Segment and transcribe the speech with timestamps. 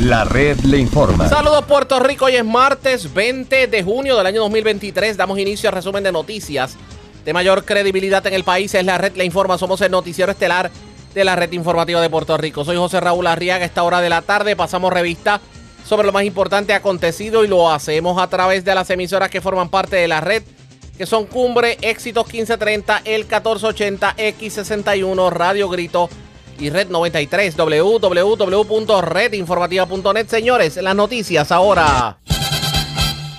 [0.00, 1.28] La red le informa.
[1.28, 5.16] Saludos Puerto Rico, hoy es martes 20 de junio del año 2023.
[5.16, 6.76] Damos inicio al resumen de noticias
[7.24, 8.74] de mayor credibilidad en el país.
[8.74, 9.58] Es la red le informa.
[9.58, 10.70] Somos el noticiero estelar
[11.14, 12.64] de la red informativa de Puerto Rico.
[12.64, 13.64] Soy José Raúl Arriaga.
[13.64, 15.40] Esta hora de la tarde pasamos revista
[15.84, 19.68] sobre lo más importante acontecido y lo hacemos a través de las emisoras que forman
[19.68, 20.42] parte de la red,
[20.96, 26.08] que son Cumbre, Éxitos 1530, El 1480, X61, Radio Grito
[26.58, 30.28] y Red 93, www.redinformativa.net.
[30.28, 32.18] Señores, las noticias ahora.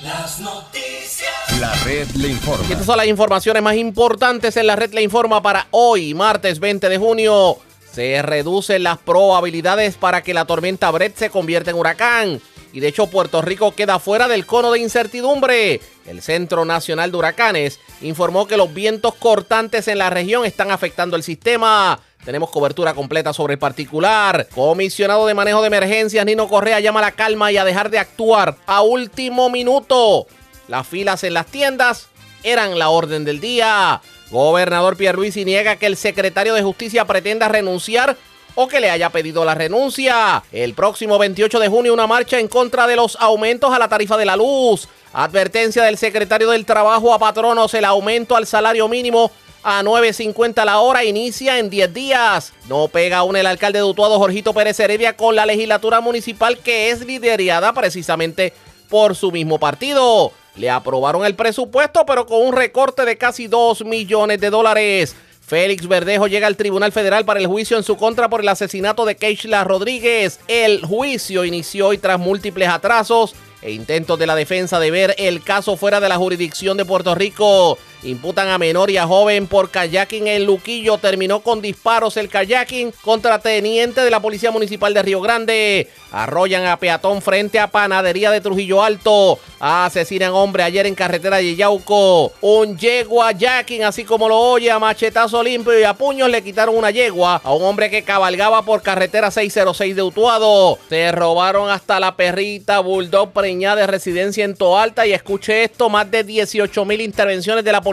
[0.02, 1.32] Las noticias.
[1.60, 2.66] La red le informa.
[2.68, 6.60] Y estas son las informaciones más importantes en la red le informa para hoy, martes
[6.60, 7.58] 20 de junio.
[7.92, 12.42] Se reducen las probabilidades para que la tormenta Brett se convierta en huracán.
[12.74, 15.80] Y de hecho Puerto Rico queda fuera del cono de incertidumbre.
[16.08, 21.16] El Centro Nacional de Huracanes informó que los vientos cortantes en la región están afectando
[21.16, 22.00] el sistema.
[22.26, 24.48] Tenemos cobertura completa sobre el particular.
[24.56, 28.00] Comisionado de manejo de emergencias Nino Correa llama a la calma y a dejar de
[28.00, 30.26] actuar a último minuto.
[30.68, 32.08] Las filas en las tiendas
[32.42, 34.02] eran la orden del día.
[34.32, 38.18] Gobernador Pierluisi niega que el secretario de Justicia pretenda renunciar
[38.56, 40.44] o que le haya pedido la renuncia.
[40.52, 44.18] El próximo 28 de junio una marcha en contra de los aumentos a la tarifa
[44.18, 44.88] de la luz.
[45.14, 49.32] Advertencia del secretario del Trabajo a patronos, el aumento al salario mínimo
[49.64, 52.54] a 9.50 la hora inicia en 10 días.
[52.68, 56.90] No pega aún el alcalde de Utuado, Jorgito Pérez Heredia, con la legislatura municipal que
[56.90, 58.54] es liderada precisamente
[58.90, 60.32] por su mismo partido.
[60.56, 65.16] Le aprobaron el presupuesto, pero con un recorte de casi 2 millones de dólares.
[65.54, 69.06] Félix Verdejo llega al Tribunal Federal para el juicio en su contra por el asesinato
[69.06, 70.40] de Keishla Rodríguez.
[70.48, 75.44] El juicio inició y tras múltiples atrasos e intentos de la defensa de ver el
[75.44, 77.78] caso fuera de la jurisdicción de Puerto Rico.
[78.04, 80.98] Imputan a menor y a joven por kayaking en Luquillo.
[80.98, 85.90] Terminó con disparos el kayaking contra teniente de la Policía Municipal de Río Grande.
[86.12, 89.40] Arrollan a peatón frente a panadería de Trujillo Alto.
[89.60, 92.34] Asesinan hombre ayer en carretera de Yauco.
[92.42, 96.76] Un yegua jacking, así como lo oye, a machetazo limpio y a puños le quitaron
[96.76, 100.78] una yegua a un hombre que cabalgaba por carretera 606 de Utuado.
[100.90, 105.08] Se robaron hasta la perrita Bulldog preñada de residencia en Toalta.
[105.08, 107.93] Y escuche esto: más de 18 mil intervenciones de la policía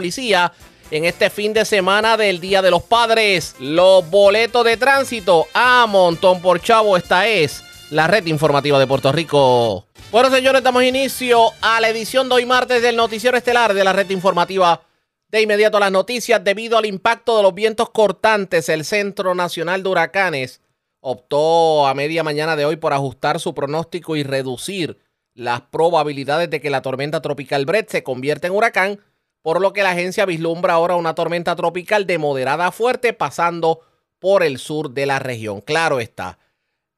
[0.91, 3.55] en este fin de semana del Día de los Padres.
[3.59, 6.97] Los boletos de tránsito a montón por chavo.
[6.97, 9.85] Esta es la red informativa de Puerto Rico.
[10.11, 13.93] Bueno, señores, damos inicio a la edición de hoy martes del Noticiero Estelar de la
[13.93, 14.81] red informativa.
[15.29, 19.83] De inmediato a las noticias, debido al impacto de los vientos cortantes, el Centro Nacional
[19.83, 20.61] de Huracanes
[20.99, 24.97] optó a media mañana de hoy por ajustar su pronóstico y reducir
[25.33, 28.99] las probabilidades de que la tormenta tropical Brett se convierta en huracán,
[29.41, 33.81] por lo que la agencia vislumbra ahora una tormenta tropical de moderada a fuerte pasando
[34.19, 35.61] por el sur de la región.
[35.61, 36.37] Claro está.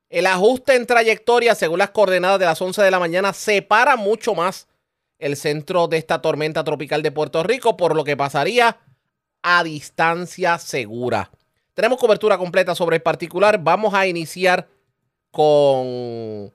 [0.10, 4.36] El ajuste en trayectoria, según las coordenadas de las 11 de la mañana, separa mucho
[4.36, 4.68] más
[5.18, 8.78] el centro de esta tormenta tropical de Puerto Rico, por lo que pasaría
[9.42, 11.32] a distancia segura.
[11.74, 13.58] Tenemos cobertura completa sobre el particular.
[13.64, 14.68] Vamos a iniciar
[15.32, 16.52] con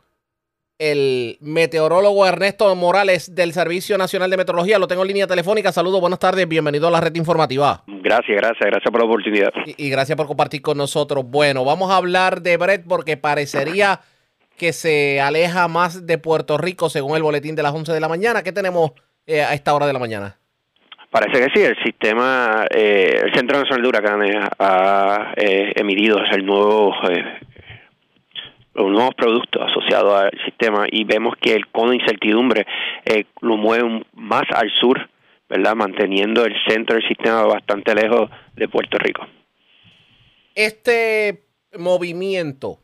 [0.78, 4.78] el meteorólogo Ernesto Morales del Servicio Nacional de Meteorología.
[4.78, 5.72] Lo tengo en línea telefónica.
[5.72, 7.82] Saludos, buenas tardes, bienvenido a la red informativa.
[7.86, 9.52] Gracias, gracias, gracias por la oportunidad.
[9.66, 11.24] Y, y gracias por compartir con nosotros.
[11.26, 14.00] Bueno, vamos a hablar de Brett porque parecería
[14.56, 18.08] que se aleja más de Puerto Rico según el boletín de las 11 de la
[18.08, 18.42] mañana.
[18.42, 18.92] ¿Qué tenemos
[19.26, 20.36] eh, a esta hora de la mañana?
[21.10, 26.44] Parece que sí, el sistema, eh, el Centro Nacional de Huracanes ha eh, emitido el
[26.44, 27.16] nuevo los
[28.86, 32.66] nuevos productos asociados al sistema y vemos que el cono de incertidumbre
[33.04, 35.08] eh, lo mueve más al sur,
[35.48, 35.74] ¿verdad?
[35.74, 39.26] Manteniendo el centro del sistema bastante lejos de Puerto Rico.
[40.54, 41.42] Este
[41.78, 42.78] movimiento,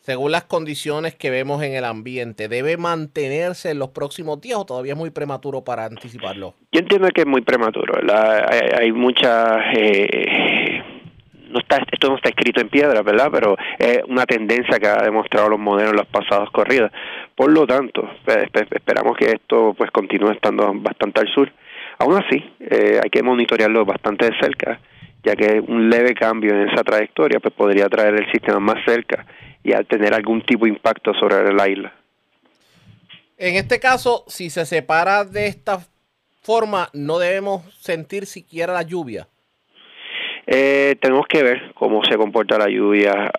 [0.00, 4.66] según las condiciones que vemos en el ambiente, debe mantenerse en los próximos días o
[4.66, 6.54] todavía es muy prematuro para anticiparlo?
[6.72, 8.46] Yo entiendo que es muy prematuro, ¿verdad?
[8.50, 9.58] Hay, hay muchas...
[9.76, 10.97] Eh,
[11.48, 13.28] no está, esto no está escrito en piedra, ¿verdad?
[13.32, 16.92] Pero es una tendencia que ha demostrado los modelos en las pasadas corridas.
[17.34, 21.50] Por lo tanto, esperamos que esto pues continúe estando bastante al sur.
[21.98, 24.80] Aún así, eh, hay que monitorearlo bastante de cerca,
[25.24, 29.26] ya que un leve cambio en esa trayectoria pues podría traer el sistema más cerca
[29.64, 31.92] y al tener algún tipo de impacto sobre la isla.
[33.36, 35.80] En este caso, si se separa de esta
[36.42, 39.28] forma, no debemos sentir siquiera la lluvia.
[40.50, 43.30] Eh, tenemos que ver cómo se comporta la lluvia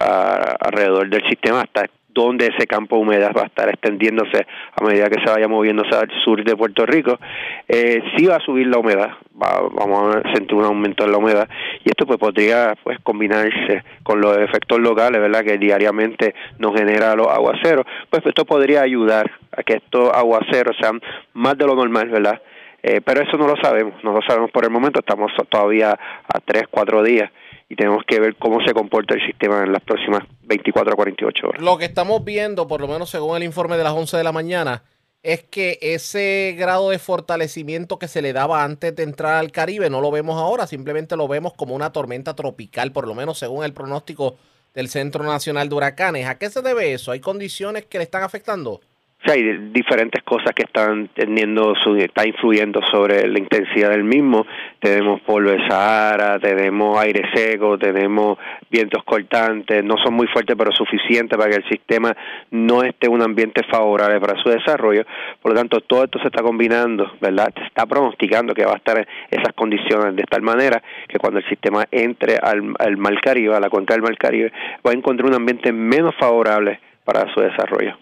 [0.60, 4.46] alrededor del sistema hasta donde ese campo de humedad va a estar extendiéndose
[4.80, 7.20] a medida que se vaya moviéndose al sur de Puerto Rico,
[7.68, 11.50] eh, sí va a subir la humedad, vamos a sentir un aumento en la humedad
[11.84, 15.44] y esto pues podría pues combinarse con los efectos locales, ¿verdad?
[15.44, 21.02] Que diariamente nos genera los aguaceros, pues esto podría ayudar a que estos aguaceros sean
[21.34, 22.40] más de lo normal, ¿verdad?
[22.81, 26.40] Eh, pero eso no lo sabemos, no lo sabemos por el momento, estamos todavía a
[26.40, 27.30] tres, cuatro días
[27.68, 31.48] y tenemos que ver cómo se comporta el sistema en las próximas 24 a 48
[31.48, 31.62] horas.
[31.62, 34.31] Lo que estamos viendo, por lo menos según el informe de las 11 de la
[34.31, 34.84] mañana,
[35.22, 39.90] es que ese grado de fortalecimiento que se le daba antes de entrar al Caribe
[39.90, 43.66] no lo vemos ahora, simplemente lo vemos como una tormenta tropical, por lo menos según
[43.66, 44.38] el pronóstico
[44.74, 46.28] del Centro Nacional de Huracanes.
[46.28, 47.12] ¿A qué se debe eso?
[47.12, 48.81] ¿Hay condiciones que le están afectando?
[49.27, 54.45] O hay diferentes cosas que están teniendo, su, está influyendo sobre la intensidad del mismo.
[54.80, 58.38] Tenemos polvo de Sahara, tenemos aire seco, tenemos
[58.71, 62.16] vientos cortantes, no son muy fuertes pero suficientes para que el sistema
[62.51, 65.04] no esté en un ambiente favorable para su desarrollo.
[65.42, 67.54] Por lo tanto, todo esto se está combinando, ¿verdad?
[67.56, 71.39] Se está pronosticando que va a estar en esas condiciones de tal manera que cuando
[71.39, 74.54] el sistema entre al, al Mar Caribe, a la cuenca del Mar Caribe,
[74.86, 77.98] va a encontrar un ambiente menos favorable para su desarrollo.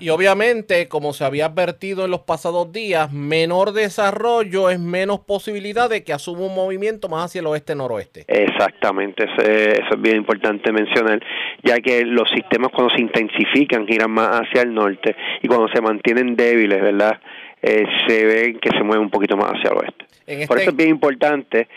[0.00, 5.90] Y obviamente, como se había advertido en los pasados días, menor desarrollo es menos posibilidad
[5.90, 8.24] de que asuma un movimiento más hacia el oeste-noroeste.
[8.26, 11.20] Exactamente, eso es, bien importante mencionar,
[11.62, 15.82] ya que los sistemas cuando se intensifican giran más hacia el norte y cuando se
[15.82, 17.20] mantienen débiles, ¿verdad?
[17.60, 20.06] Eh, se ven que se mueven un poquito más hacia el oeste.
[20.46, 21.68] Por este eso es bien importante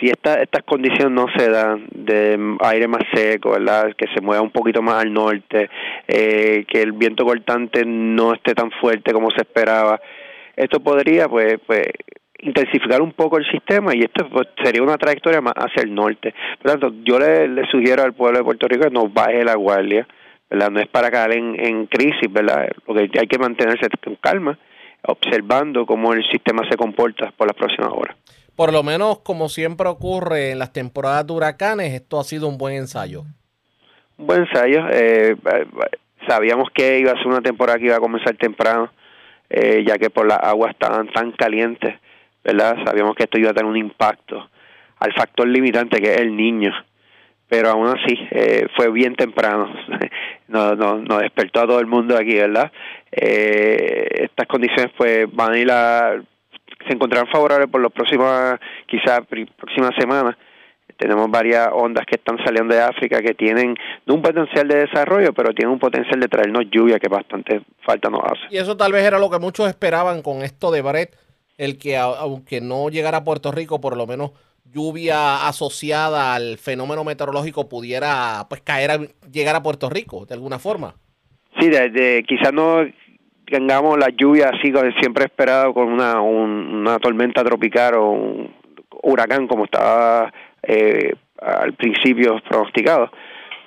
[0.00, 3.94] si esta, estas condiciones no se dan, de aire más seco, ¿verdad?
[3.96, 5.68] que se mueva un poquito más al norte,
[6.06, 10.00] eh, que el viento cortante no esté tan fuerte como se esperaba,
[10.56, 11.86] esto podría pues, pues
[12.40, 16.34] intensificar un poco el sistema y esto pues, sería una trayectoria más hacia el norte.
[16.60, 19.54] Por lo tanto, yo le, sugiero al pueblo de Puerto Rico que no baje la
[19.54, 20.06] guardia,
[20.50, 20.70] ¿verdad?
[20.70, 22.68] No es para caer en, crisis, ¿verdad?
[22.84, 24.58] Porque hay que mantenerse con calma,
[25.02, 28.16] observando cómo el sistema se comporta por las próximas horas
[28.58, 32.58] por lo menos como siempre ocurre en las temporadas de huracanes, esto ha sido un
[32.58, 33.22] buen ensayo.
[34.16, 34.84] Un buen ensayo.
[34.90, 35.36] Eh,
[36.26, 38.90] sabíamos que iba a ser una temporada que iba a comenzar temprano,
[39.48, 42.00] eh, ya que por las aguas estaban tan calientes,
[42.42, 42.74] ¿verdad?
[42.84, 44.50] Sabíamos que esto iba a tener un impacto
[44.98, 46.72] al factor limitante que es el niño.
[47.48, 49.72] Pero aún así, eh, fue bien temprano.
[50.48, 52.72] nos, no, despertó a todo el mundo aquí, ¿verdad?
[53.10, 56.22] Estas condiciones pues van a ir a
[56.86, 59.20] se encontrarán favorables por las próximas, quizás
[59.56, 60.36] próximas semanas.
[60.96, 63.76] Tenemos varias ondas que están saliendo de África que tienen
[64.06, 68.22] un potencial de desarrollo, pero tienen un potencial de traernos lluvia que bastante falta nos
[68.24, 68.40] hace.
[68.50, 71.16] Y eso tal vez era lo que muchos esperaban con esto de Brett,
[71.56, 74.32] el que aunque no llegara a Puerto Rico, por lo menos
[74.64, 78.98] lluvia asociada al fenómeno meteorológico pudiera pues caer a,
[79.30, 80.96] llegar a Puerto Rico de alguna forma.
[81.58, 82.86] Sí, de, quizás no
[83.46, 88.54] tengamos la lluvia así como siempre esperado con una, una tormenta tropical o un
[89.02, 90.32] huracán como estaba
[90.62, 93.10] eh, al principio pronosticado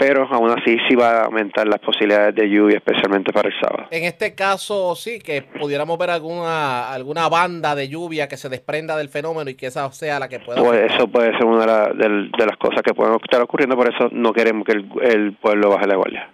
[0.01, 3.87] pero aún así sí va a aumentar las posibilidades de lluvia, especialmente para el sábado.
[3.91, 8.97] En este caso sí, que pudiéramos ver alguna alguna banda de lluvia que se desprenda
[8.97, 10.59] del fenómeno y que esa sea la que pueda...
[10.59, 14.33] Pues eso puede ser una de, las cosas que pueden estar ocurriendo, por eso no
[14.33, 16.31] queremos que el, el pueblo baje la guardia.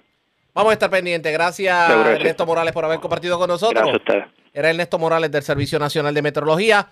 [0.57, 1.31] Vamos a estar pendientes.
[1.31, 3.79] Gracias, Ernesto Morales, por haber compartido con nosotros.
[3.79, 4.39] Gracias a usted.
[4.51, 6.89] Era Ernesto Morales del Servicio Nacional de Meteorología.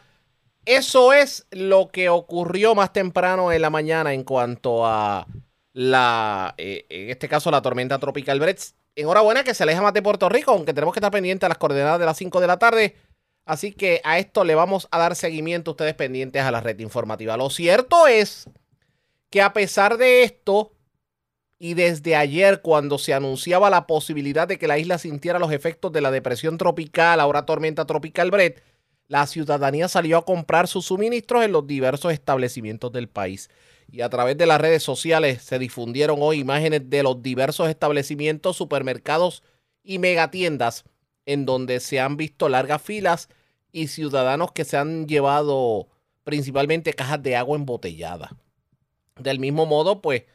[0.66, 5.26] Eso es lo que ocurrió más temprano en la mañana en cuanto a
[5.74, 8.62] la, eh, en este caso, la tormenta tropical Brett.
[8.96, 11.58] Enhorabuena que se aleja más de Puerto Rico, aunque tenemos que estar pendientes a las
[11.58, 12.96] coordenadas de las 5 de la tarde.
[13.46, 17.36] Así que a esto le vamos a dar seguimiento ustedes pendientes a la red informativa.
[17.36, 18.48] Lo cierto es
[19.32, 20.75] que a pesar de esto,
[21.66, 25.92] y desde ayer, cuando se anunciaba la posibilidad de que la isla sintiera los efectos
[25.92, 28.62] de la depresión tropical, ahora tormenta tropical Brett,
[29.08, 33.50] la ciudadanía salió a comprar sus suministros en los diversos establecimientos del país.
[33.92, 38.56] Y a través de las redes sociales se difundieron hoy imágenes de los diversos establecimientos,
[38.56, 39.42] supermercados
[39.82, 40.84] y megatiendas
[41.26, 43.28] en donde se han visto largas filas
[43.72, 45.88] y ciudadanos que se han llevado
[46.24, 48.38] principalmente cajas de agua embotellada.
[49.18, 50.26] Del mismo modo, pues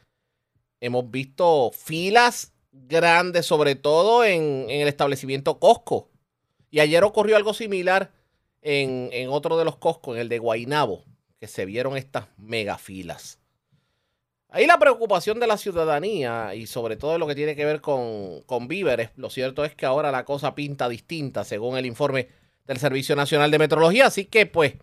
[0.81, 6.09] hemos visto filas grandes, sobre todo en, el establecimiento Costco.
[6.69, 8.11] Y ayer ocurrió algo similar
[8.61, 11.05] en, otro de los Costco, en el de Guainabo,
[11.39, 13.39] que se vieron estas mega filas.
[14.49, 18.41] Ahí la preocupación de la ciudadanía y sobre todo lo que tiene que ver con,
[18.41, 19.11] con víveres.
[19.15, 22.27] Lo cierto es que ahora la cosa pinta distinta según el informe
[22.65, 24.07] del Servicio Nacional de Metrología.
[24.07, 24.73] Así que pues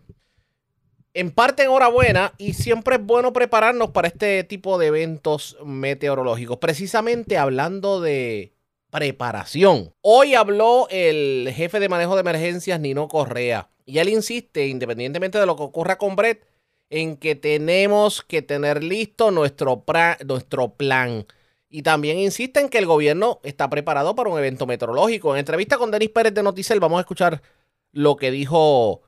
[1.13, 6.57] en parte enhorabuena y siempre es bueno prepararnos para este tipo de eventos meteorológicos.
[6.57, 8.53] Precisamente hablando de
[8.89, 9.93] preparación.
[10.01, 15.45] Hoy habló el jefe de manejo de emergencias, Nino Correa, y él insiste, independientemente de
[15.45, 16.45] lo que ocurra con Brett,
[16.89, 19.83] en que tenemos que tener listo nuestro,
[20.25, 21.25] nuestro plan.
[21.69, 25.33] Y también insiste en que el gobierno está preparado para un evento meteorológico.
[25.33, 27.43] En entrevista con Denis Pérez de Noticel, vamos a escuchar
[27.91, 29.03] lo que dijo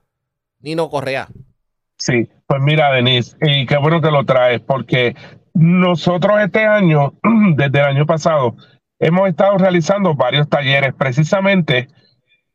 [0.59, 1.27] Nino Correa.
[2.01, 5.15] Sí, pues mira, Denis, y qué bueno que lo traes, porque
[5.53, 7.13] nosotros este año,
[7.55, 8.55] desde el año pasado,
[8.97, 11.89] hemos estado realizando varios talleres precisamente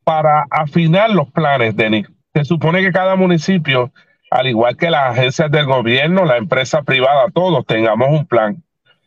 [0.03, 2.09] para afinar los planes, Denis.
[2.35, 3.93] Se supone que cada municipio,
[4.33, 8.65] al igual que las agencias del gobierno, la empresa privada, todos tengamos un plan.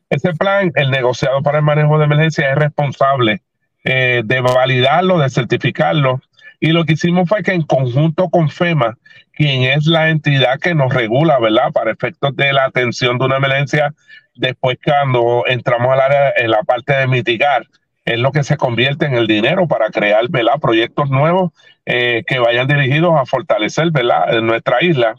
[0.09, 3.41] Ese plan, el negociado para el manejo de emergencia, es responsable
[3.83, 6.21] eh, de validarlo, de certificarlo.
[6.59, 8.97] Y lo que hicimos fue que en conjunto con FEMA,
[9.33, 11.71] quien es la entidad que nos regula, ¿verdad?
[11.71, 13.93] Para efectos de la atención de una emergencia
[14.35, 17.67] después cuando entramos al área en la parte de mitigar,
[18.05, 20.59] es lo que se convierte en el dinero para crear ¿verdad?
[20.59, 21.51] proyectos nuevos
[21.85, 24.41] eh, que vayan dirigidos a fortalecer ¿verdad?
[24.41, 25.15] nuestra isla.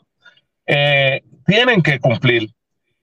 [0.67, 2.51] Eh, tienen que cumplir.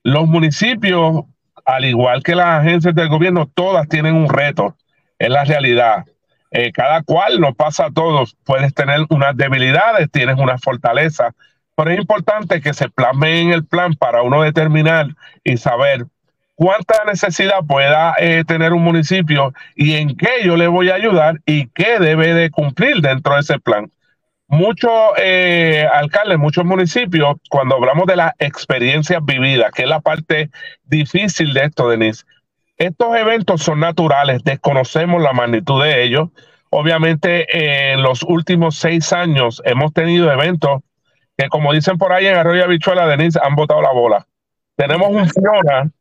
[0.04, 1.26] Los municipios,
[1.66, 4.76] al igual que las agencias del gobierno, todas tienen un reto.
[5.20, 6.06] Es la realidad.
[6.52, 8.36] Eh, cada cual nos pasa a todos.
[8.46, 11.34] Puedes tener unas debilidades, tienes una fortaleza,
[11.76, 15.08] pero es importante que se plasme en el plan para uno determinar
[15.44, 16.06] y saber
[16.56, 21.40] cuánta necesidad pueda eh, tener un municipio y en qué yo le voy a ayudar
[21.46, 23.92] y qué debe de cumplir dentro de ese plan.
[24.48, 30.50] Muchos eh, alcaldes, muchos municipios, cuando hablamos de las experiencias vividas, que es la parte
[30.86, 32.24] difícil de esto, Denise,
[32.78, 36.30] estos eventos son naturales, desconocemos la magnitud de ellos.
[36.70, 40.82] Obviamente, en los últimos seis años hemos tenido eventos
[41.38, 44.28] que como dicen por ahí en Arroyo Habichuela, Denise, han botado la bola.
[44.76, 45.92] Tenemos un Fiona,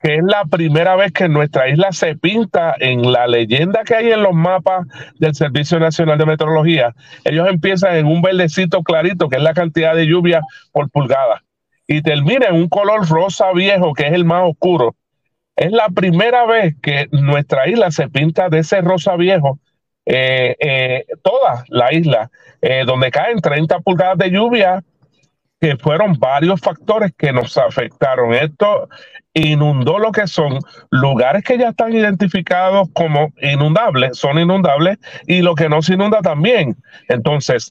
[0.00, 4.10] que es la primera vez que nuestra isla se pinta en la leyenda que hay
[4.10, 4.86] en los mapas
[5.18, 6.94] del Servicio Nacional de Meteorología.
[7.24, 11.42] Ellos empiezan en un verdecito clarito, que es la cantidad de lluvia por pulgada,
[11.86, 14.94] y termina en un color rosa viejo, que es el más oscuro.
[15.56, 19.58] Es la primera vez que nuestra isla se pinta de ese rosa viejo
[20.04, 22.30] eh, eh, toda la isla,
[22.60, 24.82] eh, donde caen 30 pulgadas de lluvia,
[25.60, 28.34] que fueron varios factores que nos afectaron.
[28.34, 28.88] Esto
[29.32, 30.58] inundó lo que son
[30.90, 36.20] lugares que ya están identificados como inundables, son inundables, y lo que no se inunda
[36.20, 36.76] también.
[37.08, 37.70] Entonces,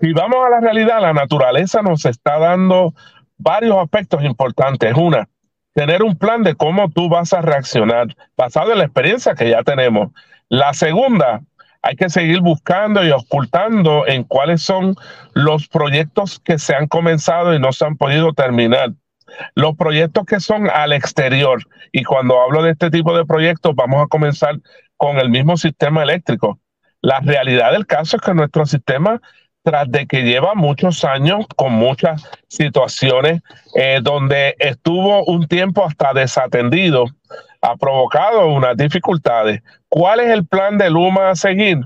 [0.00, 2.92] si vamos a la realidad, la naturaleza nos está dando
[3.38, 4.92] varios aspectos importantes.
[4.94, 5.26] Una,
[5.74, 9.62] tener un plan de cómo tú vas a reaccionar basado en la experiencia que ya
[9.62, 10.10] tenemos.
[10.48, 11.42] La segunda,
[11.82, 14.96] hay que seguir buscando y ocultando en cuáles son
[15.32, 18.90] los proyectos que se han comenzado y no se han podido terminar.
[19.54, 21.62] Los proyectos que son al exterior.
[21.92, 24.56] Y cuando hablo de este tipo de proyectos, vamos a comenzar
[24.96, 26.58] con el mismo sistema eléctrico.
[27.00, 29.22] La realidad del caso es que nuestro sistema,
[29.62, 33.42] tras de que lleva muchos años con muchas situaciones
[33.74, 37.06] eh, donde estuvo un tiempo hasta desatendido,
[37.62, 39.62] ha provocado unas dificultades.
[39.88, 41.78] ¿Cuál es el plan de Luma a seguir?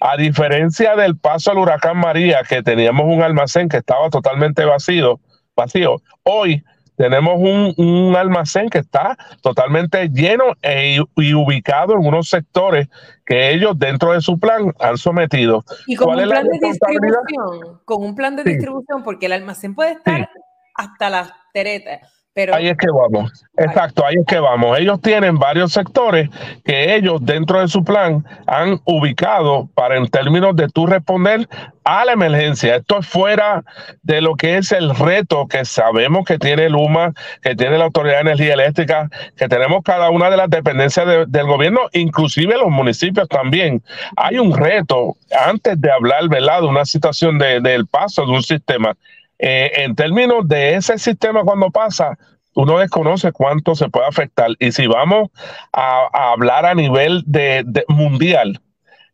[0.00, 5.20] A diferencia del paso al huracán María, que teníamos un almacén que estaba totalmente vacío,
[5.54, 6.64] vacío, hoy
[7.00, 12.88] tenemos un, almacén que está totalmente lleno e, y ubicado en unos sectores
[13.24, 15.64] que ellos dentro de su plan han sometido.
[15.86, 19.92] Y con un plan de distribución, con un plan de distribución, porque el almacén puede
[19.92, 20.28] estar
[20.74, 22.02] hasta las teretas
[22.36, 23.44] ahí es que vamos.
[23.56, 24.78] Exacto, ahí es que vamos.
[24.78, 26.28] Ellos tienen varios sectores
[26.64, 31.48] que ellos dentro de su plan han ubicado para en términos de tú responder
[31.84, 32.76] a la emergencia.
[32.76, 33.64] Esto es fuera
[34.02, 38.16] de lo que es el reto que sabemos que tiene Luma, que tiene la Autoridad
[38.16, 43.28] de Energía Eléctrica, que tenemos cada una de las dependencias del gobierno, inclusive los municipios
[43.28, 43.82] también.
[44.16, 48.94] Hay un reto antes de hablar, ¿verdad?, de una situación del paso de un sistema
[49.40, 52.18] eh, en términos de ese sistema cuando pasa,
[52.54, 54.50] uno desconoce cuánto se puede afectar.
[54.58, 55.30] Y si vamos
[55.72, 58.60] a, hablar a nivel de, mundial,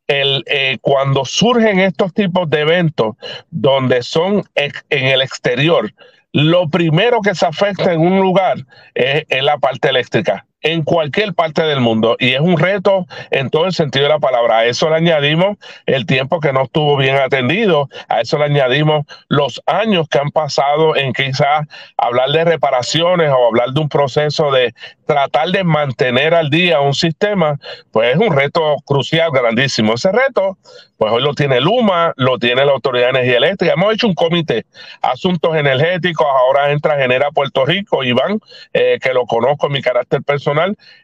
[0.09, 3.16] el, eh, cuando surgen estos tipos de eventos
[3.50, 5.92] donde son en el exterior,
[6.33, 8.59] lo primero que se afecta en un lugar
[8.95, 13.66] es la parte eléctrica en cualquier parte del mundo y es un reto en todo
[13.66, 14.58] el sentido de la palabra.
[14.58, 19.04] A eso le añadimos el tiempo que no estuvo bien atendido, a eso le añadimos
[19.28, 24.50] los años que han pasado en quizás hablar de reparaciones o hablar de un proceso
[24.50, 24.75] de
[25.06, 27.58] tratar de mantener al día un sistema,
[27.92, 29.94] pues es un reto crucial, grandísimo.
[29.94, 30.58] Ese reto,
[30.96, 33.75] pues hoy lo tiene Luma, lo tiene la Autoridad de Energía Eléctrica.
[33.75, 34.66] Hemos hecho un comité,
[35.02, 38.40] asuntos energéticos, ahora entra Genera Puerto Rico, Iván,
[38.72, 40.45] eh, que lo conozco en mi carácter personal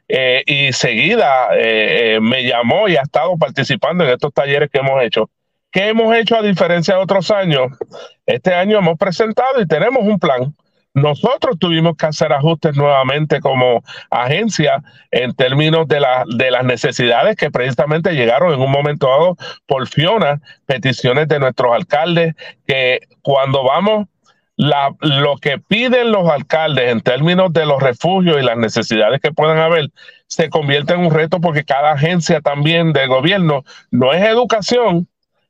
[0.08, 5.02] eh, y seguida eh, me llamó y ha estado participando en estos talleres que hemos
[5.02, 5.30] hecho.
[5.70, 7.68] ¿Qué hemos hecho a diferencia de otros años?
[8.26, 10.54] Este año hemos presentado y tenemos un plan.
[10.94, 17.36] Nosotros tuvimos que hacer ajustes nuevamente como agencia en términos de, la, de las necesidades
[17.36, 22.34] que precisamente llegaron en un momento dado por Fiona, peticiones de nuestros alcaldes,
[22.66, 24.08] que cuando vamos
[24.56, 29.32] la, lo que piden los alcaldes en términos de los refugios y las necesidades que
[29.32, 29.90] puedan haber
[30.26, 35.08] se convierte en un reto porque cada agencia también de gobierno no es educación.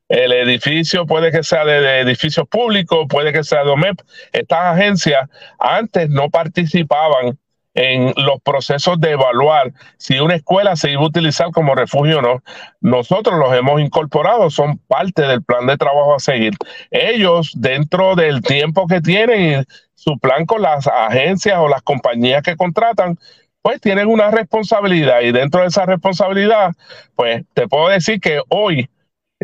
[0.09, 3.99] El edificio puede que sea de, de edificios públicos, puede que sea de OMEP.
[4.31, 7.37] Estas agencias antes no participaban
[7.73, 12.21] en los procesos de evaluar si una escuela se iba a utilizar como refugio o
[12.21, 12.43] no.
[12.81, 16.53] Nosotros los hemos incorporado, son parte del plan de trabajo a seguir.
[16.91, 19.65] Ellos, dentro del tiempo que tienen,
[19.95, 23.17] su plan con las agencias o las compañías que contratan,
[23.61, 26.73] pues tienen una responsabilidad y dentro de esa responsabilidad,
[27.15, 28.89] pues te puedo decir que hoy,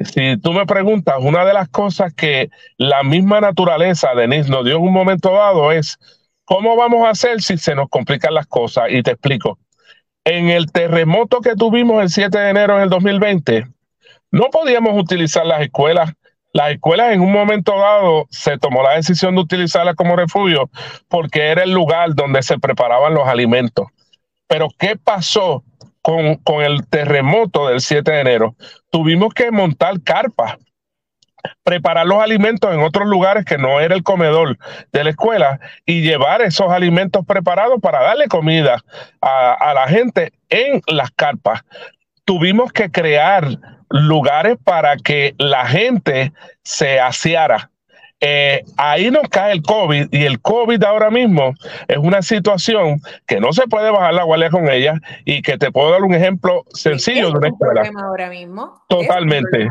[0.04, 4.76] si tú me preguntas, una de las cosas que la misma naturaleza, Denise, nos dio
[4.76, 5.98] en un momento dado es
[6.50, 8.86] ¿Cómo vamos a hacer si se nos complican las cosas?
[8.89, 9.60] Y te explico.
[10.24, 13.68] En el terremoto que tuvimos el 7 de enero del 2020,
[14.32, 16.12] no podíamos utilizar las escuelas.
[16.51, 20.72] Las escuelas en un momento dado se tomó la decisión de utilizarlas como refugio
[21.08, 23.86] porque era el lugar donde se preparaban los alimentos.
[24.48, 25.63] Pero ¿qué pasó
[26.01, 28.56] con, con el terremoto del 7 de enero?
[28.89, 30.58] Tuvimos que montar carpas
[31.63, 34.58] preparar los alimentos en otros lugares que no era el comedor
[34.91, 38.84] de la escuela y llevar esos alimentos preparados para darle comida
[39.22, 41.63] a, la gente en las carpas.
[42.25, 43.48] Tuvimos que crear
[43.89, 47.72] lugares para que la gente se aseara
[48.22, 51.54] eh, ahí nos cae el COVID y el COVID ahora mismo
[51.88, 55.72] es una situación que no se puede bajar la guardia con ella y que te
[55.72, 57.90] puedo dar un ejemplo sencillo de una escuela.
[57.98, 58.84] ahora mismo.
[58.90, 59.70] Totalmente.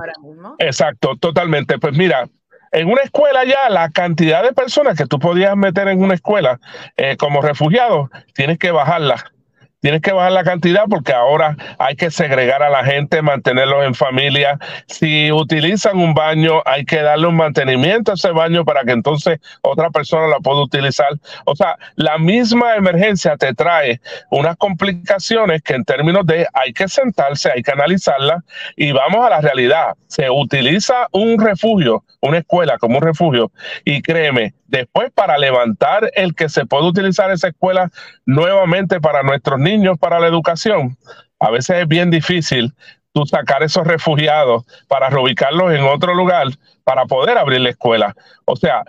[0.58, 1.78] Exacto, totalmente.
[1.78, 2.26] Pues mira,
[2.72, 6.58] en una escuela ya la cantidad de personas que tú podías meter en una escuela
[6.96, 9.30] eh, como refugiados, tienes que bajarla
[9.80, 13.94] Tienes que bajar la cantidad porque ahora hay que segregar a la gente, mantenerlos en
[13.94, 14.58] familia.
[14.88, 19.38] Si utilizan un baño, hay que darle un mantenimiento a ese baño para que entonces
[19.62, 21.10] otra persona la pueda utilizar.
[21.44, 24.00] O sea, la misma emergencia te trae
[24.30, 28.42] unas complicaciones que en términos de hay que sentarse, hay que analizarla
[28.76, 29.94] y vamos a la realidad.
[30.08, 33.52] Se utiliza un refugio, una escuela como un refugio
[33.84, 37.90] y créeme, después para levantar el que se pueda utilizar esa escuela
[38.24, 40.96] nuevamente para nuestros niños, para la educación,
[41.40, 42.72] a veces es bien difícil
[43.12, 46.46] tú sacar esos refugiados para reubicarlos en otro lugar
[46.84, 48.14] para poder abrir la escuela.
[48.44, 48.84] O sea,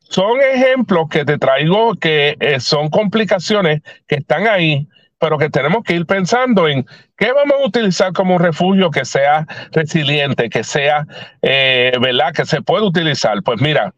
[0.00, 4.86] son ejemplos que te traigo que eh, son complicaciones que están ahí,
[5.18, 6.84] pero que tenemos que ir pensando en
[7.16, 11.06] qué vamos a utilizar como un refugio que sea resiliente, que sea,
[11.40, 12.32] eh, ¿verdad?
[12.34, 13.42] Que se pueda utilizar.
[13.42, 13.94] Pues mira,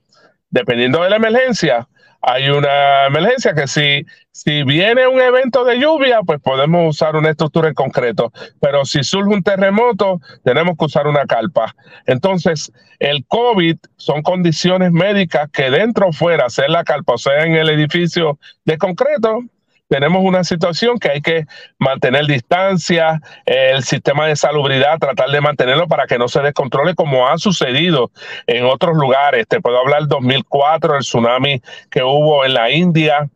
[0.54, 1.88] dependiendo de la emergencia,
[2.22, 7.30] hay una emergencia que si, si viene un evento de lluvia, pues podemos usar una
[7.30, 8.32] estructura en concreto.
[8.60, 11.74] Pero si surge un terremoto, tenemos que usar una carpa.
[12.06, 17.44] Entonces, el COVID son condiciones médicas que dentro o fuera, sea la carpa o sea
[17.44, 19.40] en el edificio de concreto,
[19.88, 21.46] tenemos una situación que hay que
[21.78, 27.28] mantener distancia, el sistema de salubridad, tratar de mantenerlo para que no se descontrole como
[27.28, 28.10] ha sucedido
[28.46, 29.46] en otros lugares.
[29.48, 33.28] Te puedo hablar del 2004, el tsunami que hubo en la India,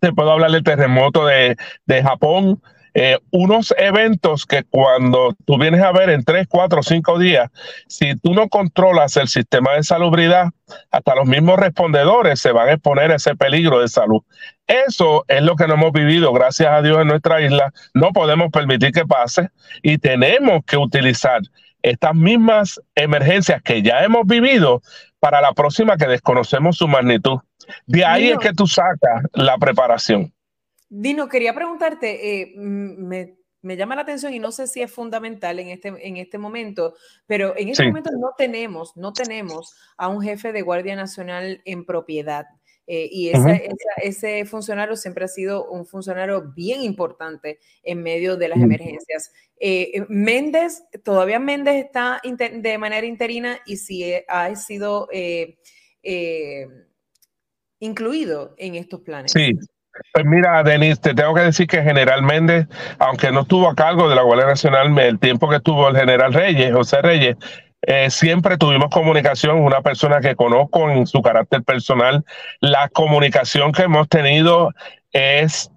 [0.00, 2.60] te puedo hablar del terremoto de, de Japón,
[3.00, 7.48] eh, unos eventos que cuando tú vienes a ver en tres, cuatro, cinco días,
[7.86, 10.48] si tú no controlas el sistema de salubridad,
[10.90, 14.22] hasta los mismos respondedores se van a exponer a ese peligro de salud.
[14.66, 17.72] Eso es lo que no hemos vivido, gracias a Dios, en nuestra isla.
[17.94, 21.42] No podemos permitir que pase y tenemos que utilizar
[21.82, 24.82] estas mismas emergencias que ya hemos vivido
[25.20, 27.38] para la próxima que desconocemos su magnitud.
[27.86, 30.32] De ahí es que tú sacas la preparación.
[30.90, 33.36] Dino, quería preguntarte, eh, me,
[33.76, 36.94] llama la atención y no sé si es fundamental en este, en este momento,
[37.26, 41.84] pero en este momento no tenemos, no tenemos a un jefe de Guardia Nacional en
[41.84, 42.46] propiedad.
[42.90, 43.30] Eh, y
[43.98, 49.30] ese funcionario siempre ha sido un funcionario bien importante en medio de las emergencias.
[49.60, 55.06] Eh, Méndez, todavía Méndez está de manera interina y si ha sido
[57.78, 59.32] incluido en estos planes.
[59.32, 59.52] Sí,
[60.12, 62.66] pues mira, Denis, te tengo que decir que General Méndez,
[62.98, 66.32] aunque no estuvo a cargo de la Guardia Nacional el tiempo que estuvo el general
[66.32, 67.36] Reyes, José Reyes,
[67.82, 72.24] eh, siempre tuvimos comunicación, una persona que conozco en su carácter personal.
[72.60, 74.70] La comunicación que hemos tenido
[75.12, 75.70] es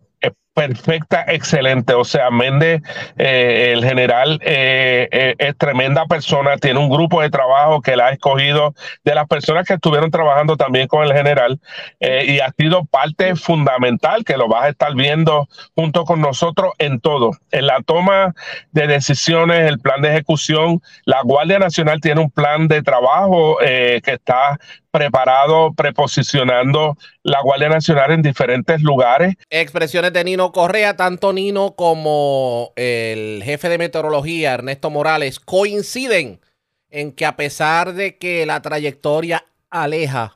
[0.54, 1.94] perfecta, excelente.
[1.94, 2.82] O sea, Méndez,
[3.18, 8.08] eh, el general, eh, eh, es tremenda persona, tiene un grupo de trabajo que la
[8.08, 11.60] ha escogido de las personas que estuvieron trabajando también con el general
[12.00, 17.00] y ha sido parte fundamental que lo vas a estar viendo junto con nosotros en
[17.00, 18.34] todo, en la toma
[18.72, 20.82] de decisiones, el plan de ejecución.
[21.06, 24.60] La Guardia Nacional tiene un plan de trabajo que está
[24.92, 29.36] preparado, preposicionando la Guardia Nacional en diferentes lugares.
[29.50, 36.42] Expresiones de Nino Correa, tanto Nino como el jefe de meteorología, Ernesto Morales, coinciden
[36.90, 40.36] en que a pesar de que la trayectoria aleja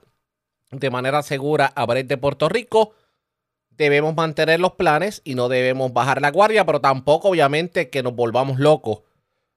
[0.72, 2.94] de manera segura a Brett de Puerto Rico,
[3.70, 8.16] debemos mantener los planes y no debemos bajar la guardia, pero tampoco obviamente que nos
[8.16, 9.02] volvamos locos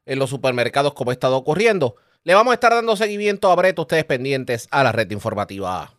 [0.06, 1.96] en los supermercados como ha estado ocurriendo.
[2.28, 5.94] Le vamos a estar dando seguimiento a Brett, ustedes pendientes a la red informativa.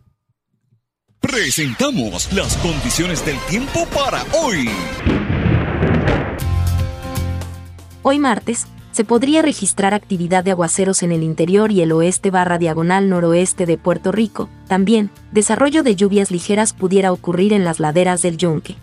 [1.20, 4.70] Presentamos las condiciones del tiempo para hoy.
[8.04, 12.60] Hoy martes, se podría registrar actividad de aguaceros en el interior y el oeste barra
[12.60, 14.52] diagonal noroeste de Puerto Rico.
[14.68, 18.76] También, desarrollo de lluvias ligeras pudiera ocurrir en las laderas del Yunque.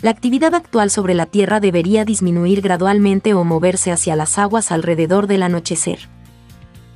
[0.00, 5.26] La actividad actual sobre la Tierra debería disminuir gradualmente o moverse hacia las aguas alrededor
[5.26, 6.13] del anochecer.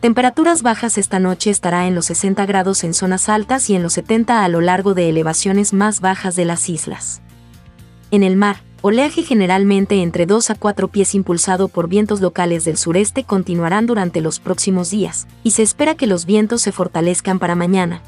[0.00, 3.94] Temperaturas bajas esta noche estará en los 60 grados en zonas altas y en los
[3.94, 7.20] 70 a lo largo de elevaciones más bajas de las islas.
[8.12, 12.76] En el mar, oleaje generalmente entre 2 a 4 pies impulsado por vientos locales del
[12.76, 17.56] sureste continuarán durante los próximos días, y se espera que los vientos se fortalezcan para
[17.56, 18.00] mañana.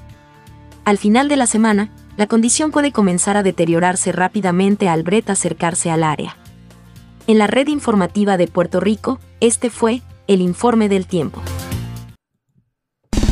[0.85, 5.91] Al final de la semana, la condición puede comenzar a deteriorarse rápidamente al Bret acercarse
[5.91, 6.37] al área.
[7.27, 11.43] En la red informativa de Puerto Rico, este fue el informe del tiempo.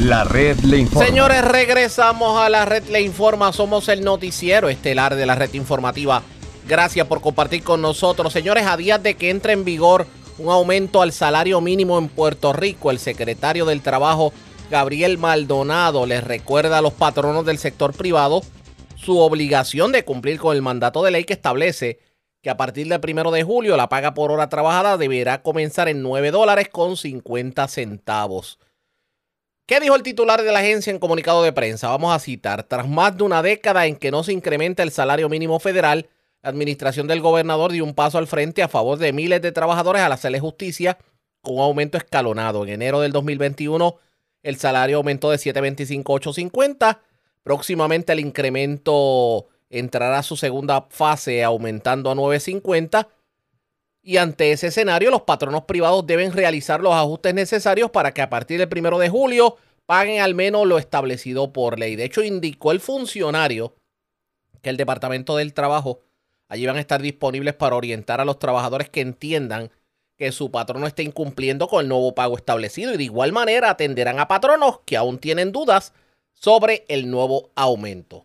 [0.00, 1.06] La red le informa.
[1.06, 3.52] Señores, regresamos a la red le informa.
[3.52, 6.22] Somos el noticiero estelar de la red informativa.
[6.68, 8.32] Gracias por compartir con nosotros.
[8.32, 10.06] Señores, a días de que entre en vigor
[10.38, 14.32] un aumento al salario mínimo en Puerto Rico, el secretario del Trabajo,
[14.70, 18.42] Gabriel Maldonado, les recuerda a los patronos del sector privado
[18.94, 21.98] su obligación de cumplir con el mandato de ley que establece
[22.40, 26.02] que a partir del primero de julio la paga por hora trabajada deberá comenzar en
[26.02, 28.60] 9 dólares con 50 centavos.
[29.68, 31.88] ¿Qué dijo el titular de la agencia en comunicado de prensa?
[31.88, 32.62] Vamos a citar.
[32.62, 36.08] Tras más de una década en que no se incrementa el salario mínimo federal,
[36.42, 40.00] la administración del gobernador dio un paso al frente a favor de miles de trabajadores
[40.00, 40.96] al hacerle justicia
[41.42, 42.62] con un aumento escalonado.
[42.62, 43.96] En enero del 2021
[44.42, 46.98] el salario aumentó de 7.25 a 8.50.
[47.42, 53.06] Próximamente el incremento entrará a su segunda fase aumentando a 9.50.
[54.08, 58.30] Y ante ese escenario, los patronos privados deben realizar los ajustes necesarios para que a
[58.30, 61.94] partir del primero de julio paguen al menos lo establecido por ley.
[61.94, 63.74] De hecho, indicó el funcionario
[64.62, 66.00] que el Departamento del Trabajo
[66.48, 69.70] allí van a estar disponibles para orientar a los trabajadores que entiendan
[70.16, 74.20] que su patrono esté incumpliendo con el nuevo pago establecido y de igual manera atenderán
[74.20, 75.92] a patronos que aún tienen dudas
[76.32, 78.24] sobre el nuevo aumento.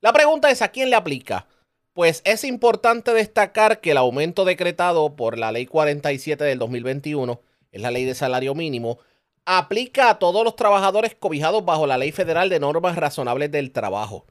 [0.00, 1.46] La pregunta es a quién le aplica.
[1.98, 7.40] Pues es importante destacar que el aumento decretado por la Ley 47 del 2021,
[7.72, 9.00] es la ley de salario mínimo,
[9.44, 14.26] aplica a todos los trabajadores cobijados bajo la Ley Federal de Normas Razonables del Trabajo.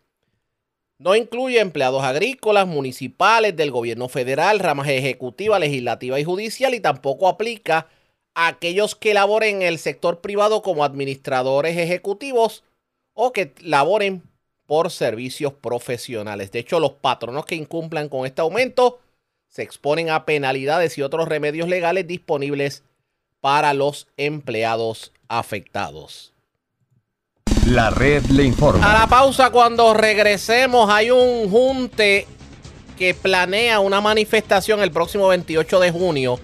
[0.97, 7.27] No incluye empleados agrícolas, municipales, del gobierno federal, ramas ejecutiva, legislativa y judicial y tampoco
[7.27, 7.89] aplica
[8.34, 12.63] a aquellos que laboren en el sector privado como administradores ejecutivos
[13.13, 14.23] o que laboren
[14.67, 16.51] por servicios profesionales.
[16.51, 18.99] De hecho, los patronos que incumplan con este aumento
[19.47, 22.84] se exponen a penalidades y otros remedios legales disponibles
[23.39, 26.34] para los empleados afectados.
[27.65, 28.89] La red le informa.
[28.89, 32.27] A la pausa cuando regresemos hay un junte
[32.97, 36.39] que planea una manifestación el próximo 28 de junio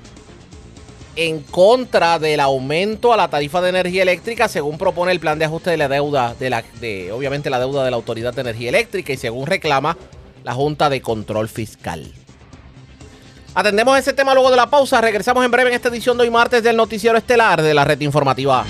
[1.16, 5.46] en contra del aumento a la tarifa de energía eléctrica según propone el plan de
[5.46, 8.70] ajuste de la deuda de la de obviamente la deuda de la Autoridad de Energía
[8.70, 9.98] Eléctrica y según reclama
[10.44, 12.12] la Junta de Control Fiscal.
[13.56, 16.32] Atendemos ese tema luego de la pausa, regresamos en breve en esta edición de hoy
[16.32, 18.66] martes del noticiero estelar de la red informativa.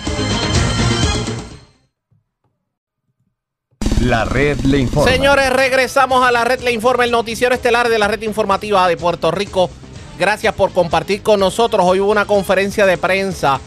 [4.02, 5.10] La red le informa.
[5.10, 8.98] Señores, regresamos a la red le informa, el noticiero estelar de la red informativa de
[8.98, 9.70] Puerto Rico.
[10.18, 11.84] Gracias por compartir con nosotros.
[11.86, 13.60] Hoy hubo una conferencia de prensa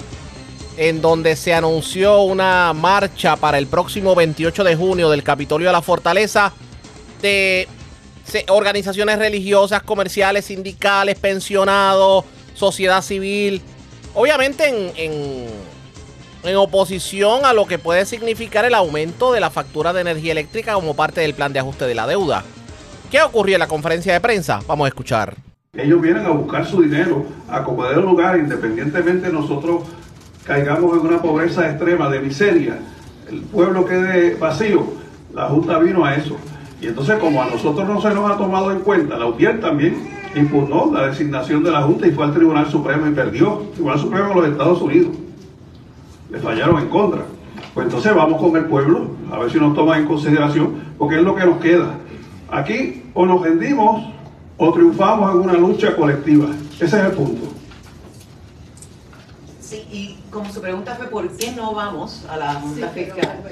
[0.77, 5.73] en donde se anunció una marcha para el próximo 28 de junio del Capitolio de
[5.73, 6.53] la Fortaleza
[7.21, 7.67] de
[8.49, 13.63] organizaciones religiosas, comerciales, sindicales, pensionados, sociedad civil.
[14.15, 15.47] Obviamente en, en,
[16.45, 20.75] en, oposición a lo que puede significar el aumento de la factura de energía eléctrica
[20.75, 22.45] como parte del plan de ajuste de la deuda.
[23.11, 24.61] ¿Qué ocurrió en la conferencia de prensa?
[24.67, 25.37] Vamos a escuchar.
[25.77, 29.83] Ellos vienen a buscar su dinero a como de lugar, independientemente nosotros
[30.45, 32.79] caigamos en una pobreza extrema de miseria,
[33.29, 34.85] el pueblo quede vacío.
[35.35, 36.37] La Junta vino a eso.
[36.81, 40.09] Y entonces como a nosotros no se nos ha tomado en cuenta, la UTIER también
[40.35, 43.61] impugnó la designación de la Junta y fue al Tribunal Supremo y perdió.
[43.61, 45.17] El Tribunal Supremo de los Estados Unidos.
[46.31, 47.23] Le fallaron en contra.
[47.75, 51.23] Pues entonces vamos con el pueblo, a ver si nos toman en consideración, porque es
[51.23, 51.91] lo que nos queda.
[52.51, 54.16] Aquí o nos rendimos
[54.59, 56.49] o triunfamos en una lucha colectiva.
[56.75, 57.53] Ese es el punto.
[59.61, 63.43] Sí, y como su pregunta fue por qué no vamos a la Junta Fiscal.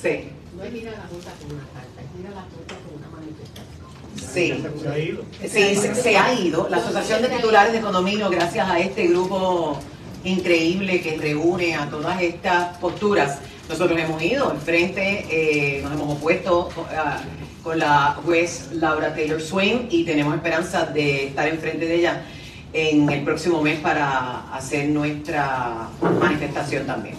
[0.00, 0.30] Sí.
[0.56, 2.98] No es ir a la Junta con una carta, es ir a la Junta con
[2.98, 3.68] una manifestación.
[4.16, 5.22] Sí, se ha ido.
[5.40, 6.68] Sí, se, ha ido.
[6.68, 9.78] La Asociación de Titulares de Condominio, gracias a este grupo
[10.24, 16.16] increíble que reúne a todas estas posturas, nosotros hemos ido al frente, eh, nos hemos
[16.16, 17.20] opuesto a,
[17.62, 22.22] con la juez Laura Taylor Swain y tenemos esperanza de estar enfrente de ella
[22.72, 25.88] en el próximo mes para hacer nuestra
[26.20, 27.16] manifestación también.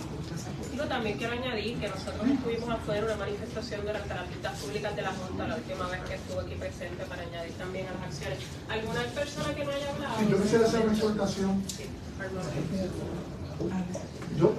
[0.76, 5.02] Yo también quiero añadir que nosotros estuvimos afuera una manifestación durante las vistas públicas de
[5.02, 8.40] la Junta la última vez que estuvo aquí presente para añadir también a las acciones.
[8.70, 10.30] ¿Alguna persona que no haya hablado?
[10.30, 11.64] yo quisiera hacer una exhortación.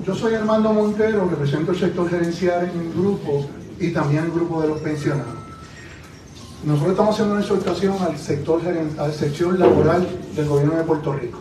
[0.04, 3.46] Yo, soy Armando Montero, represento el sector gerencial en mi grupo
[3.78, 5.40] y también el grupo de los pensionados.
[6.64, 8.60] Nosotros estamos haciendo una exhortación al sector,
[8.98, 11.38] a la laboral del gobierno de Puerto Rico.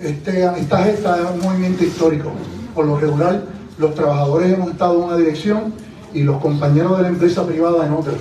[0.00, 2.30] Este, esta gesta es un movimiento histórico.
[2.74, 3.42] Por lo regular,
[3.76, 5.74] los trabajadores hemos estado en una dirección
[6.14, 8.14] y los compañeros de la empresa privada en otra.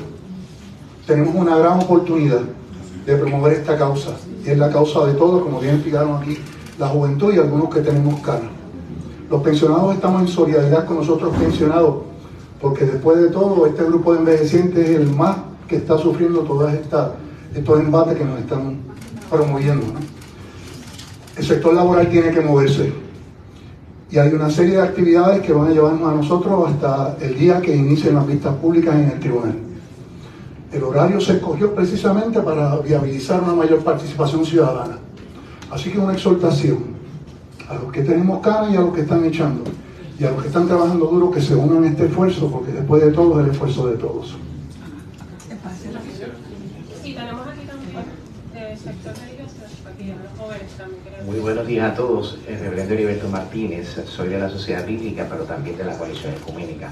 [1.08, 2.42] Tenemos una gran oportunidad
[3.06, 4.12] de promover esta causa.
[4.46, 6.38] Y es la causa de todos, como bien explicaron aquí,
[6.80, 8.50] la juventud y algunos que tenemos cara.
[9.30, 12.04] Los pensionados estamos en solidaridad con nosotros pensionados,
[12.62, 16.74] porque después de todo, este grupo de envejecientes es el más que está sufriendo todas
[16.74, 17.12] estas
[17.56, 18.78] estos embates que nos están
[19.30, 19.86] promoviendo.
[21.38, 22.94] El sector laboral tiene que moverse.
[24.12, 27.60] Y hay una serie de actividades que van a llevarnos a nosotros hasta el día
[27.62, 29.56] que inicien las vistas públicas en el tribunal.
[30.72, 34.98] El horario se escogió precisamente para viabilizar una mayor participación ciudadana.
[35.74, 36.84] Así que una exhortación
[37.68, 39.64] a los que tenemos cara y a los que están echando,
[40.20, 43.04] y a los que están trabajando duro que se unan a este esfuerzo, porque después
[43.04, 44.38] de todo es el esfuerzo de todos.
[51.26, 52.38] Muy buenos días a todos.
[52.48, 56.92] El reverendo Heriberto Martínez, soy de la Sociedad Bíblica, pero también de la Coalición Ecuménica.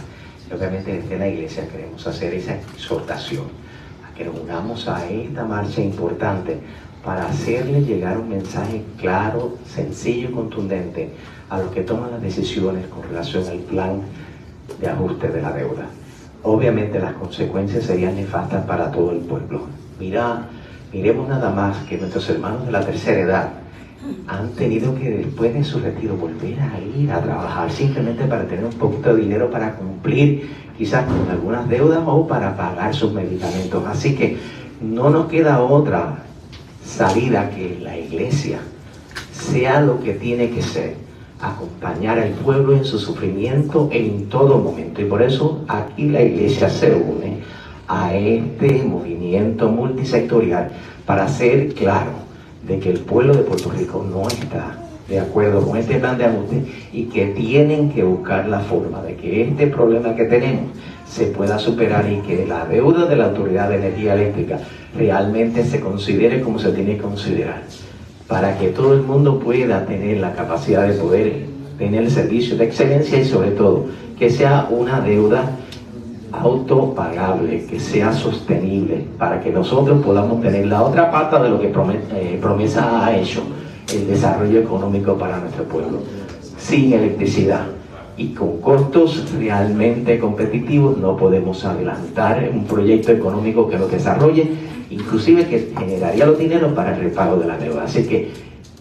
[0.49, 3.43] Y obviamente desde la Iglesia queremos hacer esa exhortación
[4.09, 6.59] a que nos unamos a esta marcha importante
[7.03, 11.09] para hacerle llegar un mensaje claro, sencillo y contundente
[11.49, 14.01] a los que toman las decisiones con relación al plan
[14.79, 15.87] de ajuste de la deuda.
[16.43, 19.67] Obviamente las consecuencias serían nefastas para todo el pueblo.
[19.99, 20.47] Mira,
[20.93, 23.49] miremos nada más que nuestros hermanos de la tercera edad
[24.27, 28.65] han tenido que después de su retiro volver a ir a trabajar simplemente para tener
[28.65, 33.83] un poquito de dinero para cumplir quizás con algunas deudas o para pagar sus medicamentos.
[33.85, 34.37] Así que
[34.81, 36.23] no nos queda otra
[36.85, 38.59] salida que la iglesia
[39.31, 40.95] sea lo que tiene que ser,
[41.39, 45.01] acompañar al pueblo en su sufrimiento en todo momento.
[45.01, 47.39] Y por eso aquí la iglesia se une
[47.87, 50.69] a este movimiento multisectorial
[51.05, 52.11] para ser claro
[52.67, 56.25] de que el pueblo de Puerto Rico no está de acuerdo con este plan de
[56.25, 56.63] ajuste
[56.93, 60.71] y que tienen que buscar la forma de que este problema que tenemos
[61.12, 64.60] se pueda superar y que la deuda de la Autoridad de Energía Eléctrica
[64.95, 67.63] realmente se considere como se tiene que considerar,
[68.28, 71.45] para que todo el mundo pueda tener la capacidad de poder
[71.78, 75.52] tener el servicio de excelencia y sobre todo que sea una deuda
[76.32, 81.67] autopagable, que sea sostenible, para que nosotros podamos tener la otra pata de lo que
[81.67, 83.41] eh, promesa ha hecho,
[83.93, 85.97] el desarrollo económico para nuestro pueblo.
[86.58, 87.65] Sin electricidad
[88.21, 94.45] y con costos realmente competitivos no podemos adelantar un proyecto económico que lo desarrolle,
[94.91, 97.86] inclusive que generaría los dineros para el repago de la deuda.
[97.86, 98.29] Así que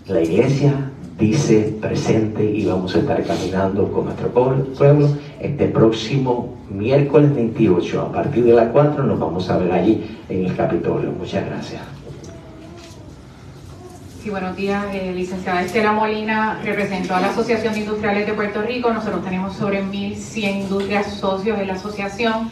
[0.08, 0.74] la iglesia
[1.18, 5.08] dice presente y vamos a estar caminando con nuestro pueblo
[5.40, 10.44] este próximo miércoles 28 a partir de las 4 nos vamos a ver allí en
[10.44, 11.12] el Capitolio.
[11.18, 11.99] Muchas gracias.
[14.22, 18.60] Sí, buenos días, eh, licenciada Estela Molina, representó a la Asociación de Industriales de Puerto
[18.60, 18.92] Rico.
[18.92, 22.50] Nosotros tenemos sobre 1.100 industrias socios en la asociación.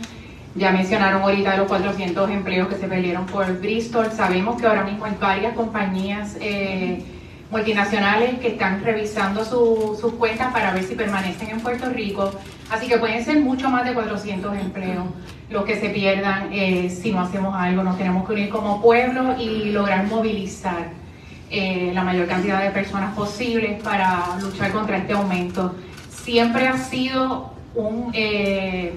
[0.54, 4.10] Ya mencionaron ahorita los 400 empleos que se perdieron por Bristol.
[4.10, 7.04] Sabemos que ahora mismo hay varias compañías eh,
[7.50, 12.30] multinacionales que están revisando sus cuentas para ver si permanecen en Puerto Rico.
[12.70, 15.04] Así que pueden ser mucho más de 400 empleos
[15.50, 17.82] los que se pierdan eh, si no hacemos algo.
[17.82, 21.07] Nos tenemos que unir como pueblo y lograr movilizar
[21.50, 25.74] eh, la mayor cantidad de personas posibles para luchar contra este aumento.
[26.10, 28.10] Siempre ha sido un...
[28.12, 28.94] Eh,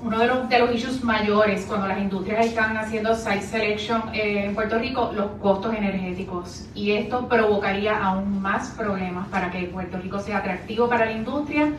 [0.00, 4.44] uno de los, de los issues mayores cuando las industrias están haciendo site selection eh,
[4.44, 6.66] en Puerto Rico, los costos energéticos.
[6.74, 11.72] Y esto provocaría aún más problemas para que Puerto Rico sea atractivo para la industria,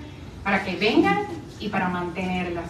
[0.43, 1.27] para que vengan
[1.60, 2.65] y para mantenerlas.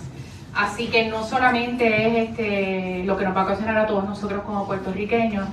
[0.54, 4.44] Así que no solamente es este, lo que nos va a ocasionar a todos nosotros
[4.44, 5.48] como puertorriqueños,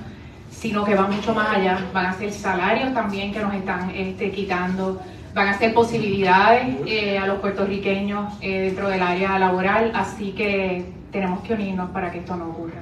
[0.59, 1.79] sino que va mucho más allá.
[1.93, 4.99] Van a ser salarios también que nos están este, quitando
[5.37, 10.85] van a ser posibilidades eh, a los puertorriqueños eh, dentro del área laboral, así que
[11.11, 12.81] tenemos que unirnos para que esto no ocurra.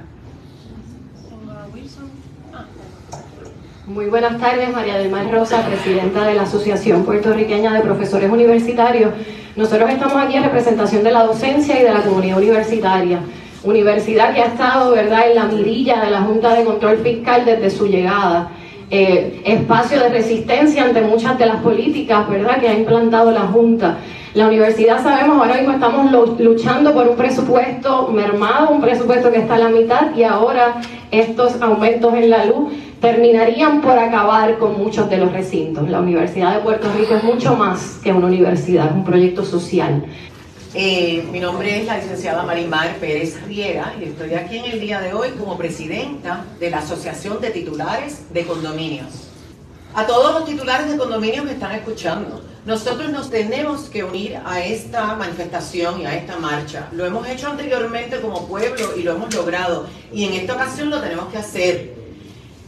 [3.86, 9.12] Muy buenas tardes, María del Mar Rosa, presidenta de la Asociación Puertorriqueña de Profesores Universitarios.
[9.54, 13.20] Nosotros estamos aquí en representación de la docencia y de la comunidad universitaria.
[13.66, 15.28] Universidad que ha estado ¿verdad?
[15.28, 18.50] en la mirilla de la Junta de Control Fiscal desde su llegada.
[18.88, 22.60] Eh, espacio de resistencia ante muchas de las políticas ¿verdad?
[22.60, 23.98] que ha implantado la Junta.
[24.34, 29.54] La universidad, sabemos, ahora mismo estamos luchando por un presupuesto mermado, un presupuesto que está
[29.54, 35.08] a la mitad y ahora estos aumentos en la luz terminarían por acabar con muchos
[35.10, 35.88] de los recintos.
[35.88, 40.04] La Universidad de Puerto Rico es mucho más que una universidad, es un proyecto social.
[40.78, 45.00] Eh, mi nombre es la licenciada Marimar Pérez Riera y estoy aquí en el día
[45.00, 49.08] de hoy como presidenta de la Asociación de Titulares de Condominios.
[49.94, 54.60] A todos los titulares de condominios que están escuchando, nosotros nos tenemos que unir a
[54.60, 56.88] esta manifestación y a esta marcha.
[56.92, 61.00] Lo hemos hecho anteriormente como pueblo y lo hemos logrado y en esta ocasión lo
[61.00, 61.94] tenemos que hacer.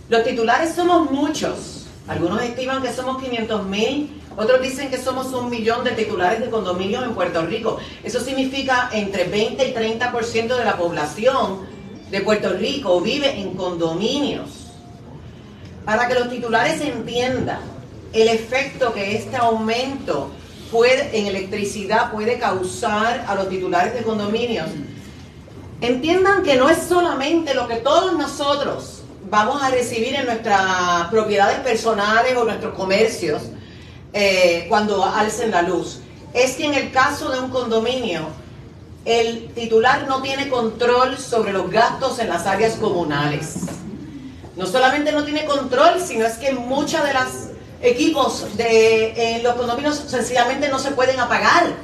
[0.08, 1.88] Los titulares somos muchos.
[2.06, 6.48] Algunos estiman que somos 500 mil, otros dicen que somos un millón de titulares de
[6.48, 7.78] condominios en Puerto Rico.
[8.04, 11.66] Eso significa entre 20 y 30% de la población
[12.08, 14.48] de Puerto Rico vive en condominios.
[15.84, 17.58] Para que los titulares entiendan
[18.12, 20.30] el efecto que este aumento
[20.72, 24.68] en electricidad puede causar a los titulares de condominios,
[25.80, 31.58] entiendan que no es solamente lo que todos nosotros vamos a recibir en nuestras propiedades
[31.60, 33.42] personales o nuestros comercios,
[34.12, 36.00] eh, cuando alcen la luz.
[36.32, 38.28] Es que en el caso de un condominio,
[39.04, 43.60] el titular no tiene control sobre los gastos en las áreas comunales.
[44.56, 47.28] No solamente no tiene control, sino es que muchos de los
[47.80, 51.74] equipos de los condominios sencillamente no se pueden apagar.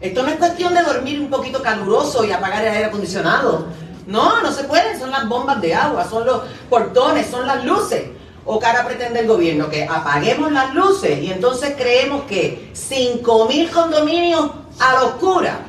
[0.00, 3.66] Esto no es cuestión de dormir un poquito caluroso y apagar el aire acondicionado.
[4.06, 8.04] No, no se pueden, son las bombas de agua, son los portones, son las luces.
[8.44, 9.68] ¿O cara pretende el gobierno?
[9.68, 15.60] Que apaguemos las luces y entonces creemos que 5.000 condominios a la oscura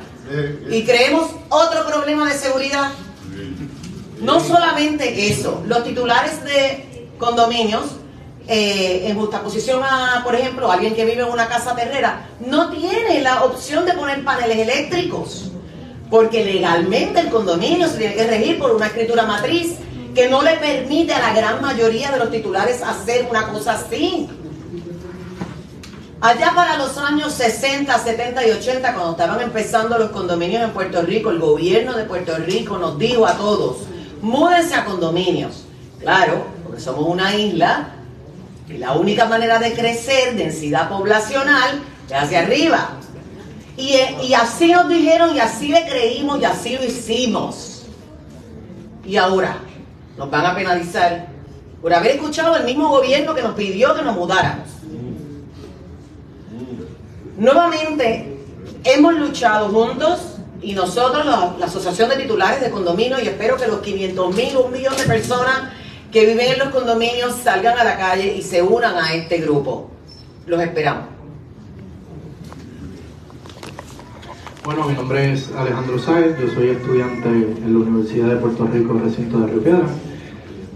[0.70, 2.90] y creemos otro problema de seguridad.
[4.20, 7.84] No solamente eso, los titulares de condominios,
[8.48, 13.20] eh, en justaposición a, por ejemplo, alguien que vive en una casa terrera, no tiene
[13.20, 15.52] la opción de poner paneles eléctricos,
[16.10, 19.76] porque legalmente el condominio se tiene que regir por una escritura matriz
[20.14, 24.28] que no le permite a la gran mayoría de los titulares hacer una cosa así.
[26.20, 31.02] Allá para los años 60, 70 y 80, cuando estaban empezando los condominios en Puerto
[31.02, 33.78] Rico, el gobierno de Puerto Rico nos dijo a todos,
[34.20, 35.64] múdense a condominios.
[35.98, 37.94] Claro, porque somos una isla
[38.68, 42.98] y la única manera de crecer densidad poblacional es hacia arriba.
[43.76, 47.82] Y, y así nos dijeron y así le creímos y así lo hicimos.
[49.04, 49.56] Y ahora,
[50.16, 51.28] nos van a penalizar
[51.80, 54.68] por haber escuchado al mismo gobierno que nos pidió que nos mudáramos.
[57.36, 58.38] Nuevamente,
[58.84, 60.20] hemos luchado juntos
[60.60, 64.72] y nosotros, la, Asociación de Titulares de Condominios, y espero que los 500 mil, un
[64.72, 65.72] millón de personas
[66.12, 69.90] que viven en los condominios salgan a la calle y se unan a este grupo.
[70.46, 71.11] Los esperamos.
[74.64, 78.92] Bueno, mi nombre es Alejandro Sáez, yo soy estudiante en la Universidad de Puerto Rico,
[78.92, 79.86] recinto de Río Piedra.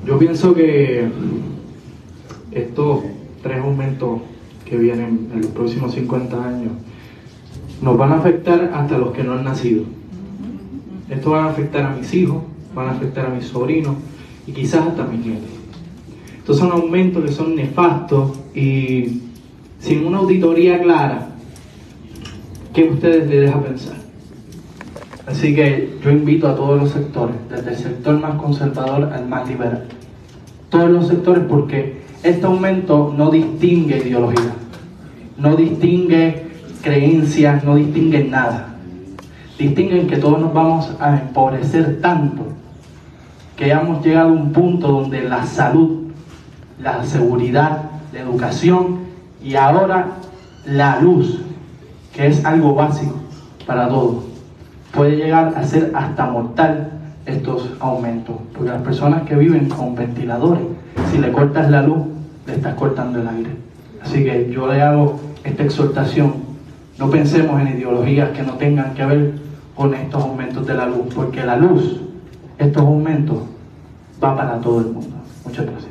[0.05, 1.09] Yo pienso que
[2.51, 3.05] estos
[3.45, 4.23] tres aumentos
[4.65, 6.73] que vienen en los próximos 50 años
[7.81, 9.85] nos van a afectar hasta los que no han nacido.
[11.09, 12.43] Esto va a afectar a mis hijos,
[12.75, 13.95] van a afectar a mis sobrinos
[14.49, 15.51] y quizás hasta a mis nietos.
[16.39, 19.23] Estos son aumentos que son nefastos y
[19.79, 21.36] sin una auditoría clara
[22.77, 23.97] ¿qué ustedes le deja pensar?
[25.27, 29.49] Así que yo invito a todos los sectores, desde el sector más conservador al más
[29.49, 29.85] liberal.
[30.69, 34.53] Todos los sectores porque este aumento no distingue ideología,
[35.39, 36.49] no distingue
[36.83, 38.75] creencias, no distingue nada.
[39.59, 42.43] Distinguen que todos nos vamos a empobrecer tanto
[43.57, 46.13] que hemos llegado a un punto donde la salud,
[46.79, 48.99] la seguridad, la educación
[49.43, 50.09] y ahora
[50.67, 51.46] la luz,
[52.17, 53.15] que es algo básico
[53.67, 54.25] para todos,
[54.93, 56.91] puede llegar a ser hasta mortal
[57.27, 58.37] estos aumentos.
[58.55, 60.63] Porque las personas que viven con ventiladores,
[61.11, 62.07] si le cortas la luz,
[62.47, 63.51] le estás cortando el aire.
[64.03, 66.35] Así que yo le hago esta exhortación.
[66.99, 69.33] No pensemos en ideologías que no tengan que ver
[69.75, 72.01] con estos aumentos de la luz, porque la luz,
[72.57, 73.43] estos aumentos,
[74.23, 75.17] va para todo el mundo.
[75.45, 75.91] Muchas gracias.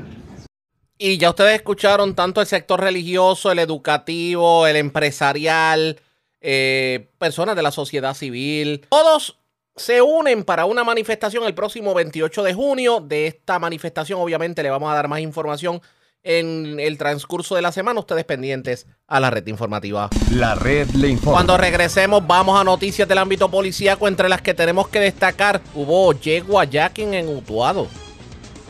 [0.97, 5.99] Y ya ustedes escucharon tanto el sector religioso, el educativo, el empresarial,
[6.47, 8.85] eh, personas de la sociedad civil.
[8.89, 9.39] Todos
[9.75, 12.99] se unen para una manifestación el próximo 28 de junio.
[12.99, 15.81] De esta manifestación obviamente le vamos a dar más información
[16.21, 17.99] en el transcurso de la semana.
[17.99, 20.07] Ustedes pendientes a la red informativa.
[20.31, 21.37] La red le informa.
[21.37, 25.61] Cuando regresemos vamos a noticias del ámbito policíaco entre las que tenemos que destacar.
[25.73, 27.87] Hubo yegua jacking en Utuado.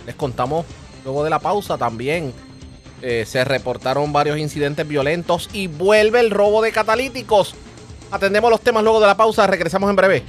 [0.05, 0.65] Les contamos
[1.03, 2.33] luego de la pausa también.
[3.07, 7.53] Eh, se reportaron varios incidentes violentos y vuelve el robo de catalíticos.
[8.09, 9.45] Atendemos los temas luego de la pausa.
[9.45, 10.23] Regresamos en breve.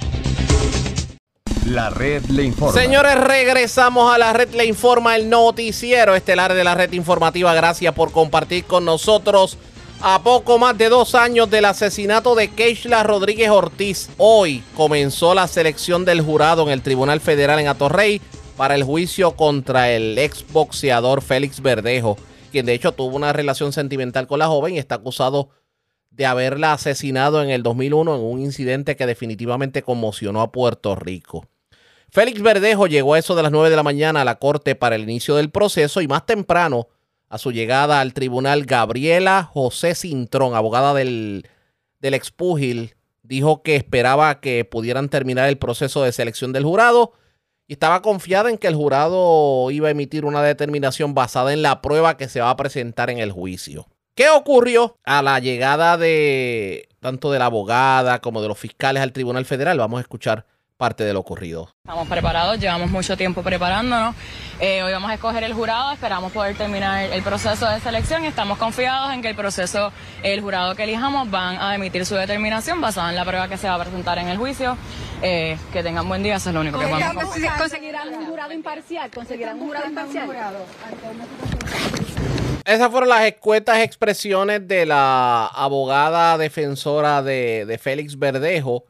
[1.65, 2.79] La red le informa.
[2.79, 7.51] Señores, regresamos a la red le informa, el noticiero estelar de la red informativa.
[7.55, 9.57] Gracias por compartir con nosotros.
[9.99, 15.47] A poco más de dos años del asesinato de Keishla Rodríguez Ortiz, hoy comenzó la
[15.47, 18.21] selección del jurado en el Tribunal Federal en Atorrey
[18.55, 22.17] para el juicio contra el exboxeador Félix Verdejo,
[22.47, 25.49] quien de hecho tuvo una relación sentimental con la joven y está acusado
[26.09, 31.47] de haberla asesinado en el 2001 en un incidente que definitivamente conmocionó a Puerto Rico.
[32.09, 34.95] Félix Verdejo llegó a eso de las 9 de la mañana a la corte para
[34.95, 36.87] el inicio del proceso y más temprano,
[37.29, 41.47] a su llegada al tribunal, Gabriela José Cintrón, abogada del,
[41.99, 47.13] del expúgil, dijo que esperaba que pudieran terminar el proceso de selección del jurado
[47.67, 51.81] y estaba confiada en que el jurado iba a emitir una determinación basada en la
[51.81, 53.87] prueba que se va a presentar en el juicio.
[54.15, 59.11] ¿Qué ocurrió a la llegada de tanto de la abogada como de los fiscales al
[59.11, 59.77] Tribunal Federal?
[59.77, 60.45] Vamos a escuchar
[60.77, 61.69] parte de lo ocurrido.
[61.83, 64.15] Estamos preparados, llevamos mucho tiempo preparándonos.
[64.59, 68.27] Eh, hoy vamos a escoger el jurado, esperamos poder terminar el proceso de selección y
[68.27, 72.79] estamos confiados en que el proceso, el jurado que elijamos van a emitir su determinación
[72.79, 74.77] basada en la prueba que se va a presentar en el juicio.
[75.23, 79.09] Eh, que tengan buen día, eso es lo único que podemos ¿Conseguirán un jurado imparcial?
[79.09, 80.29] ¿Conseguirán un jurado imparcial?
[82.65, 88.85] Esas fueron las escuetas expresiones de la abogada defensora de, de Félix Verdejo.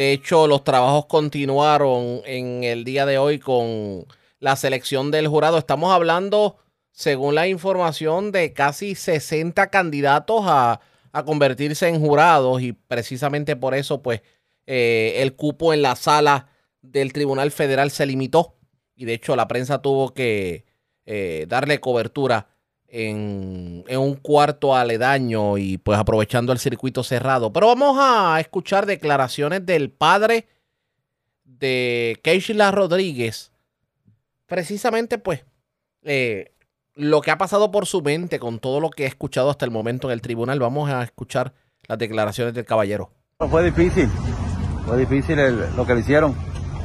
[0.00, 4.06] De hecho, los trabajos continuaron en el día de hoy con
[4.38, 5.58] la selección del jurado.
[5.58, 6.56] Estamos hablando,
[6.90, 10.80] según la información, de casi 60 candidatos a,
[11.26, 14.22] convertirse en jurados y precisamente por eso, pues,
[14.66, 16.48] eh, el cupo en la sala
[16.80, 18.56] del Tribunal Federal se limitó
[18.96, 20.64] y de hecho la prensa tuvo que
[21.04, 22.48] eh, darle cobertura
[22.90, 27.52] en, un cuarto aledaño y pues aprovechando el circuito cerrado.
[27.52, 30.46] Pero vamos a escuchar declaraciones del padre
[31.44, 33.52] de Keishla Rodríguez.
[34.46, 35.44] Precisamente pues
[36.02, 36.52] eh,
[36.94, 39.70] lo que ha pasado por su mente con todo lo que he escuchado hasta el
[39.70, 40.58] momento en el tribunal.
[40.58, 41.54] Vamos a escuchar
[41.86, 43.10] las declaraciones del caballero.
[43.38, 44.08] Fue difícil,
[44.86, 45.38] fue difícil
[45.76, 46.36] lo que le hicieron,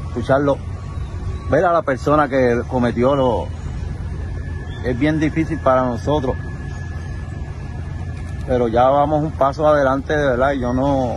[0.07, 0.57] escucharlo,
[1.49, 3.49] ver a la persona que cometió lo,
[4.85, 6.35] es bien difícil para nosotros.
[8.47, 11.15] Pero ya vamos un paso adelante de verdad y yo no...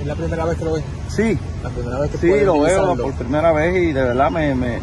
[0.00, 0.84] ¿Es la primera vez que lo ves?
[1.08, 1.38] Sí.
[1.62, 4.80] La primera vez que Sí, lo veo por primera vez y de verdad me, me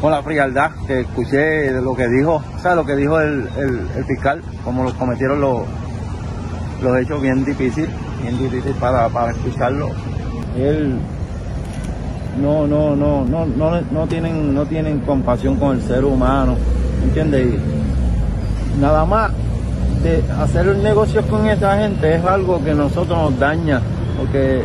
[0.00, 3.48] con la frialdad que escuché de lo que dijo, o sea, lo que dijo el,
[3.56, 5.62] el, el fiscal, como los cometieron los,
[6.82, 7.88] los hechos bien difícil,
[8.22, 9.88] bien difícil para, para escucharlo.
[10.56, 11.00] Él
[12.40, 16.56] no, no, no, no, no, no tienen, no tienen compasión con el ser humano,
[17.02, 17.58] ¿entiendes?
[18.80, 19.30] Nada más
[20.02, 23.80] de hacer negocios con esa gente es algo que nosotros nos daña,
[24.18, 24.64] porque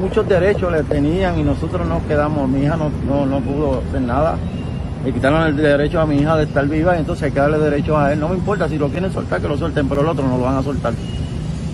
[0.00, 4.02] muchos derechos le tenían y nosotros nos quedamos, mi hija no, no, no pudo hacer
[4.02, 4.36] nada.
[5.04, 7.58] Le quitaron el derecho a mi hija de estar viva y entonces hay que darle
[7.58, 8.20] derechos a él.
[8.20, 10.44] No me importa si lo quieren soltar, que lo suelten, pero el otro no lo
[10.44, 10.94] van a soltar.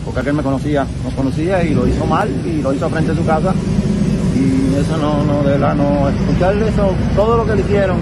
[0.05, 3.15] Porque aquel me conocía, nos conocía y lo hizo mal y lo hizo frente a
[3.15, 3.55] su casa
[4.75, 7.99] eso no, no, de verdad, no, escucharle eso, todo lo que le hicieron,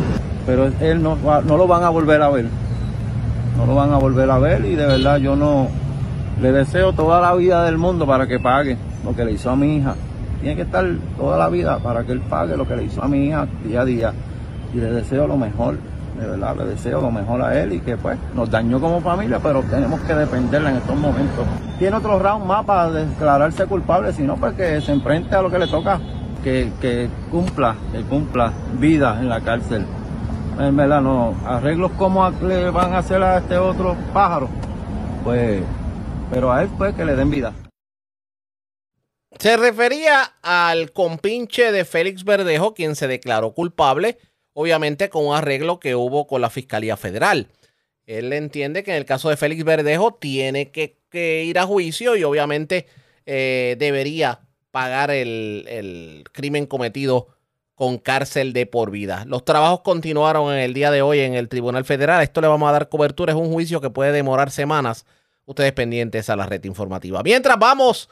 [0.47, 2.47] pero él no, no lo van a volver a ver,
[3.57, 5.69] no lo van a volver a ver y de verdad yo no,
[6.41, 9.57] le deseo toda la vida del mundo para que pague lo que le hizo a
[9.57, 9.95] mi hija,
[10.41, 10.85] tiene que estar
[11.17, 13.81] toda la vida para que él pague lo que le hizo a mi hija día
[13.81, 14.13] a día.
[14.73, 15.79] Y le deseo lo mejor,
[16.19, 19.41] de verdad, le deseo lo mejor a él y que pues nos dañó como familia,
[19.43, 21.45] pero tenemos que defenderla en estos momentos.
[21.79, 25.59] Tiene otro round más para declararse culpable, sino pues que se enfrente a lo que
[25.59, 25.99] le toca,
[26.43, 29.85] que, cumpla, que cumpla vida en la cárcel.
[30.59, 34.49] En verdad, no, arreglos como le van a hacer a este otro pájaro,
[35.25, 35.63] pues,
[36.31, 37.55] pero a él pues que le den vida.
[39.39, 44.19] Se refería al compinche de Félix Verdejo, quien se declaró culpable,
[44.53, 47.47] obviamente con un arreglo que hubo con la Fiscalía Federal.
[48.07, 52.17] Él entiende que en el caso de Félix Verdejo tiene que, que ir a juicio
[52.17, 52.87] y obviamente
[53.27, 54.41] eh, debería
[54.71, 57.29] pagar el, el crimen cometido
[57.79, 59.25] con cárcel de por vida.
[59.29, 62.21] Los trabajos continuaron en el día de hoy en el Tribunal Federal.
[62.23, 63.33] Esto le vamos a dar cobertura.
[63.33, 65.07] Es un juicio que puede demorar semanas.
[65.45, 67.23] Ustedes pendientes a la red informativa.
[67.23, 68.09] Mientras vamos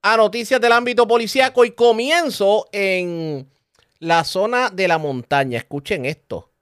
[0.00, 3.50] a noticias del ámbito policíaco y comienzo en
[3.98, 5.58] la zona de la montaña.
[5.58, 6.52] Escuchen esto.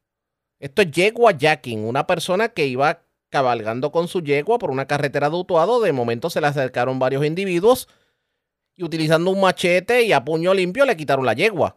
[0.58, 1.84] Esto es yegua jacking.
[1.84, 5.80] Una persona que iba cabalgando con su yegua por una carretera de.
[5.80, 7.88] De momento se le acercaron varios individuos
[8.78, 11.74] y utilizando un machete y a puño limpio le quitaron la yegua.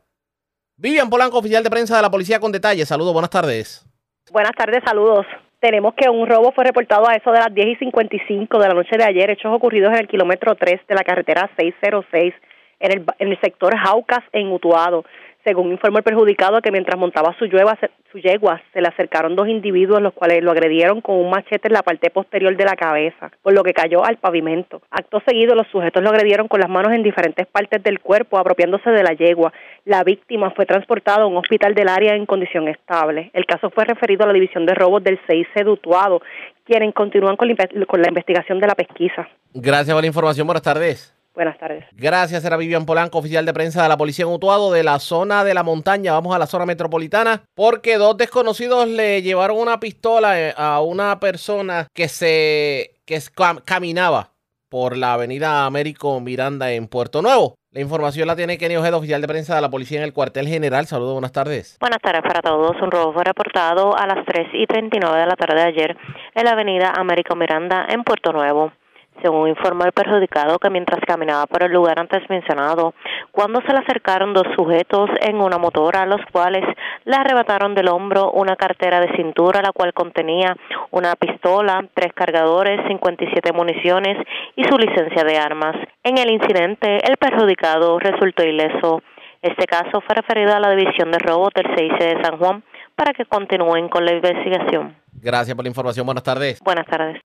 [0.77, 2.87] Vivian Polanco, oficial de prensa de la policía con detalles.
[2.87, 3.83] Saludos, buenas tardes.
[4.31, 5.25] Buenas tardes, saludos.
[5.59, 8.73] Tenemos que un robo fue reportado a eso de las 10 y 55 de la
[8.75, 12.33] noche de ayer, hechos ocurridos en el kilómetro 3 de la carretera 606
[12.79, 15.03] en el, en el sector Jaucas en Utuado.
[15.43, 17.77] Según informó el perjudicado, que mientras montaba su, yegua,
[18.11, 21.73] su yegua, se le acercaron dos individuos, los cuales lo agredieron con un machete en
[21.73, 24.81] la parte posterior de la cabeza, por lo que cayó al pavimento.
[24.91, 28.91] Acto seguido, los sujetos lo agredieron con las manos en diferentes partes del cuerpo, apropiándose
[28.91, 29.51] de la yegua.
[29.85, 33.31] La víctima fue transportada a un hospital del área en condición estable.
[33.33, 36.21] El caso fue referido a la División de Robos del 6 Dutuado,
[36.65, 39.27] quienes continúan con la investigación de la pesquisa.
[39.53, 40.45] Gracias por la información.
[40.45, 41.20] Buenas tardes.
[41.33, 41.85] Buenas tardes.
[41.93, 45.43] Gracias, era Vivian Polanco, oficial de prensa de la Policía en Utuado, de la zona
[45.43, 46.11] de la montaña.
[46.11, 51.19] Vamos a la zona metropolitana, porque dos desconocidos le llevaron una pistola eh, a una
[51.19, 53.19] persona que se que
[53.65, 54.31] caminaba
[54.69, 57.55] por la avenida Américo Miranda en Puerto Nuevo.
[57.71, 60.47] La información la tiene Kenny Ojeda, oficial de prensa de la policía en el cuartel
[60.47, 60.85] general.
[60.87, 61.77] Saludos, buenas tardes.
[61.79, 62.75] Buenas tardes para todos.
[62.81, 65.97] Un robo fue reportado a las 3 y 39 de la tarde de ayer
[66.35, 68.73] en la avenida Américo Miranda en Puerto Nuevo
[69.21, 72.93] según informó el perjudicado que mientras caminaba por el lugar antes mencionado,
[73.31, 76.63] cuando se le acercaron dos sujetos en una motora, los cuales
[77.05, 80.55] le arrebataron del hombro una cartera de cintura, la cual contenía
[80.91, 84.17] una pistola, tres cargadores, 57 municiones
[84.55, 85.75] y su licencia de armas.
[86.03, 89.01] En el incidente, el perjudicado resultó ileso.
[89.41, 92.63] Este caso fue referido a la División de Robo del CIC de San Juan
[92.95, 94.95] para que continúen con la investigación.
[95.13, 96.05] Gracias por la información.
[96.05, 96.59] Buenas tardes.
[96.63, 97.21] Buenas tardes.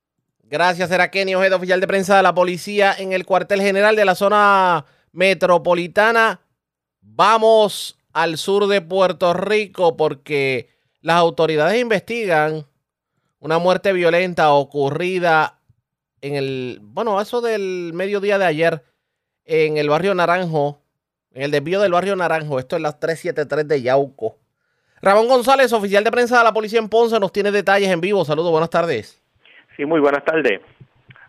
[0.49, 4.15] Gracias, Kenny Ojeda, oficial de prensa de la policía en el cuartel general de la
[4.15, 6.41] zona metropolitana.
[7.01, 10.69] Vamos al sur de Puerto Rico porque
[11.01, 12.65] las autoridades investigan
[13.41, 15.59] una muerte violenta ocurrida
[16.21, 18.85] en el, bueno, eso del mediodía de ayer
[19.47, 20.81] en el barrio Naranjo,
[21.33, 22.61] en el desvío del barrio Naranjo.
[22.61, 24.39] Esto es las 373 de Yauco.
[25.03, 28.25] Ramón González, oficial de prensa de la policía en Ponce, nos tiene detalles en vivo.
[28.25, 29.26] Saludos, buenas tardes.
[29.77, 30.63] Sí, muy buenas tardes.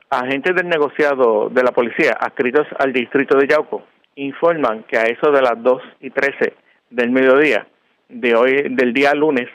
[0.10, 3.84] Agentes del negociado de la policía adscritos al distrito de Yauco
[4.16, 6.54] informan que a eso de las 2 y 13
[6.90, 7.68] del mediodía
[8.08, 9.50] de hoy, del día lunes,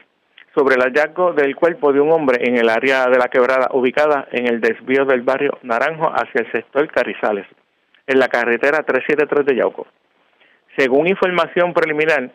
[0.54, 4.28] sobre el hallazgo del cuerpo de un hombre en el área de la quebrada ubicada
[4.30, 7.46] en el desvío del barrio Naranjo hacia el sector Carrizales,
[8.06, 9.86] en la carretera 373 de Yauco.
[10.76, 12.30] Según información preliminar,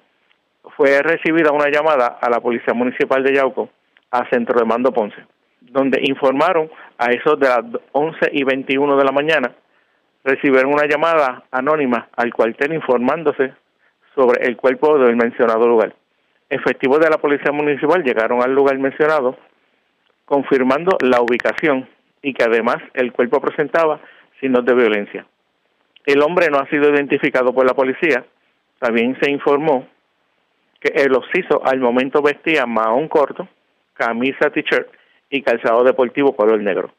[0.75, 3.69] fue recibida una llamada a la Policía Municipal de Yauco,
[4.09, 9.03] a Centro de Mando Ponce donde informaron a eso de las 11 y 21 de
[9.03, 9.53] la mañana,
[10.23, 13.53] recibieron una llamada anónima al cuartel informándose
[14.15, 15.93] sobre el cuerpo del mencionado lugar.
[16.49, 19.37] Efectivos de la Policía Municipal llegaron al lugar mencionado,
[20.25, 21.87] confirmando la ubicación
[22.21, 23.99] y que además el cuerpo presentaba
[24.39, 25.25] signos de violencia.
[26.05, 28.25] El hombre no ha sido identificado por la policía.
[28.79, 29.87] También se informó
[30.79, 33.47] que el occiso al momento vestía mahón corto,
[33.93, 34.87] camisa t-shirt
[35.29, 36.91] y calzado deportivo color negro.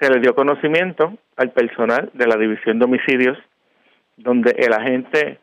[0.00, 3.38] Se le dio conocimiento al personal de la División de Homicidios,
[4.16, 5.38] donde el agente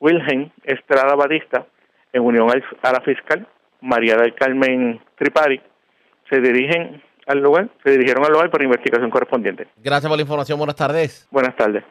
[0.00, 1.66] Wilhelm Estrada Batista,
[2.12, 3.46] en unión a la fiscal
[3.80, 5.60] María del Carmen Tripari,
[6.30, 9.68] se dirigen al lugar, se dirigieron al lugar por investigación correspondiente.
[9.76, 11.28] Gracias por la información, buenas tardes.
[11.30, 11.84] Buenas tardes.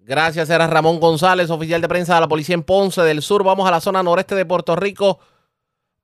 [0.00, 3.42] Gracias, era Ramón González, oficial de prensa de la policía en Ponce del Sur.
[3.42, 5.18] Vamos a la zona noreste de Puerto Rico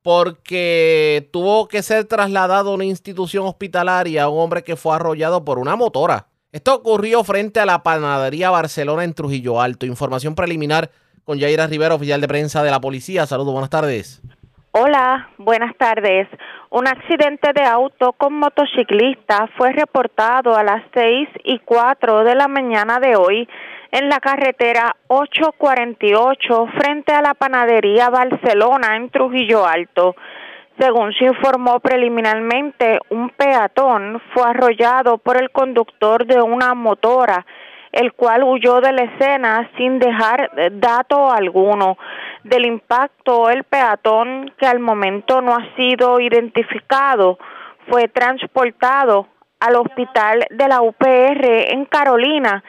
[0.03, 5.59] porque tuvo que ser trasladado a una institución hospitalaria un hombre que fue arrollado por
[5.59, 9.87] una motora Esto ocurrió frente a la panadería Barcelona en Trujillo Alto.
[9.87, 10.91] Información preliminar
[11.25, 13.27] con Yaira Rivera, oficial de prensa de la policía.
[13.27, 14.21] Saludos, buenas tardes.
[14.73, 16.29] Hola, buenas tardes.
[16.71, 22.47] Un accidente de auto con motociclista fue reportado a las seis y cuatro de la
[22.47, 23.49] mañana de hoy
[23.93, 30.15] en la carretera 848 frente a la panadería Barcelona en Trujillo Alto.
[30.79, 37.45] Según se informó preliminarmente, un peatón fue arrollado por el conductor de una motora
[37.93, 41.99] el cual huyó de la escena sin dejar dato alguno.
[42.45, 47.39] Del impacto, el peatón, que al momento no ha sido identificado,
[47.89, 49.27] fue transportado
[49.59, 52.63] al hospital de la UPR en Carolina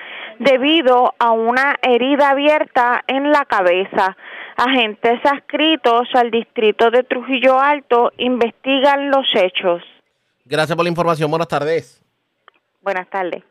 [0.43, 4.17] debido a una herida abierta en la cabeza.
[4.57, 9.81] Agentes adscritos al distrito de Trujillo Alto investigan los hechos.
[10.45, 11.29] Gracias por la información.
[11.29, 12.03] Buenas tardes.
[12.81, 13.43] Buenas tardes.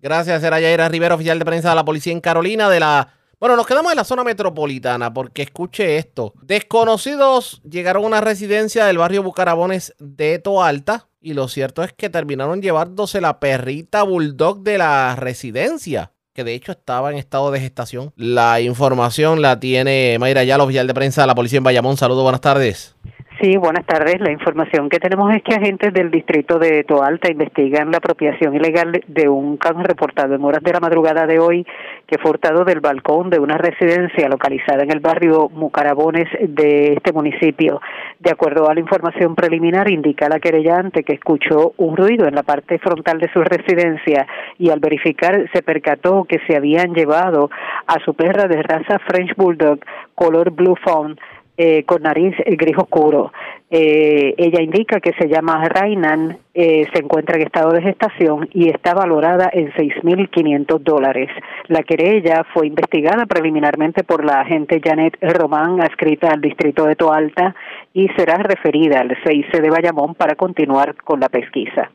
[0.00, 3.08] Gracias, era Yaira Rivera, oficial de prensa de la policía en Carolina de la...
[3.38, 6.32] Bueno, nos quedamos en la zona metropolitana porque escuche esto.
[6.42, 12.10] Desconocidos llegaron a una residencia del barrio Bucarabones de Toalta y lo cierto es que
[12.10, 17.60] terminaron llevándose la perrita bulldog de la residencia que de hecho estaba en estado de
[17.60, 18.12] gestación.
[18.16, 21.96] La información la tiene Mayra Yalo, oficial de prensa de la policía en Bayamón.
[21.96, 22.96] Saludos, buenas tardes.
[23.42, 24.20] Sí, buenas tardes.
[24.20, 29.02] La información que tenemos es que agentes del distrito de Toalta investigan la apropiación ilegal
[29.08, 31.66] de un can reportado en horas de la madrugada de hoy
[32.06, 37.12] que fue hurtado del balcón de una residencia localizada en el barrio Mucarabones de este
[37.12, 37.80] municipio.
[38.20, 42.44] De acuerdo a la información preliminar, indica la querellante que escuchó un ruido en la
[42.44, 44.24] parte frontal de su residencia
[44.56, 47.50] y al verificar se percató que se habían llevado
[47.88, 49.80] a su perra de raza French Bulldog
[50.14, 51.18] color Blue Fawn
[51.64, 53.32] eh, con nariz gris oscuro.
[53.70, 58.68] Eh, ella indica que se llama Rainan, eh, se encuentra en estado de gestación y
[58.68, 61.28] está valorada en 6.500 dólares.
[61.68, 67.54] La querella fue investigada preliminarmente por la agente Janet Román, adscrita al distrito de Toalta,
[67.94, 71.92] y será referida al CIC de Bayamón para continuar con la pesquisa.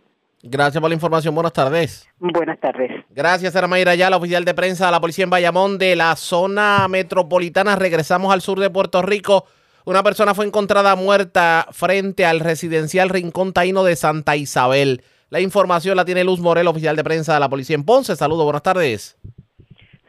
[0.50, 1.36] Gracias por la información.
[1.36, 2.10] Buenas tardes.
[2.20, 3.04] Buenas tardes.
[3.10, 6.16] Gracias, era Mayra ya, la oficial de prensa de la policía en Bayamón de la
[6.16, 7.76] zona metropolitana.
[7.76, 9.46] Regresamos al sur de Puerto Rico.
[9.84, 15.02] Una persona fue encontrada muerta frente al residencial Rincón Taíno de Santa Isabel.
[15.30, 18.16] La información la tiene Luz Morel, oficial de prensa de la policía en Ponce.
[18.16, 19.18] Saludos, buenas tardes.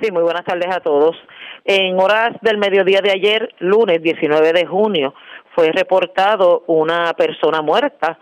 [0.00, 1.16] Sí, muy buenas tardes a todos.
[1.64, 5.14] En horas del mediodía de ayer, lunes 19 de junio,
[5.56, 8.18] fue reportado una persona muerta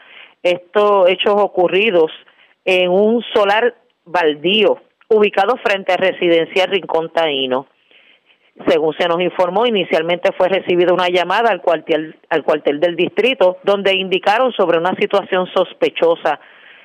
[0.50, 2.12] estos hechos ocurridos
[2.64, 3.74] en un solar
[4.04, 4.78] baldío
[5.08, 7.66] ubicado frente a Residencia Rincón Taíno.
[8.66, 13.58] Según se nos informó, inicialmente fue recibida una llamada al cuartel, al cuartel del distrito
[13.64, 16.40] donde indicaron sobre una situación sospechosa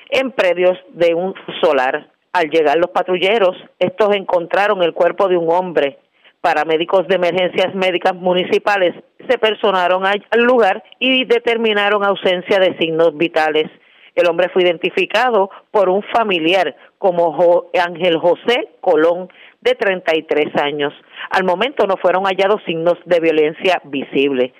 [0.09, 2.09] en predios de un solar.
[2.33, 5.99] Al llegar los patrulleros, estos encontraron el cuerpo de un hombre
[6.41, 8.95] paramédicos de emergencias médicas municipales
[9.29, 13.69] se personaron al lugar y determinaron ausencia de signos vitales.
[14.15, 19.29] El hombre fue identificado por un familiar como Ángel José Colón,
[19.61, 20.93] de 33 años.
[21.29, 24.53] Al momento no fueron hallados signos de violencia visible.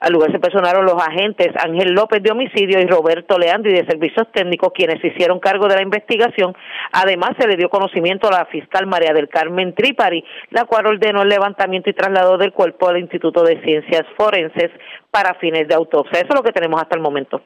[0.00, 3.86] Al lugar se personaron los agentes Ángel López de homicidio y Roberto Leandro y de
[3.86, 6.54] servicios técnicos quienes hicieron cargo de la investigación.
[6.92, 11.22] Además se le dio conocimiento a la fiscal María del Carmen Tripari, la cual ordenó
[11.22, 14.70] el levantamiento y traslado del cuerpo al Instituto de Ciencias Forenses
[15.10, 16.20] para fines de autopsia.
[16.20, 17.42] Eso es lo que tenemos hasta el momento.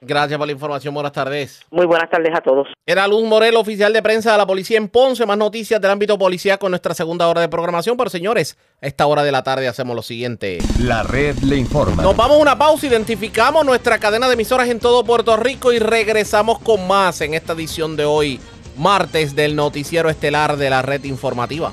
[0.00, 0.92] Gracias por la información.
[0.92, 1.62] Buenas tardes.
[1.70, 2.68] Muy buenas tardes a todos.
[2.84, 5.24] Era Luz Morel, oficial de prensa de la policía en Ponce.
[5.24, 7.96] Más noticias del ámbito policial con nuestra segunda hora de programación.
[7.96, 10.58] Pero señores, a esta hora de la tarde hacemos lo siguiente.
[10.80, 12.02] La red le informa.
[12.02, 15.78] Nos vamos a una pausa, identificamos nuestra cadena de emisoras en todo Puerto Rico y
[15.78, 18.38] regresamos con más en esta edición de hoy,
[18.76, 21.72] martes del noticiero estelar de la red informativa.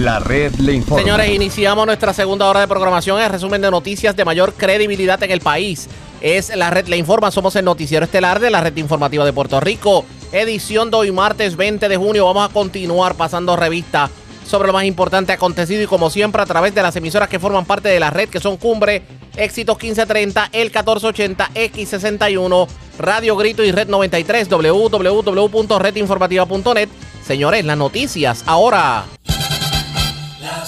[0.00, 1.02] La red le informa.
[1.02, 3.20] Señores, iniciamos nuestra segunda hora de programación.
[3.20, 5.90] El resumen de noticias de mayor credibilidad en el país.
[6.22, 7.30] Es la red le informa.
[7.30, 10.06] Somos el noticiero estelar de la red informativa de Puerto Rico.
[10.32, 12.24] Edición de hoy, martes 20 de junio.
[12.24, 14.08] Vamos a continuar pasando revista
[14.46, 17.66] sobre lo más importante acontecido y como siempre a través de las emisoras que forman
[17.66, 19.02] parte de la red que son Cumbre,
[19.36, 26.88] Éxitos 1530, El 1480, X61, Radio Grito y Red 93, www.redinformativa.net.
[27.22, 29.04] Señores, las noticias ahora.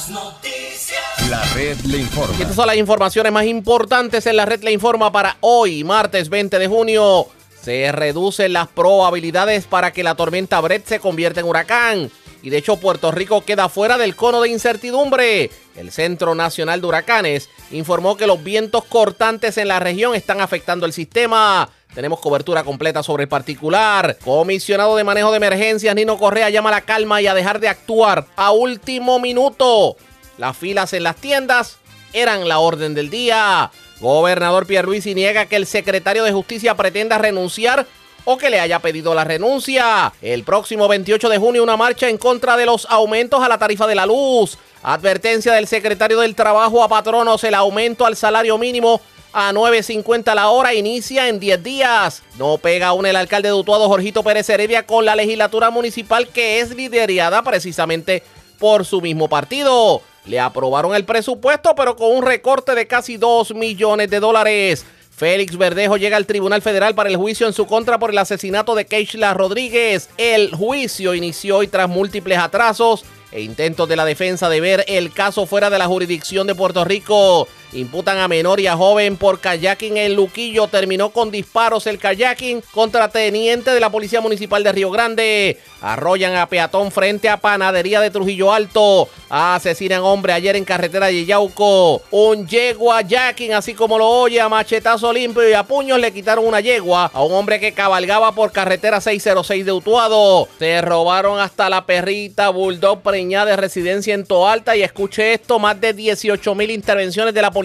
[0.02, 1.30] Las noticias.
[1.30, 2.34] La red le informa.
[2.36, 6.28] Y estas son las informaciones más importantes en la red le informa para hoy, martes
[6.28, 7.28] 20 de junio.
[7.62, 12.10] Se reducen las probabilidades para que la tormenta Brett se convierta en huracán.
[12.42, 15.50] y de hecho Puerto Rico queda fuera del cono de incertidumbre.
[15.76, 20.86] El Centro Nacional de Huracanes informó que los vientos cortantes en la región están afectando
[20.86, 21.68] el sistema.
[21.94, 24.16] Tenemos cobertura completa sobre el particular.
[24.24, 27.68] Comisionado de Manejo de Emergencias Nino Correa llama a la calma y a dejar de
[27.68, 29.96] actuar a último minuto.
[30.38, 31.78] Las filas en las tiendas
[32.12, 33.70] eran la orden del día.
[34.00, 37.86] Gobernador Pierluisi niega que el secretario de Justicia pretenda renunciar
[38.24, 40.12] o que le haya pedido la renuncia.
[40.22, 43.86] El próximo 28 de junio una marcha en contra de los aumentos a la tarifa
[43.86, 44.58] de la luz.
[44.82, 49.00] Advertencia del secretario del Trabajo a patronos, el aumento al salario mínimo
[49.32, 52.22] a 9.50 la hora inicia en 10 días.
[52.38, 56.60] No pega aún el alcalde de Utuado, Jorgito Pérez Heredia, con la legislatura municipal que
[56.60, 58.22] es liderada precisamente
[58.58, 60.02] por su mismo partido.
[60.26, 64.84] Le aprobaron el presupuesto, pero con un recorte de casi 2 millones de dólares.
[65.22, 68.74] Félix Verdejo llega al Tribunal Federal para el juicio en su contra por el asesinato
[68.74, 70.10] de Keishla Rodríguez.
[70.18, 75.12] El juicio inició hoy tras múltiples atrasos e intentos de la defensa de ver el
[75.12, 77.46] caso fuera de la jurisdicción de Puerto Rico.
[77.74, 80.68] Imputan a menor y a joven por kayaking en Luquillo.
[80.68, 85.58] Terminó con disparos el kayaking contra teniente de la Policía Municipal de Río Grande.
[85.80, 89.08] Arrollan a peatón frente a panadería de Trujillo Alto.
[89.30, 92.02] Asesinan hombre ayer en carretera de Yauco.
[92.10, 96.46] Un yegua jacking, así como lo oye, a machetazo limpio y a puños le quitaron
[96.46, 100.46] una yegua a un hombre que cabalgaba por carretera 606 de Utuado.
[100.58, 104.76] Se robaron hasta la perrita Bulldog preñada de residencia en Toalta.
[104.76, 107.61] Y escuche esto: más de 18 mil intervenciones de la policía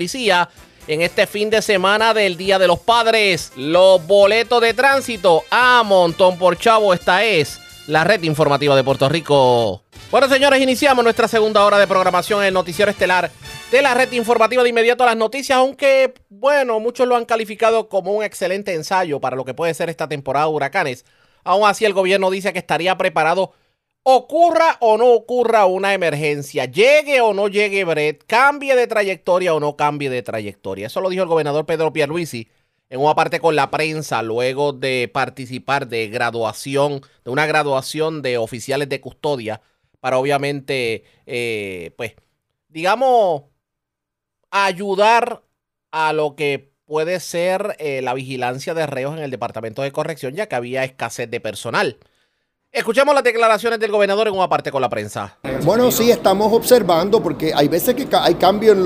[0.88, 3.52] en este fin de semana del Día de los Padres.
[3.56, 6.94] Los boletos de tránsito a montón por chavo.
[6.94, 9.84] Esta es la red informativa de Puerto Rico.
[10.12, 13.32] Bueno, señores, iniciamos nuestra segunda hora de programación en el noticiero estelar
[13.72, 18.14] de la red informativa de inmediato las noticias, aunque, bueno, muchos lo han calificado como
[18.14, 21.06] un excelente ensayo para lo que puede ser esta temporada de huracanes.
[21.44, 23.54] Aún así, el gobierno dice que estaría preparado
[24.10, 29.60] ocurra o no ocurra una emergencia, llegue o no llegue Brett, cambie de trayectoria o
[29.60, 30.88] no cambie de trayectoria.
[30.88, 32.48] Eso lo dijo el gobernador Pedro Pierluisi
[32.90, 38.38] en una parte con la prensa luego de participar de graduación, de una graduación de
[38.38, 39.60] oficiales de custodia
[40.00, 42.14] para obviamente, eh, pues,
[42.70, 43.44] digamos,
[44.52, 45.44] ayudar
[45.92, 50.34] a lo que puede ser eh, la vigilancia de reos en el Departamento de Corrección,
[50.34, 51.98] ya que había escasez de personal.
[52.72, 55.38] Escuchemos las declaraciones del gobernador en una parte con la prensa.
[55.64, 58.86] Bueno, sí, estamos observando porque hay veces que hay cambios en,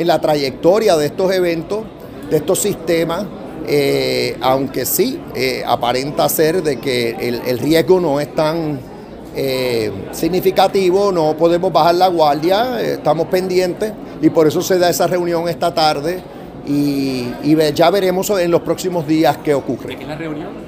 [0.00, 1.84] en la trayectoria de estos eventos,
[2.30, 3.26] de estos sistemas,
[3.66, 8.80] eh, aunque sí eh, aparenta ser de que el, el riesgo no es tan
[9.36, 13.92] eh, significativo, no podemos bajar la guardia, eh, estamos pendientes
[14.22, 16.20] y por eso se da esa reunión esta tarde
[16.66, 17.28] y,
[17.74, 19.96] ya veremos en los próximos días qué ocurre.
[19.96, 20.67] ¿Qué es la reunión?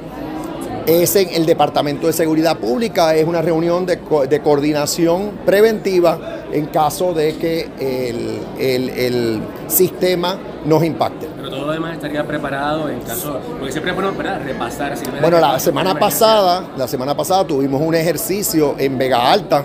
[0.90, 3.96] Es en el Departamento de Seguridad Pública, es una reunión de,
[4.28, 6.18] de coordinación preventiva
[6.52, 11.28] en caso de que el, el- el sistema nos impacte.
[11.36, 13.38] Pero todo lo demás estaría preparado en caso.
[13.56, 14.40] Porque siempre es bueno ¿verdad?
[14.44, 14.96] repasar.
[14.96, 19.64] si Bueno, la semana pasada, la semana pasada tuvimos un ejercicio en Vega Alta.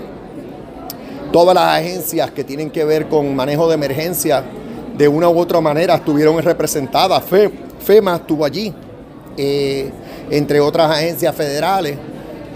[1.31, 4.43] Todas las agencias que tienen que ver con manejo de emergencia
[4.95, 7.23] de una u otra manera estuvieron representadas.
[7.23, 8.71] Fe- FEMA estuvo allí,
[9.35, 9.91] eh,
[10.29, 11.97] entre otras agencias federales,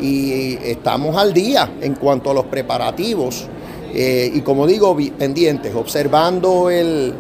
[0.01, 3.47] y estamos al día en cuanto a los preparativos.
[3.93, 7.13] eh, y como digo, pendientes, observando el,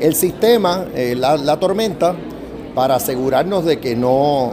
[0.00, 2.14] el sistema, eh, la, la tormenta,
[2.74, 4.52] para asegurarnos de que no,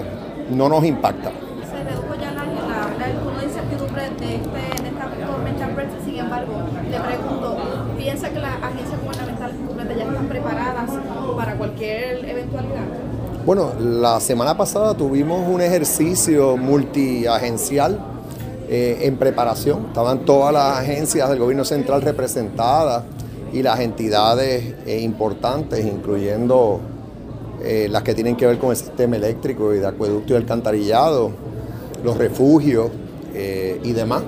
[0.49, 1.31] no nos impacta.
[1.69, 5.67] se redujo ya la, la, incertidumbre de, este, de esta tormenta.
[6.03, 6.53] Sin embargo,
[6.89, 7.57] le pregunto,
[7.97, 10.89] ¿piensa que las agencias gubernamentales ya están preparadas
[11.35, 12.16] para cualquier?
[13.47, 17.97] Bueno, la semana pasada tuvimos un ejercicio multiagencial
[18.67, 19.85] eh, en preparación.
[19.87, 23.05] Estaban todas las agencias del gobierno central representadas
[23.53, 26.81] y las entidades eh, importantes, incluyendo
[27.63, 31.31] eh, las que tienen que ver con el sistema eléctrico y de acueducto y alcantarillado,
[32.03, 32.91] los refugios
[33.33, 34.23] y demás.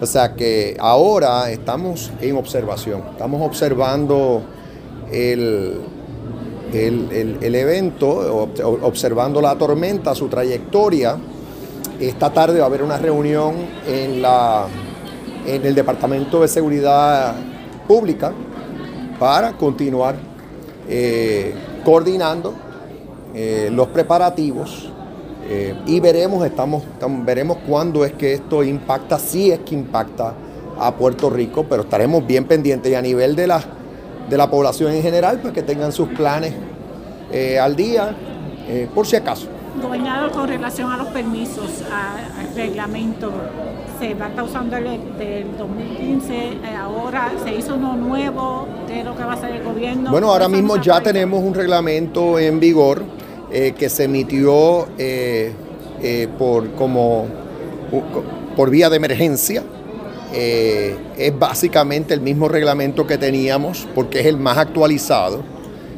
[0.00, 4.42] O sea que ahora estamos en observación, estamos observando
[5.12, 5.80] el,
[6.74, 11.16] el, el- evento, ob- observando la tormenta, su trayectoria.
[12.00, 13.54] Esta tarde va a haber una reunión
[13.86, 14.66] en, la,
[15.46, 17.34] en el Departamento de Seguridad
[17.86, 18.32] Pública
[19.18, 20.16] para continuar
[20.88, 21.54] eh,
[21.84, 22.52] coordinando
[23.34, 24.90] eh, los preparativos
[25.48, 30.34] eh, y veremos, estamos, tam- veremos cuándo es que esto impacta, si es que impacta
[30.78, 33.62] a Puerto Rico, pero estaremos bien pendientes y a nivel de la,
[34.28, 36.54] de la población en general, pues que tengan sus planes
[37.32, 38.14] eh, al día,
[38.68, 39.48] eh, por si acaso.
[39.82, 43.32] Gobernador, con relación a los permisos, a- al reglamento,
[43.98, 44.84] se va a estar usando el
[45.18, 49.50] del 2015, eh, ahora se hizo uno nuevo, ¿qué es lo que va a hacer
[49.50, 50.10] el gobierno?
[50.10, 53.02] Bueno, ahora ¿Cuáles son mismo ya tenemos un reglamento en vigor
[53.50, 54.86] eh, que se emitió
[56.38, 57.26] por, como,
[58.56, 59.62] por vía de emergencia.
[60.36, 65.42] Eh, es básicamente el mismo reglamento que teníamos porque es el más actualizado.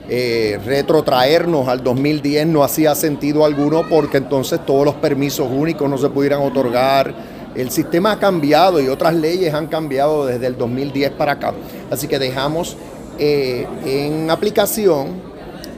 [0.08, 5.96] Eh, retrotraernos al 2010 no hacía sentido alguno porque entonces todos los permisos únicos no
[5.98, 7.14] se pudieran otorgar.
[7.54, 11.54] El sistema ha cambiado y otras leyes han cambiado desde el 2010 para acá.
[11.90, 12.76] Así que dejamos
[13.18, 15.08] eh, en aplicación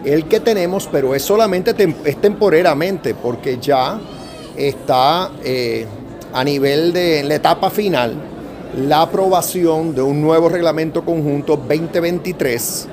[0.05, 4.01] el que tenemos, pero es solamente tem- es temporeramente porque ya
[4.57, 5.31] está
[6.35, 8.15] a nivel de la etapa final
[8.77, 12.89] la aprobación de un nuevo reglamento conjunto 2023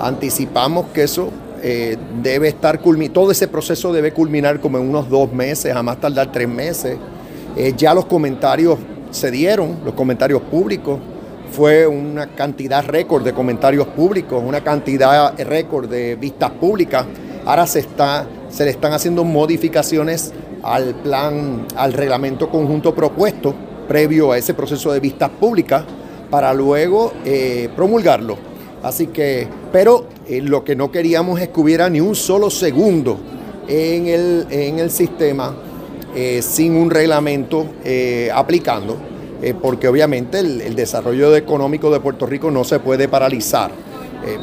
[0.00, 1.28] Anticipamos que eso
[1.62, 2.80] eh, debe estar
[3.12, 6.96] todo ese proceso debe culminar como en unos dos meses, a más tardar tres meses.
[7.54, 8.78] Eh, ya los comentarios
[9.10, 10.98] se dieron, los comentarios públicos.
[11.52, 17.04] Fue una cantidad récord de comentarios públicos, una cantidad récord de vistas públicas.
[17.44, 23.54] Ahora se, está, se le están haciendo modificaciones al plan, al reglamento conjunto propuesto
[23.90, 25.82] previo a ese proceso de vistas públicas
[26.30, 28.38] para luego eh, promulgarlo.
[28.84, 33.18] Así que, pero eh, lo que no queríamos es que hubiera ni un solo segundo
[33.66, 35.56] en el, en el sistema
[36.14, 37.66] eh, sin un reglamento
[38.32, 38.96] aplicando,
[39.60, 43.72] porque obviamente el desarrollo económico de Puerto Rico no se puede paralizar.
[44.24, 44.36] Eh,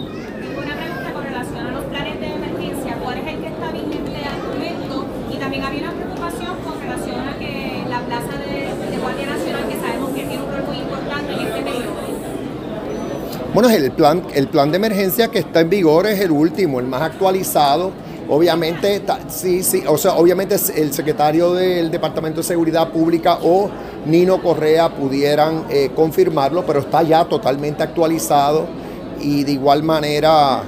[1.14, 5.06] con relación a los planes de emergencia, ¿cuál es el que está vigente al momento?
[5.32, 9.70] Y también había una preocupación con relación a que la plaza de, de Guardia Nacional,
[9.70, 11.98] que sabemos que tiene un rol muy importante en este periodo.
[13.58, 16.86] Bueno, el plan, el plan de emergencia que está en vigor es el último, el
[16.86, 17.91] más actualizado.
[18.30, 23.68] Obviamente, sí, sí, o sea, obviamente el secretario del Departamento de Seguridad Pública o
[24.05, 28.68] Nino Correa pudieran eh, confirmarlo, pero está ya totalmente actualizado
[29.22, 30.62] y de igual manera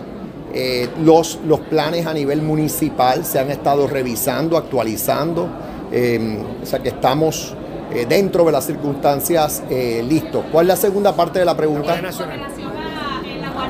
[0.52, 5.48] eh, los, los planes a nivel municipal se han estado revisando, actualizando,
[5.92, 7.54] eh, o sea que estamos
[7.94, 10.44] eh, dentro de las circunstancias listos.
[10.52, 12.02] ¿Cuál es la segunda parte de la pregunta?
[12.02, 12.12] La,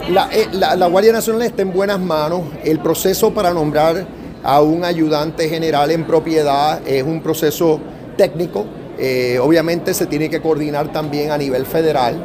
[0.07, 2.41] eh, la- Guardia Nacional está en buenas manos.
[2.63, 4.05] El proceso para nombrar
[4.43, 7.79] a un ayudante general en propiedad es un proceso
[8.17, 8.65] técnico.
[8.97, 12.15] Eh, obviamente se tiene que coordinar también a nivel federal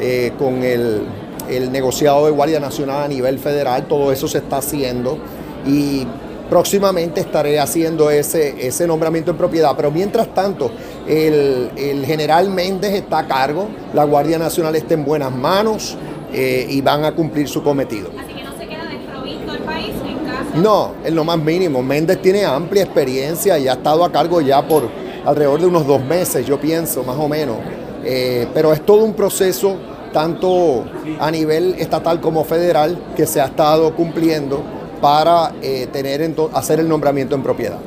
[0.00, 1.02] eh, con el,
[1.50, 3.86] el negociado de Guardia Nacional a nivel federal.
[3.86, 5.18] Todo eso se está haciendo
[5.66, 6.06] y
[6.48, 9.72] próximamente estaré haciendo ese, ese nombramiento en propiedad.
[9.76, 10.70] Pero mientras tanto,
[11.08, 15.96] el, el general Méndez está a cargo, la Guardia Nacional está en buenas manos
[16.32, 18.10] eh, y van a cumplir su cometido.
[18.18, 21.82] Así que no se queda desprovisto el país en caso No, en lo más mínimo.
[21.82, 24.88] Méndez tiene amplia experiencia y ha estado a cargo ya por
[25.24, 27.56] alrededor de unos dos meses, yo pienso, más o menos.
[28.04, 29.76] Eh, pero es todo un proceso,
[30.12, 30.84] tanto
[31.20, 34.62] a nivel estatal como federal, que se ha estado cumpliendo
[35.00, 37.78] para eh, tener hacer el nombramiento en propiedad.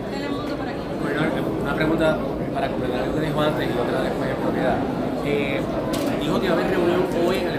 [1.01, 1.31] Gobernador,
[1.63, 2.17] una pregunta
[2.53, 4.77] para completar lo que dijo antes y otra después en propiedad.
[5.25, 5.61] Eh,
[6.21, 7.54] dijo que va a haber reunión hoy en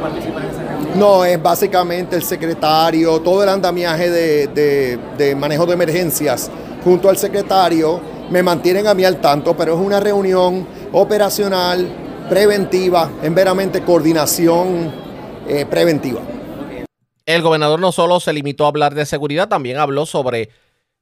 [0.00, 0.18] Seguridad.
[0.18, 0.98] ¿Usted va a participar en esa reunión?
[0.98, 6.50] No, es básicamente el secretario, todo el andamiaje de, de- de manejo de emergencias
[6.84, 11.88] junto al secretario me mantienen a mí al tanto, pero es una reunión operacional,
[12.28, 14.92] preventiva, en veramente coordinación
[15.48, 16.20] eh, preventiva.
[17.26, 20.50] El gobernador no solo se limitó a hablar de seguridad, también habló sobre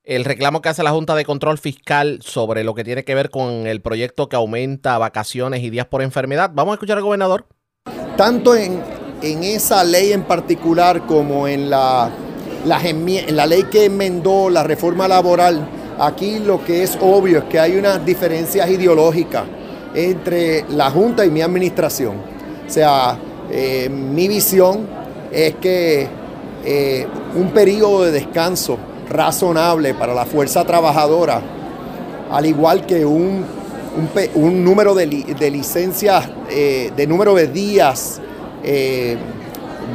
[0.05, 3.29] el reclamo que hace la Junta de Control Fiscal sobre lo que tiene que ver
[3.29, 6.51] con el proyecto que aumenta vacaciones y días por enfermedad.
[6.55, 7.47] Vamos a escuchar al gobernador.
[8.19, 8.81] Tanto en,
[9.23, 12.11] en esa ley en particular como en la,
[12.65, 15.69] la ley que enmendó la reforma laboral,
[16.01, 19.45] aquí lo que es obvio es que hay unas diferencias ideológicas
[19.95, 22.17] entre la Junta y mi administración.
[22.67, 23.17] O sea,
[23.53, 24.81] eh, mi visión
[25.31, 26.09] es que
[26.65, 27.07] eh,
[27.37, 31.41] un periodo de descanso razonable para la fuerza trabajadora,
[32.33, 33.45] al igual que un,
[34.35, 38.21] un número de, li- de licencias, eh, de número de días
[38.63, 39.17] eh,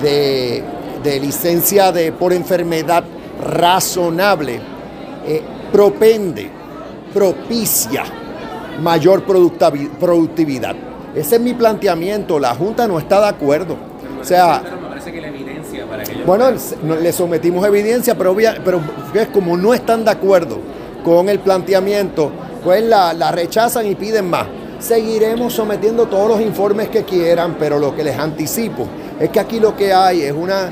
[0.02, 0.64] de,
[1.04, 3.04] de licencia de, por enfermedad
[3.42, 4.60] razonable,
[5.26, 5.42] eh,
[5.72, 6.50] propende,
[7.14, 8.04] propicia
[8.82, 10.76] mayor productividad.
[11.16, 12.40] Ese es mi planteamiento.
[12.40, 13.76] La Junta no está de acuerdo.
[14.20, 16.46] O sea, Pero me parece que la evidencia para que yo bueno,
[17.02, 18.82] le sometimos evidencia, pero, obvia- pero
[19.32, 20.60] como no están de acuerdo
[21.04, 22.32] con el planteamiento,
[22.64, 24.48] pues la, rechazan y piden más.
[24.80, 28.88] Seguiremos sometiendo todos los informes que quieran, pero lo que les anticipo
[29.20, 30.72] es que aquí lo que hay es una,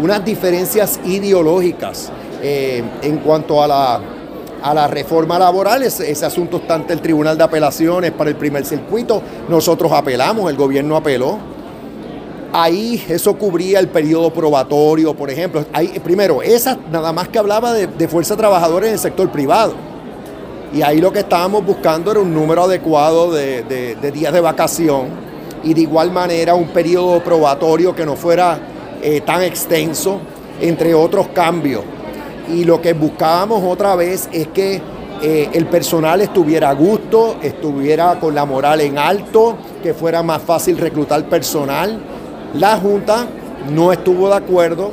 [0.00, 2.10] unas diferencias ideológicas
[2.42, 4.00] eh, en cuanto a la,
[4.62, 5.82] a la reforma laboral.
[5.82, 9.22] Ese, ese asunto está ante el Tribunal de Apelaciones para el primer circuito.
[9.48, 11.38] Nosotros apelamos, el gobierno apeló.
[12.52, 15.64] Ahí eso cubría el periodo probatorio, por ejemplo.
[15.72, 19.89] Ahí, primero, esa nada más que hablaba de, de fuerza trabajadora en el sector privado.
[20.72, 25.08] Y ahí lo que estábamos buscando era un número adecuado de, días de vacación
[25.64, 28.58] y de igual manera un periodo probatorio que no fuera
[29.02, 30.20] eh, tan extenso,
[30.60, 31.82] entre otros cambios.
[32.48, 34.80] Y lo que buscábamos otra vez es que
[35.22, 40.40] eh, el personal estuviera a gusto, estuviera con la moral en alto, que fuera más
[40.40, 42.00] fácil reclutar personal.
[42.54, 43.26] La Junta
[43.72, 44.92] no estuvo de acuerdo,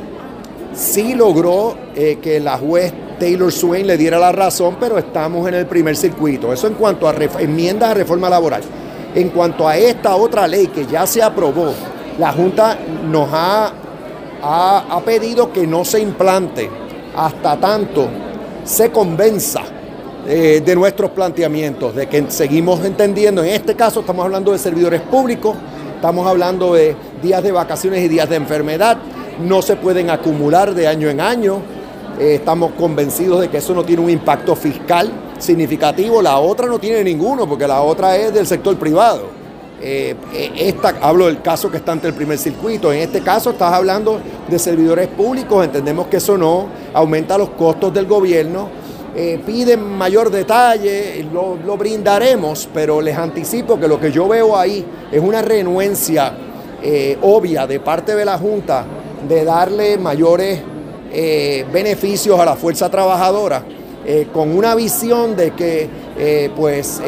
[0.73, 5.55] sí logró eh, que la juez Taylor Swain le diera la razón, pero estamos en
[5.55, 6.53] el primer circuito.
[6.53, 8.61] Eso en cuanto a enmiendas a reforma laboral.
[9.15, 11.73] En cuanto a esta otra ley que ya se aprobó,
[12.19, 12.77] la Junta
[13.09, 13.71] nos ha,
[14.43, 16.69] ha- ha pedido que no se implante
[17.15, 18.07] hasta tanto
[18.63, 19.61] se convenza
[20.27, 25.01] eh, de nuestros planteamientos, de que seguimos entendiendo, en este caso estamos hablando de servidores
[25.01, 25.55] públicos,
[25.95, 28.97] estamos hablando de días de vacaciones y días de enfermedad,
[29.41, 31.61] no se pueden acumular de año en año,
[32.19, 36.79] eh, estamos convencidos de que eso no tiene un impacto fiscal significativo, la otra no
[36.79, 39.37] tiene ninguno, porque la otra es del sector privado.
[39.79, 42.91] Eh, eh, esta, hablo del caso que está ante el primer circuito.
[42.91, 45.63] En este caso estás hablando de servidores públicos.
[45.63, 48.87] Entendemos que eso no aumenta los costos del gobierno.
[49.47, 54.85] Piden mayor detalle, lo, lo brindaremos, pero les anticipo que lo que yo veo ahí
[55.11, 56.33] es una renuencia
[57.23, 58.85] obvia de parte de la Junta
[59.27, 60.61] de darle mayores
[61.11, 63.63] eh, beneficios a la fuerza trabajadora
[64.05, 67.01] eh, con una visión de que eh, pues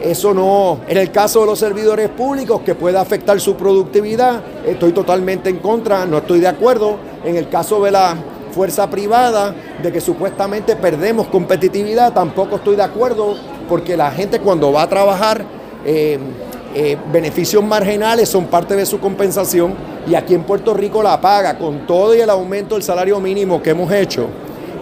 [0.00, 4.92] eso no, en el caso de los servidores públicos, que pueda afectar su productividad, estoy
[4.92, 6.96] totalmente en contra, no estoy de acuerdo.
[7.24, 8.16] En el caso de la
[8.52, 13.34] fuerza privada, de que supuestamente perdemos competitividad, tampoco estoy de acuerdo,
[13.68, 15.44] porque la gente cuando va a trabajar,
[17.12, 19.74] beneficios marginales son parte de su compensación
[20.08, 23.60] y aquí en Puerto Rico la paga con todo y el aumento del salario mínimo
[23.60, 24.28] que hemos hecho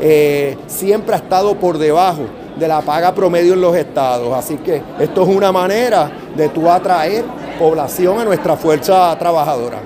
[0.00, 2.22] eh, siempre ha estado por debajo
[2.56, 4.32] de la paga promedio en los estados.
[4.34, 7.24] Así que esto es una manera de tú atraer
[7.58, 9.78] población a nuestra fuerza trabajadora.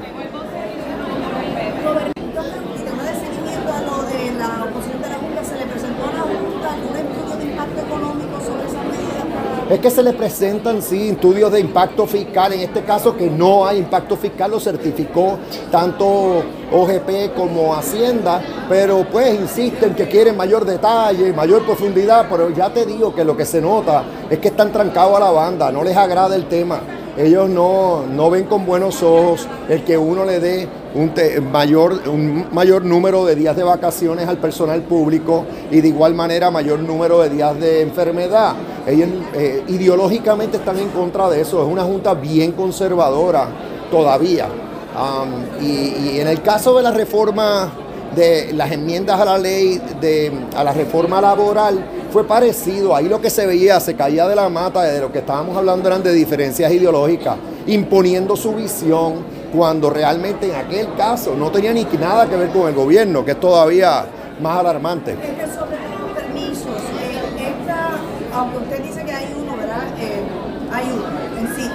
[2.85, 6.13] tema de seguimiento a lo de la oposición de la Junta, ¿se le presentó a
[6.13, 9.58] la Junta algún estudio de impacto económico sobre esa medida?
[9.71, 12.55] Es que se le presentan, sí, estudios de impacto fiscal.
[12.55, 15.39] En este caso, que no hay impacto fiscal, lo certificó
[15.71, 16.43] tanto
[16.73, 22.87] OGP como Hacienda, pero pues insisten que quieren mayor detalle, mayor profundidad, pero ya te
[22.87, 25.97] digo que lo que se nota es que están trancados a la banda, no les
[25.99, 26.81] agrada el tema.
[27.19, 31.13] Ellos no, no ven con buenos ojos el que uno le dé un
[31.53, 36.51] mayor, un mayor número de días de vacaciones al personal público y de igual manera
[36.51, 38.55] mayor número de días de enfermedad.
[38.87, 41.63] Ellos eh, ideológicamente están en contra de eso.
[41.63, 43.49] Es una junta bien conservadora
[43.91, 44.49] todavía.
[45.61, 47.71] Y, y en el caso de la reforma
[48.17, 52.97] de las enmiendas a la ley, de, a la reforma laboral, fue parecido.
[52.97, 55.87] Ahí lo que se veía, se caía de la mata, de lo que estábamos hablando
[55.89, 57.37] eran de diferencias ideológicas,
[57.67, 62.69] imponiendo su visión, cuando realmente en aquel caso no tenía ni nada que ver con
[62.69, 64.05] el gobierno, que es todavía
[64.41, 65.13] más alarmante.
[65.13, 66.67] Es que sobre los permisos,
[67.03, 67.91] eh, esta,
[68.35, 69.85] aunque usted dice que hay uno, ¿verdad?
[69.99, 70.23] Eh,
[70.73, 71.71] hay uno en sí,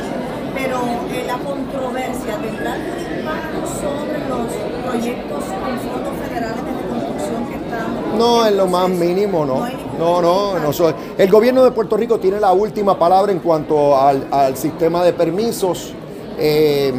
[0.53, 0.77] pero
[1.11, 7.55] eh, la controversia tendrá algún impacto sobre los proyectos con fondos federales de reconstrucción que
[7.55, 8.17] están.
[8.17, 9.67] No, en lo más mínimo, no.
[9.97, 10.93] No, no, no soy.
[11.17, 15.13] El gobierno de Puerto Rico tiene la última palabra en cuanto al, al sistema de
[15.13, 15.93] permisos.
[16.37, 16.93] Eh,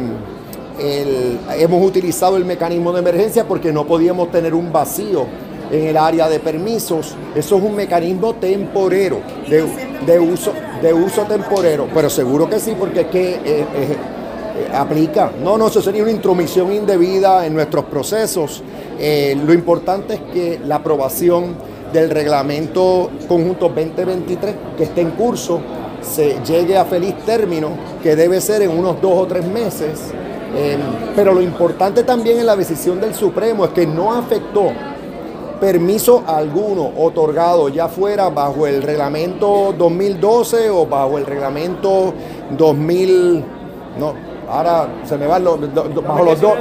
[0.77, 5.25] hemos utilizado el mecanismo de emergencia porque no podíamos tener un vacío
[5.71, 7.15] en el área de permisos.
[7.35, 9.19] Eso es un mecanismo temporero,
[9.49, 11.87] de, uso, de uso temporero.
[11.93, 13.97] Pero seguro que sí, porque es que eh, eh, eh,
[14.73, 15.31] aplica.
[15.43, 18.63] No, no, eso sería una intromisión indebida en nuestros procesos.
[19.45, 21.55] Lo importante es que la aprobación
[21.91, 25.59] del reglamento conjunto 2023 que está en curso
[26.01, 27.69] se llegue a feliz término,
[28.01, 29.99] que debe ser en unos dos o tres meses.
[30.55, 30.77] Eh,
[31.15, 34.71] pero lo importante también en la decisión del Supremo es que no afectó
[35.59, 42.13] permiso alguno otorgado, ya fuera bajo el reglamento 2012 o bajo el reglamento
[42.57, 43.43] 2000,
[43.99, 44.13] no,
[44.49, 46.53] ahora se me van los, do- do- bajo los dos,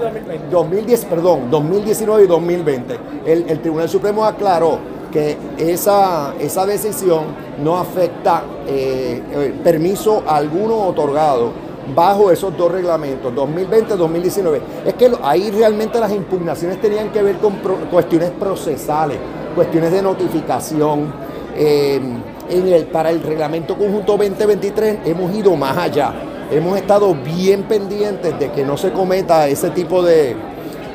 [0.51, 2.99] 2010, perdón, 2019 y 2020.
[3.27, 4.79] El, el Tribunal Supremo aclaró
[5.13, 7.25] que esa, esa decisión
[7.63, 11.51] no afecta eh, eh, permiso alguno otorgado
[11.95, 14.61] bajo esos dos reglamentos, 2020-2019.
[14.87, 17.57] Es que ahí realmente las impugnaciones tenían que ver con
[17.91, 19.19] cuestiones procesales,
[19.55, 21.13] cuestiones de notificación.
[21.57, 22.01] eh,
[22.49, 26.13] en el, para el reglamento conjunto 2023 hemos ido más allá.
[26.51, 30.37] Hemos estado bien pendientes de que no se cometa ese tipo de,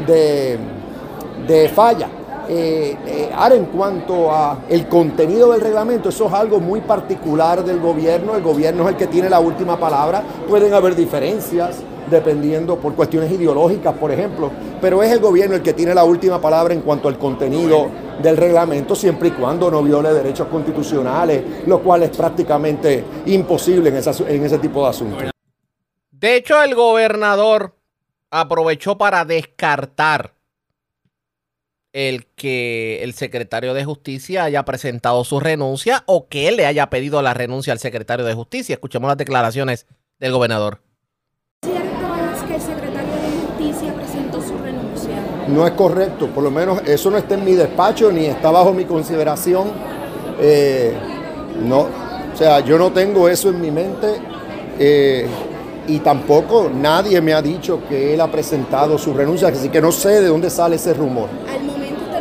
[0.06, 0.60] de,
[1.48, 2.08] de falla.
[2.52, 7.64] Eh, eh, ahora, en cuanto a el contenido del reglamento, eso es algo muy particular
[7.64, 8.36] del gobierno.
[8.36, 10.24] El gobierno es el que tiene la última palabra.
[10.48, 14.50] Pueden haber diferencias dependiendo por cuestiones ideológicas, por ejemplo,
[14.82, 17.88] pero es el gobierno el que tiene la última palabra en cuanto al contenido
[18.20, 23.98] del reglamento, siempre y cuando no viole derechos constitucionales, lo cual es prácticamente imposible en,
[23.98, 25.24] esa- en ese tipo de asuntos.
[26.10, 27.76] De hecho, el gobernador
[28.32, 30.34] aprovechó para descartar
[31.94, 36.90] el que el secretario de Justicia haya presentado su renuncia o que él le haya
[36.90, 38.74] pedido la renuncia al secretario de Justicia.
[38.74, 39.88] Escuchemos las declaraciones
[40.20, 40.82] del gobernador.
[41.64, 45.16] Cierto es que el secretario de Justicia presentó su renuncia.
[45.48, 48.74] No es correcto, por lo menos eso no está en mi despacho ni está bajo
[48.74, 49.72] mi consideración.
[50.40, 50.94] Eh,
[51.64, 51.88] no,
[52.34, 54.16] o sea, yo no tengo eso en mi mente
[54.78, 55.28] eh,
[55.88, 59.92] y tampoco nadie me ha dicho que él ha presentado su renuncia, así que no
[59.92, 61.28] sé de dónde sale ese rumor.
[61.50, 61.79] Al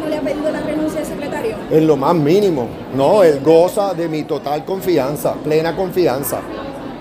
[0.08, 1.56] le ha pedido la renuncia al secretario.
[1.70, 6.40] En lo más mínimo, no, él goza de mi total confianza, plena confianza.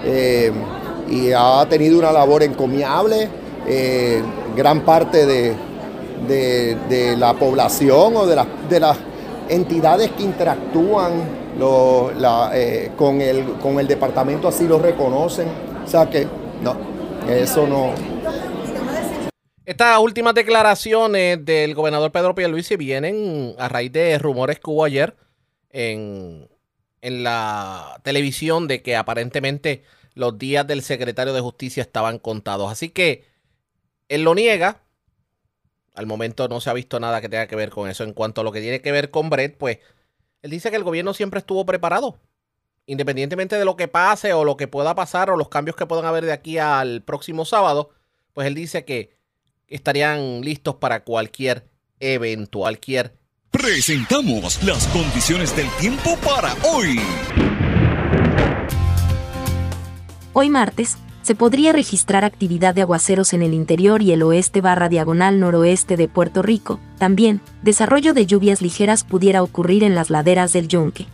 [0.03, 0.51] Eh,
[1.09, 3.29] y ha tenido una labor encomiable,
[3.65, 4.21] eh,
[4.55, 5.55] gran parte de,
[6.27, 6.77] de-
[7.17, 8.97] la población o de, las- de las
[9.49, 11.11] entidades que interactúan
[12.19, 15.47] la, eh, con, el, con el departamento así lo reconocen.
[15.85, 16.27] O sea que,
[16.61, 16.75] no,
[17.31, 17.91] eso no.
[19.67, 25.17] Estas últimas declaraciones del gobernador Pedro Pierluisi vienen a raíz de rumores que hubo ayer
[25.71, 26.47] en,
[27.01, 32.71] en la televisión de que aparentemente los días del secretario de Justicia estaban contados.
[32.71, 33.25] Así que
[34.07, 34.83] él lo niega.
[35.95, 38.05] Al momento no se ha visto nada que tenga que ver con eso.
[38.05, 39.79] En cuanto a lo que tiene que ver con Brett, pues
[40.43, 42.21] él dice que el gobierno siempre estuvo preparado.
[42.85, 46.05] Independientemente de lo que pase o lo que pueda pasar o los cambios que puedan
[46.05, 47.89] haber de aquí al próximo sábado,
[48.31, 49.16] pues él dice que
[49.67, 51.67] estarían listos para cualquier
[51.99, 53.13] evento, cualquier
[53.51, 56.99] Presentamos las condiciones del tiempo para hoy.
[60.33, 64.89] Hoy martes, se podría registrar actividad de aguaceros en el interior y el oeste barra
[64.89, 66.79] diagonal noroeste de Puerto Rico.
[66.99, 71.07] También, desarrollo de lluvias ligeras pudiera ocurrir en las laderas del Yunque.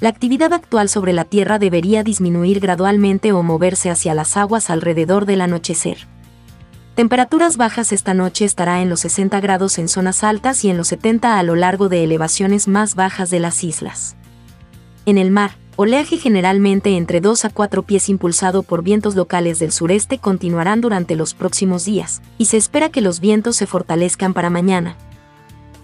[0.00, 5.26] La actividad actual sobre la Tierra debería disminuir gradualmente o moverse hacia las aguas alrededor
[5.26, 6.08] del anochecer.
[6.94, 10.88] Temperaturas bajas esta noche estará en los 60 grados en zonas altas y en los
[10.88, 14.16] 70 a lo largo de elevaciones más bajas de las islas.
[15.06, 19.72] En el mar, oleaje generalmente entre 2 a 4 pies impulsado por vientos locales del
[19.72, 24.50] sureste continuarán durante los próximos días, y se espera que los vientos se fortalezcan para
[24.50, 24.96] mañana.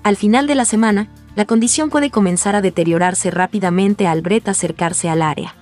[0.02, 5.08] Al final de la semana, la condición puede comenzar a deteriorarse rápidamente al Brett acercarse
[5.08, 5.54] al área.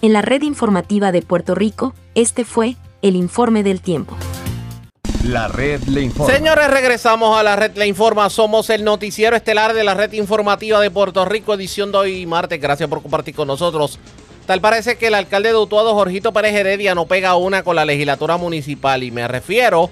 [0.00, 4.16] En la red informativa de Puerto Rico, este fue el informe del tiempo.
[5.24, 6.34] La red le informa.
[6.34, 8.28] Señores, regresamos a la red Le Informa.
[8.28, 12.60] Somos el noticiero estelar de la red informativa de Puerto Rico, edición de hoy martes.
[12.60, 14.00] Gracias por compartir con nosotros.
[14.46, 17.84] Tal parece que el alcalde de Utuado, Jorgito Pérez Heredia, no pega una con la
[17.84, 19.04] legislatura municipal.
[19.04, 19.90] Y me refiero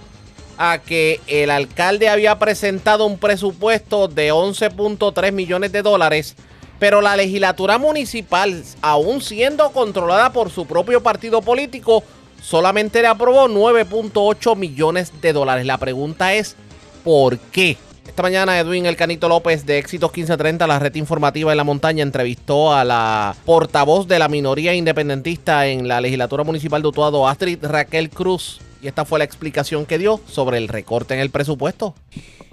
[0.59, 6.35] a que el alcalde había presentado un presupuesto de 11.3 millones de dólares,
[6.81, 12.03] pero la legislatura municipal, aún siendo controlada por su propio partido político,
[12.43, 15.67] solamente le aprobó 9.8 millones de dólares.
[15.67, 16.57] La pregunta es,
[17.05, 17.77] ¿por qué?
[18.07, 22.03] Esta mañana Edwin El Canito López de Éxitos 1530, la red informativa en la montaña,
[22.03, 27.65] entrevistó a la portavoz de la minoría independentista en la legislatura municipal de Utuado, Astrid
[27.65, 28.61] Raquel Cruz.
[28.83, 31.95] Y esta fue la explicación que dio sobre el recorte en el presupuesto.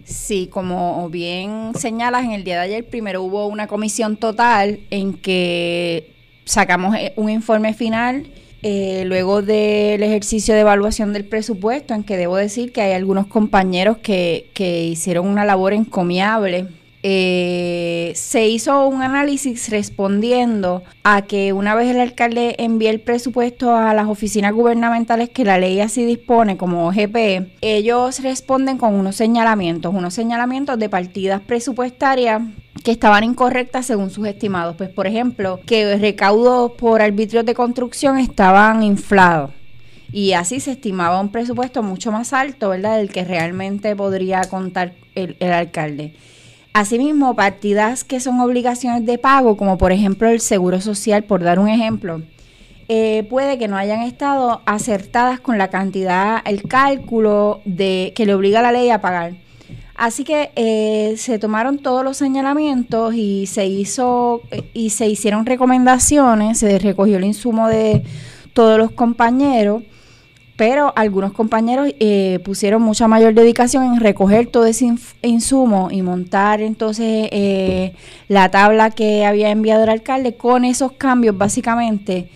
[0.04, 5.14] Sí, como bien señalas, en el día de ayer primero hubo una comisión total en
[5.18, 6.14] que
[6.46, 8.28] sacamos eh, un informe final
[8.64, 13.28] eh, luego del ejercicio de evaluación del presupuesto, en que debo decir que hay algunos
[13.28, 16.68] compañeros que, que hicieron una labor encomiable.
[17.10, 23.74] Eh, se hizo un análisis respondiendo a que una vez el alcalde envía el presupuesto
[23.74, 29.16] a las oficinas gubernamentales que la ley así dispone como GPE, ellos responden con unos
[29.16, 32.42] señalamientos, unos señalamientos de partidas presupuestarias
[32.84, 34.76] que estaban incorrectas según sus estimados.
[34.76, 39.52] Pues, por ejemplo, que recaudos por arbitrios de construcción estaban inflados.
[40.12, 44.92] Y así se estimaba un presupuesto mucho más alto, ¿verdad?, del que realmente podría contar
[45.16, 46.14] el alcalde.
[46.74, 51.60] Asimismo, partidas que son obligaciones de pago, como por ejemplo el seguro social, por dar
[51.60, 52.22] un ejemplo,
[52.90, 58.34] eh, puede que no hayan estado acertadas con la cantidad, el cálculo de que le
[58.34, 59.34] obliga la ley a pagar.
[59.96, 66.60] Así que eh, se tomaron todos los señalamientos y se hizo y se hicieron recomendaciones,
[66.60, 68.04] se recogió el insumo de
[68.54, 69.84] todos los compañeros,
[70.58, 76.62] pero algunos compañeros eh, pusieron mucha mayor dedicación en recoger todo ese insumo y montar
[76.62, 77.94] entonces eh,
[78.28, 82.30] la tabla que había enviado el alcalde con esos cambios básicamente.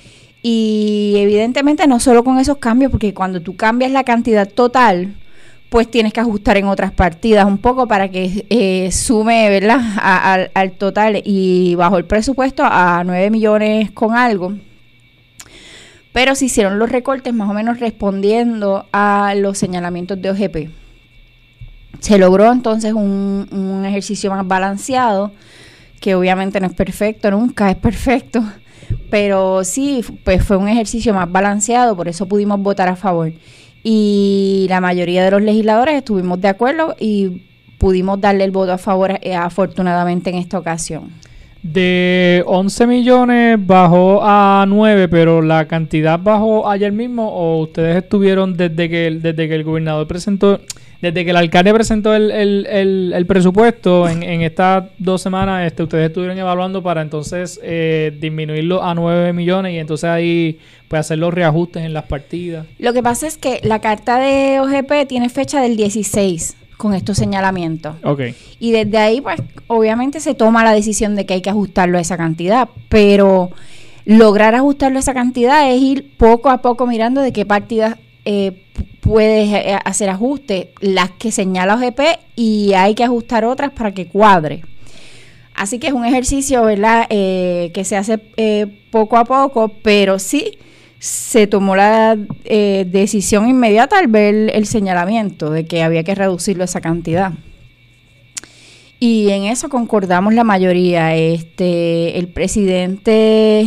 [0.43, 5.15] Y evidentemente no solo con esos cambios, porque cuando tú cambias la cantidad total,
[5.69, 9.81] pues tienes que ajustar en otras partidas un poco para que eh, sume, ¿verdad?,
[10.53, 14.53] al total y bajo el presupuesto a 9 millones con algo.
[16.13, 20.69] Pero se hicieron los recortes más o menos respondiendo a los señalamientos de OGP.
[21.99, 25.31] Se logró entonces un, ejercicio más balanceado,
[25.99, 28.43] que obviamente no es perfecto, nunca es perfecto,
[29.09, 33.31] pero sí, pues fue un ejercicio más balanceado, por eso pudimos votar a favor.
[33.83, 37.43] Y la mayoría de los legisladores estuvimos de acuerdo y
[37.77, 41.11] pudimos darle el voto a favor eh, afortunadamente en esta ocasión.
[41.63, 48.57] De 11 millones bajó a 9, pero la cantidad bajó ayer mismo o ustedes estuvieron
[48.57, 50.59] desde que el, desde que el gobernador presentó,
[51.03, 55.83] desde que el alcalde presentó el, el, el- presupuesto en, en estas dos semanas, este,
[55.83, 60.57] ustedes estuvieron evaluando para entonces eh, disminuirlo a 9 millones y entonces ahí
[60.87, 62.65] pues hacer los reajustes en las partidas.
[62.79, 67.17] Lo que pasa es que la carta de OGP tiene fecha del 16 con estos
[67.17, 67.95] señalamientos.
[68.59, 72.01] Y desde ahí, pues, obviamente se toma la decisión de que hay que ajustarlo a
[72.01, 73.51] esa cantidad, pero
[74.05, 78.63] lograr ajustarlo a esa cantidad es ir poco a poco mirando de qué partidas eh,
[78.75, 81.99] pu- puedes eh, hacer ajustes, las que señala OGP
[82.35, 84.63] y hay que ajustar otras para que cuadre.
[85.53, 90.17] Así que es un ejercicio, ¿verdad?, eh, que se hace eh, poco a poco, pero
[90.17, 90.57] sí
[91.01, 96.63] se tomó la eh, decisión inmediata al ver el, señalamiento de que había que reducirlo
[96.63, 97.33] esa cantidad.
[98.99, 101.15] Y en eso concordamos la mayoría.
[101.15, 103.65] Este, el presidente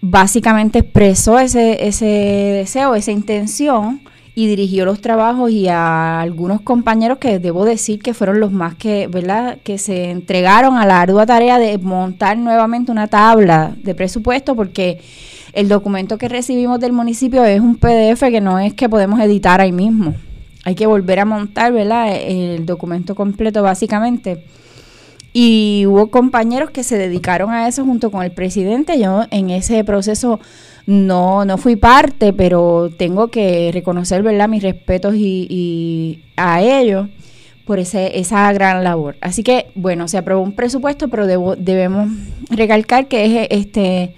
[0.00, 4.00] básicamente expresó ese, ese deseo, esa intención
[4.34, 8.76] y dirigió los trabajos y a algunos compañeros que debo decir que fueron los más
[8.76, 9.58] que, ¿verdad?
[9.62, 15.00] que se entregaron a la ardua tarea de montar nuevamente una tabla de presupuesto porque
[15.52, 19.60] el documento que recibimos del municipio es un PDF que no es que podemos editar
[19.60, 20.14] ahí mismo.
[20.64, 22.14] Hay que volver a montar, ¿verdad?
[22.14, 24.44] El documento completo básicamente.
[25.32, 28.98] Y hubo compañeros que se dedicaron a eso junto con el presidente.
[28.98, 30.40] Yo en ese proceso
[30.86, 37.08] no, no fui parte, pero tengo que reconocer, ¿verdad?, mis respetos y, a ellos
[37.64, 39.16] por ese, esa gran labor.
[39.20, 42.10] Así que, bueno, se aprobó un presupuesto, pero debemos
[42.50, 44.14] recalcar que es este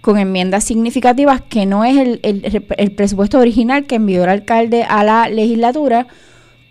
[0.00, 4.84] con enmiendas significativas, que no es el, el- el presupuesto original que envió el alcalde
[4.84, 6.06] a la legislatura,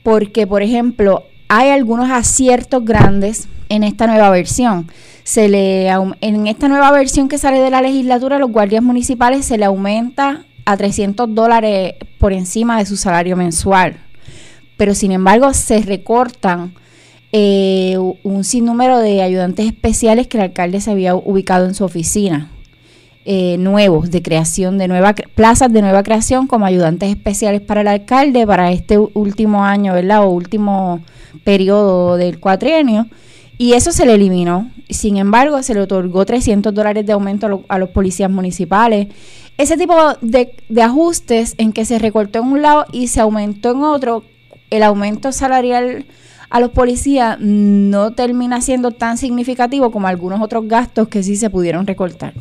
[0.03, 4.89] porque, por ejemplo, hay algunos aciertos grandes en esta nueva versión.
[5.23, 5.87] Se le
[6.21, 10.45] en esta nueva versión que sale de la legislatura, los guardias municipales se le aumenta
[10.65, 13.97] a 300 dólares por encima de su salario mensual.
[14.77, 16.73] Pero sin embargo, se recortan
[17.31, 22.49] eh, un sinnúmero de ayudantes especiales que el alcalde se había ubicado en su oficina
[23.25, 27.87] eh, nuevos de creación de nuevas plazas de nueva creación como ayudantes especiales para el
[27.87, 30.23] alcalde para este último año, ¿verdad?
[30.23, 31.01] O último
[31.43, 33.07] periodo del cuatrienio.
[33.57, 34.69] Y eso se le eliminó.
[34.89, 39.07] Sin embargo, se le otorgó 300 dólares de aumento a, lo- a los policías municipales.
[39.57, 43.83] Ese tipo de ajustes en que se recortó en un lado y se aumentó en
[43.83, 44.23] otro,
[44.69, 46.05] el aumento salarial
[46.49, 51.49] a los policías no termina siendo tan significativo como algunos otros gastos que sí se
[51.49, 52.33] pudieron recortar.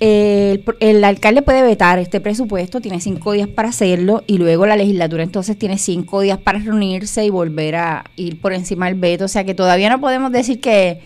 [0.00, 5.24] El, alcalde puede vetar este presupuesto, tiene cinco días para hacerlo y luego la legislatura
[5.24, 9.24] entonces tiene cinco días para reunirse y volver a ir por encima del veto.
[9.24, 11.00] O sea que todavía no podemos decir que,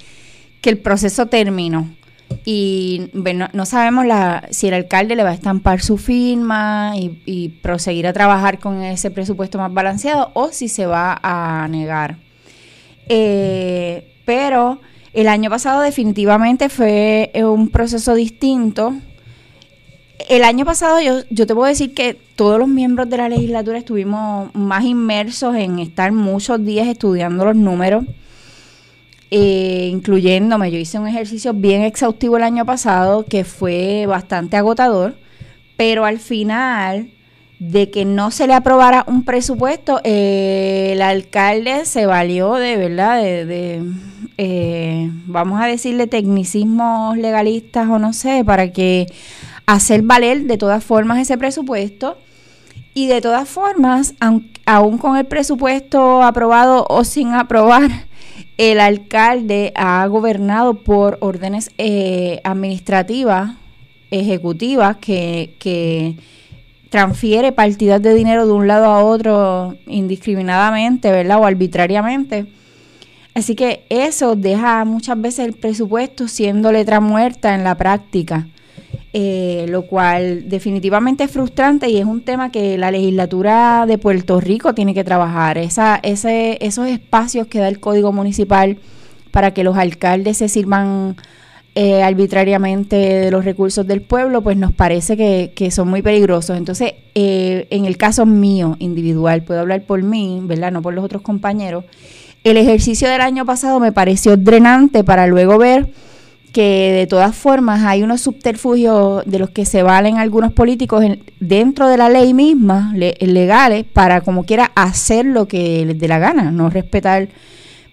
[0.61, 1.89] que el proceso terminó.
[2.45, 4.07] Y bueno, no sabemos
[4.51, 8.83] si el alcalde le va a estampar su firma y, y proseguir a trabajar con
[8.83, 12.17] ese presupuesto más balanceado o si se va a negar.
[13.09, 14.81] Eh, pero
[15.13, 18.95] El año pasado definitivamente fue eh, un proceso distinto.
[20.29, 23.77] El año pasado yo, yo te puedo decir que todos los miembros de la legislatura
[23.77, 28.05] estuvimos más inmersos en estar muchos días estudiando los números,
[29.31, 30.71] eh, incluyéndome.
[30.71, 35.17] Yo hice un ejercicio bien exhaustivo el año pasado que fue bastante agotador,
[35.77, 37.11] pero al final
[37.59, 43.23] de que no se le aprobara un presupuesto, eh, el alcalde se valió de verdad
[43.23, 43.83] de, de,
[44.39, 49.07] eh, vamos a decirle tecnicismos legalistas o no sé, para que
[49.67, 52.17] hacer valer de todas formas ese presupuesto
[52.95, 57.91] y de todas formas, aun, aún con el presupuesto aprobado o sin aprobar,
[58.59, 63.57] el alcalde ha gobernado por órdenes eh, administrativas,
[64.11, 66.17] ejecutivas, que, que
[66.91, 71.39] transfiere partidas de dinero de un lado a otro indiscriminadamente, ¿verdad?
[71.41, 72.47] O arbitrariamente.
[73.35, 78.47] Así que eso deja muchas veces el presupuesto siendo letra muerta en la práctica,
[79.15, 84.41] eh, lo cual definitivamente es frustrante y es un tema que la legislatura de Puerto
[84.41, 85.57] Rico tiene que trabajar.
[85.57, 88.79] Esa, ese, esos espacios que da el Código Municipal
[89.31, 91.17] para que los alcaldes se sirvan
[91.75, 96.59] eh, arbitrariamente de los recursos del pueblo, pues nos parece que, son muy peligrosos.
[96.59, 100.71] Entonces, eh, en el caso mío, individual, puedo hablar por mí, ¿verdad?
[100.71, 101.85] No por los otros compañeros.
[102.45, 105.89] El ejercicio del año pasado me pareció drenante para luego ver
[106.53, 111.23] que de todas formas hay unos subterfugios de los que se valen algunos políticos en,
[111.41, 116.09] dentro de la ley misma, le, legales, para como quiera hacer lo que les dé
[116.09, 117.29] la gana, no respetar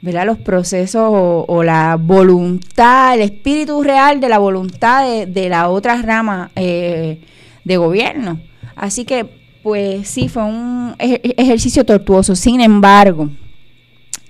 [0.01, 0.25] ¿verdad?
[0.25, 5.69] los procesos o, o, la voluntad, el espíritu real de la voluntad de, de la
[5.69, 7.21] otra rama eh,
[7.63, 8.39] de gobierno.
[8.75, 9.25] Así que,
[9.61, 12.35] pues sí, fue un ejercicio tortuoso.
[12.35, 13.29] Sin embargo,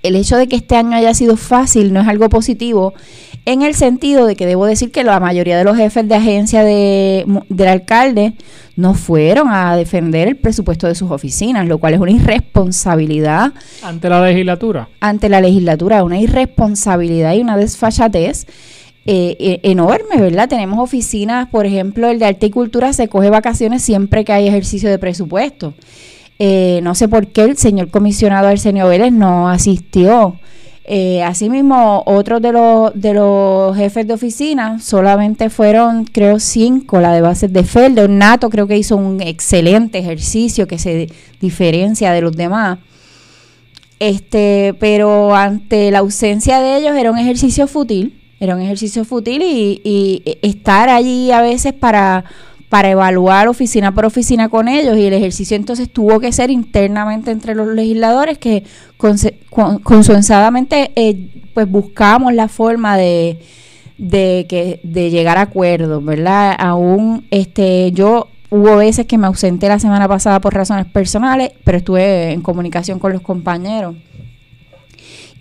[0.02, 2.94] el hecho de que este año haya sido fácil no es algo positivo
[3.44, 6.62] en el sentido de que debo decir que la mayoría de los jefes de agencia
[6.62, 8.34] de, del alcalde
[8.76, 13.52] no fueron a defender el presupuesto de sus oficinas, lo cual es una irresponsabilidad.
[13.82, 14.88] Ante la legislatura.
[15.00, 18.46] Ante la legislatura, una irresponsabilidad y una desfachatez.
[19.06, 20.48] Eh, enorme, ¿verdad?
[20.48, 24.46] Tenemos oficinas, por ejemplo, el de Arte y Cultura se coge vacaciones siempre que hay
[24.46, 25.74] ejercicio de presupuesto.
[26.42, 30.38] Eh, no sé por qué el señor comisionado Arsenio Vélez no asistió
[30.92, 37.12] eh, asimismo, otros de los, de los jefes de oficina solamente fueron, creo, cinco, la
[37.12, 38.10] de bases de Felder.
[38.10, 41.08] Nato creo que hizo un excelente ejercicio que se
[41.40, 42.80] diferencia de los demás.
[44.00, 49.42] Este, pero ante la ausencia de ellos era un ejercicio fútil, era un ejercicio fútil
[49.44, 52.24] y estar allí a veces para
[52.70, 57.32] para evaluar oficina por oficina con ellos y el ejercicio entonces tuvo que ser internamente
[57.32, 58.62] entre los legisladores que
[58.96, 63.40] consensuadamente eh, pues buscamos la forma de,
[63.98, 66.54] de, que, de llegar a acuerdos, ¿verdad?
[66.58, 71.78] Aún este, yo hubo veces que me ausenté la semana pasada por razones personales, pero
[71.78, 73.96] estuve en comunicación con los compañeros.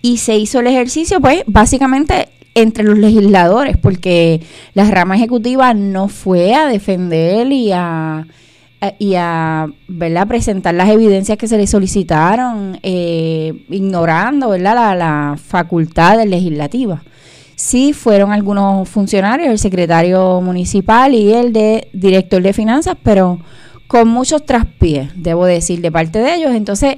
[0.02, 2.30] Y se hizo el ejercicio, pues básicamente
[2.62, 4.42] entre los legisladores, porque
[4.74, 8.26] la rama ejecutiva no fue a defender y a,
[8.98, 9.68] y a
[10.28, 14.76] presentar las evidencias que se le solicitaron, eh, ignorando ¿verdad?
[14.76, 17.04] La, la facultad legislativa.
[17.56, 23.40] Sí fueron algunos funcionarios, el secretario municipal y el de director de finanzas, pero
[23.90, 26.52] con muchos traspiés, debo decir, de parte de ellos.
[26.52, 26.96] Entonces,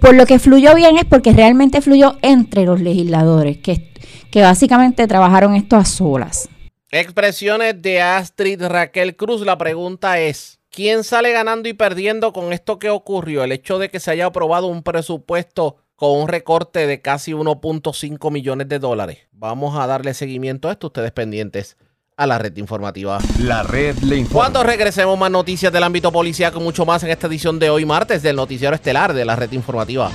[0.00, 3.92] por lo que fluyó bien es porque realmente fluyó entre los legisladores, que
[4.30, 6.48] que básicamente trabajaron esto a solas.
[6.90, 9.40] Expresiones de Astrid Raquel Cruz.
[9.42, 13.44] La pregunta es, ¿quién sale ganando y perdiendo con esto que ocurrió?
[13.44, 18.30] El hecho de que se haya aprobado un presupuesto con un recorte de casi 1.5
[18.30, 19.20] millones de dólares.
[19.32, 21.76] Vamos a darle seguimiento a esto, ustedes pendientes
[22.16, 23.18] a la red informativa.
[23.40, 24.44] La red le informa.
[24.44, 27.84] Cuando regresemos más noticias del ámbito policial con mucho más en esta edición de hoy
[27.84, 30.10] martes del noticiero estelar de la red informativa.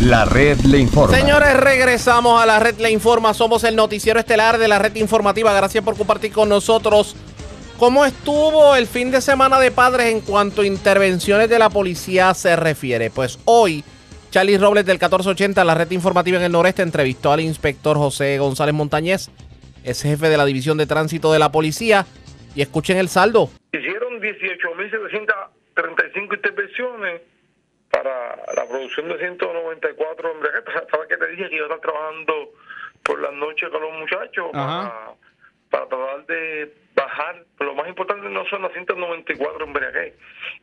[0.00, 1.14] La red le informa.
[1.14, 3.34] Señores, regresamos a la red le informa.
[3.34, 5.52] Somos el noticiero estelar de la red informativa.
[5.52, 7.14] Gracias por compartir con nosotros.
[7.78, 12.32] ¿Cómo estuvo el fin de semana de padres en cuanto a intervenciones de la policía
[12.32, 13.10] se refiere?
[13.10, 13.84] Pues hoy,
[14.30, 18.74] Charlie Robles del 1480, la red informativa en el noreste, entrevistó al inspector José González
[18.74, 19.28] Montañez,
[19.84, 22.06] es jefe de la división de tránsito de la policía.
[22.54, 23.50] Y escuchen el saldo.
[23.72, 27.22] Hicieron 18.735 intervenciones
[27.90, 30.84] para la producción de 194 embriaguetas.
[30.90, 32.50] ¿Sabes que te dije que iba a estar trabajando
[33.04, 35.14] por las noches con los muchos para,
[35.70, 40.14] para tratar de bajar, pero lo más importante no son las 194 embriaguez,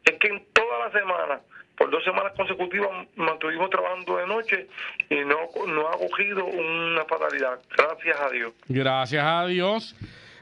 [0.05, 1.41] es que en toda la semana,
[1.77, 4.67] por dos semanas consecutivas, mantuvimos trabajando de noche
[5.09, 5.37] y no,
[5.67, 8.53] no ha cogido una fatalidad, gracias a Dios.
[8.67, 9.95] Gracias a Dios.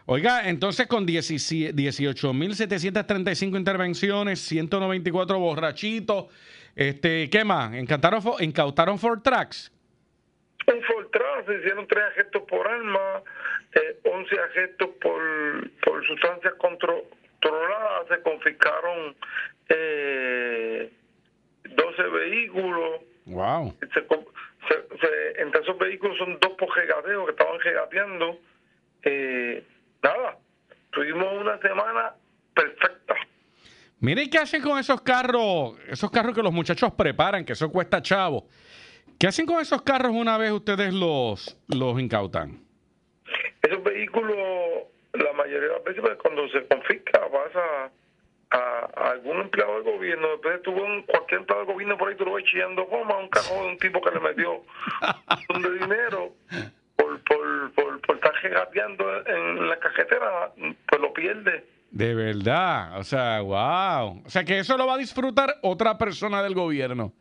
[0.08, 6.26] Oiga, entonces con 17 18.735 intervenciones, 194 borrachitos,
[6.76, 7.74] este, ¿qué más?
[7.76, 9.72] ¿Incautaron, fo- incautaron Ford Tracks?
[10.68, 13.22] En Fortran se hicieron tres arrestos por arma,
[13.74, 15.22] eh, 11 arrestos por,
[15.82, 17.04] por sustancias contro-
[17.42, 19.16] controladas, se confiscaron
[19.70, 20.92] eh,
[21.70, 23.02] 12 vehículos.
[23.26, 23.76] Wow.
[23.94, 24.26] Se, co-
[24.68, 28.40] se- se- entre esos vehículos son dos por regateo que estaban regateando.
[29.04, 29.64] Eh,
[30.04, 30.38] nada,
[30.92, 32.14] tuvimos una semana
[32.54, 33.16] perfecta.
[34.00, 38.02] Miren qué hacen con esos carros, esos carros que los muchachos preparan, que eso cuesta
[38.02, 38.48] chavo.
[39.18, 42.60] ¿Qué hacen con esos carros una vez ustedes los, los incautan?
[43.62, 44.36] Esos vehículos,
[45.14, 47.92] la mayoría de las veces, pues, cuando se confisca, pasa
[48.56, 50.28] a, a algún empleado del gobierno.
[50.30, 53.30] Después tuvo un, cualquier empleado del gobierno por ahí, tú lo ves chillando goma, un
[53.30, 54.66] cajón de un tipo que le metió un
[55.30, 56.34] montón de dinero
[56.96, 60.52] por, por, por, por estar regateando en la cajetera,
[60.88, 61.66] pues lo pierde.
[61.92, 64.22] De verdad, o sea, wow.
[64.26, 67.14] O sea, que eso lo va a disfrutar otra persona del gobierno.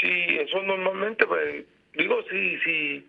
[0.00, 1.64] Sí, eso normalmente, pues,
[1.94, 3.08] digo, si, si,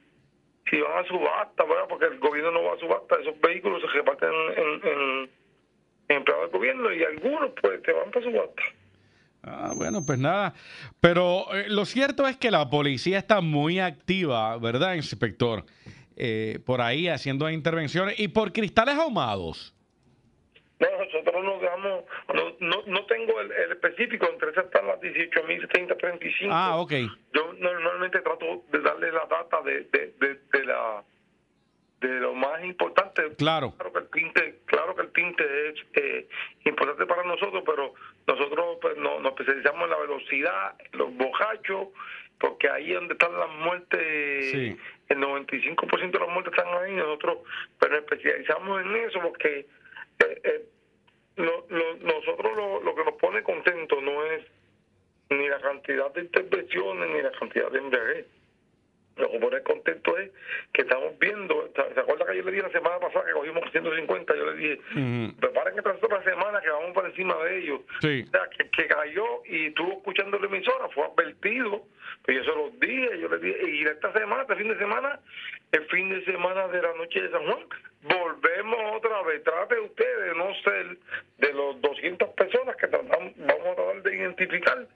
[0.69, 1.85] si van a subasta, ¿verdad?
[1.87, 5.29] Porque el gobierno no va a subasta, esos vehículos se reparten en, en, en
[6.07, 8.63] empleados del gobierno y algunos, pues, te van para subasta.
[9.43, 10.53] Ah, bueno, pues nada.
[10.99, 15.63] Pero eh, lo cierto es que la policía está muy activa, ¿verdad, inspector?
[16.17, 19.73] Eh, por ahí haciendo intervenciones y por cristales ahumados.
[20.79, 22.03] No, nosotros nos damos,
[22.33, 26.49] no, no, no tengo el, el específico, entre esas están las 18.735.
[26.51, 26.91] Ah, ok.
[27.33, 31.03] Yo normalmente trato de darle la data de, de, de, de la
[32.01, 33.23] de lo más importante.
[33.37, 33.73] Claro.
[33.77, 36.27] Claro que el tinte, claro que el tinte es eh,
[36.65, 37.93] importante para nosotros, pero
[38.27, 41.87] nosotros pues, no- nos especializamos en la velocidad, los bojachos,
[42.39, 44.77] porque ahí es donde están las muertes, Sí.
[45.09, 47.39] el 95% de las muertes están ahí, nosotros
[47.79, 49.59] pero nos especializamos en eso porque
[50.19, 50.65] eh, eh,
[51.37, 54.43] no- no- nosotros lo, lo que nos pone contento no es
[55.29, 58.25] ni la cantidad de intervenciones ni la cantidad de embriaguez.
[59.17, 60.31] Lo que pone contento es
[60.73, 64.35] que estamos viendo, ¿se acuerda que yo le dije la semana pasada que cogimos 150?
[64.35, 64.79] Yo le dije,
[65.39, 67.81] preparen esta otra semana que vamos por encima de ellos.
[68.01, 68.25] Sí.
[68.27, 71.83] O sea, que, que cayó y estuvo escuchando la emisora, fue advertido,
[72.23, 75.19] pero yo se los dije, yo les dije, y esta semana, este fin de semana,
[75.71, 77.65] el fin de semana de la noche de San Juan,
[78.03, 80.97] volvemos otra vez, trate usted de no ser
[81.37, 84.87] de los 200 personas que tratamos, vamos a tratar de identificar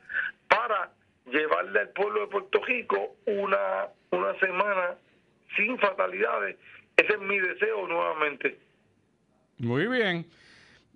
[0.48, 0.92] para
[1.32, 4.96] llevarle al pueblo de Puerto Rico una, una semana
[5.56, 6.58] sin fatalidades.
[6.98, 8.60] Ese es mi deseo nuevamente.
[9.58, 10.26] Muy bien.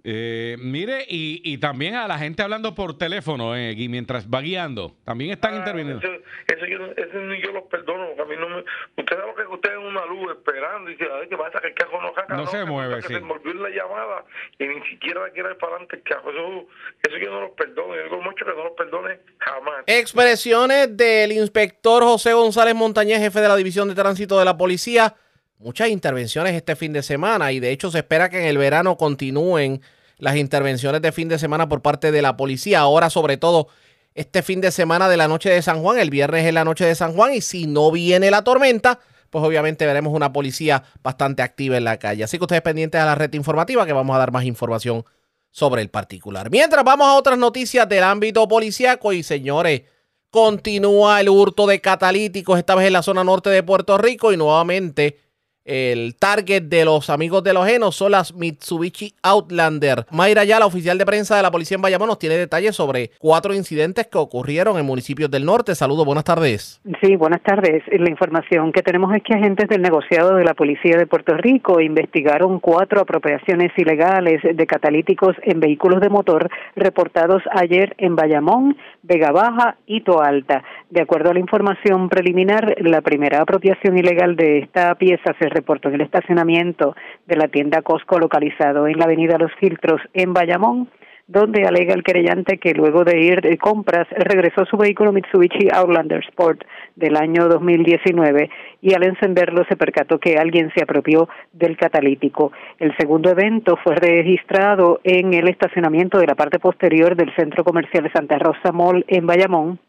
[0.08, 4.40] Eh, mire, y, y también a la gente hablando por teléfono eh, y mientras va
[4.40, 5.98] guiando, también están interviniendo.
[5.98, 6.14] Eso,
[6.48, 8.64] eso yo, eso yo los perdono, porque a mí no me...
[8.98, 11.70] Usted sabe que usted en una luz esperando y dice, a ver qué pasa, que
[11.70, 12.38] el carro no saca.
[12.38, 13.14] No se que mueve, que sí.
[13.14, 14.26] se envolvió en la llamada
[14.60, 16.30] y ni siquiera quiere ir para adelante el carro.
[16.30, 16.68] Eso,
[17.02, 17.96] eso yo no los perdono.
[17.96, 19.86] Yo digo mucho que no los perdone jamás.
[19.88, 25.16] Expresiones del inspector José González Montañez, jefe de la División de Tránsito de la Policía.
[25.58, 28.98] Muchas intervenciones este fin de semana y de hecho se espera que en el verano
[28.98, 29.82] continúen
[30.18, 32.80] las intervenciones de fin de semana por parte de la policía.
[32.80, 33.70] Ahora sobre todo
[34.16, 36.86] este fin de semana de la noche de San Juan, el viernes es la noche
[36.86, 39.00] de San Juan y si no viene la tormenta,
[39.30, 42.26] pues obviamente veremos una policía bastante activa en la calle.
[42.26, 45.06] Así que ustedes pendientes a la red informativa que vamos a dar más información
[45.52, 46.50] sobre el particular.
[46.52, 49.84] Mientras vamos a otras noticias del ámbito policíaco y señores,
[50.30, 54.38] continúa el hurto de catalíticos, esta vez en la zona norte de Puerto Rico y
[54.38, 55.25] nuevamente
[55.66, 60.06] el target de los amigos de los genos son las Mitsubishi Outlander.
[60.12, 63.54] Mayra Ayala, oficial de prensa de la policía en Bayamón, nos tiene detalles sobre cuatro
[63.54, 65.74] incidentes que ocurrieron en municipios del norte.
[65.74, 66.82] Saludos, buenas tardes.
[67.02, 67.84] Sí, buenas tardes.
[67.88, 71.82] La información que tenemos es que agentes del negociado de la Policía de Puerto Rico
[71.82, 79.32] investigaron cuatro apropiaciones ilegales de catalíticos en vehículos de motor reportados ayer en Bayamón, Vega
[79.32, 80.64] Baja y Toalta.
[80.92, 85.90] De acuerdo a la información preliminar, la primera apropiación ilegal de esta pieza se reportó
[85.90, 86.96] en el estacionamiento
[87.26, 90.90] de la tienda Costco localizado en la avenida Los Filtros en Bayamón
[91.28, 96.24] donde alega el querellante que luego de ir de compras regresó su vehículo Mitsubishi Outlander
[96.28, 96.64] Sport
[96.96, 98.50] del año 2019
[98.82, 102.52] y al encenderlo se percató que alguien se apropió del catalítico.
[102.78, 108.10] El segundo evento fue registrado en el estacionamiento de la parte posterior del centro comercial
[108.14, 109.80] Santa Rosa Mall en Bayamón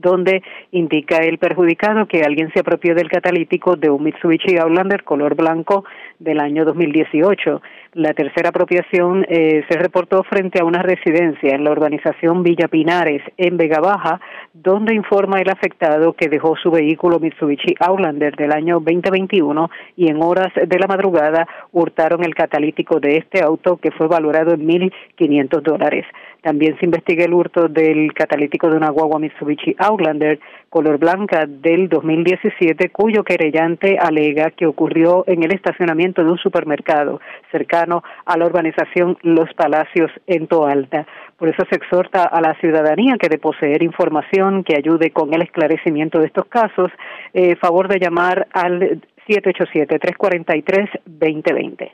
[0.00, 5.34] donde indica el perjudicado que alguien se apropió del catalítico de un Mitsubishi Outlander color
[5.34, 5.84] blanco
[6.18, 7.60] del año 2018.
[7.94, 13.22] La tercera apropiación eh, se reportó frente a una residencia en la urbanización Villa Pinares,
[13.36, 14.20] en Vega Baja,
[14.52, 20.22] donde informa el afectado que dejó su vehículo Mitsubishi Outlander del año 2021 y en
[20.22, 25.62] horas de la madrugada hurtaron el catalítico de este auto que fue valorado en 1.500
[25.62, 26.04] dólares.
[26.42, 30.38] También se investiga el hurto del catalítico de una guagua Mitsubishi Outlander
[30.68, 37.20] color blanca del 2017, cuyo querellante alega que ocurrió en el estacionamiento de un supermercado
[37.50, 41.06] cercano a la urbanización Los Palacios en Toalta.
[41.36, 45.42] Por eso se exhorta a la ciudadanía que de poseer información que ayude con el
[45.42, 46.90] esclarecimiento de estos casos,
[47.32, 51.92] eh, favor de llamar al 787-343-2020.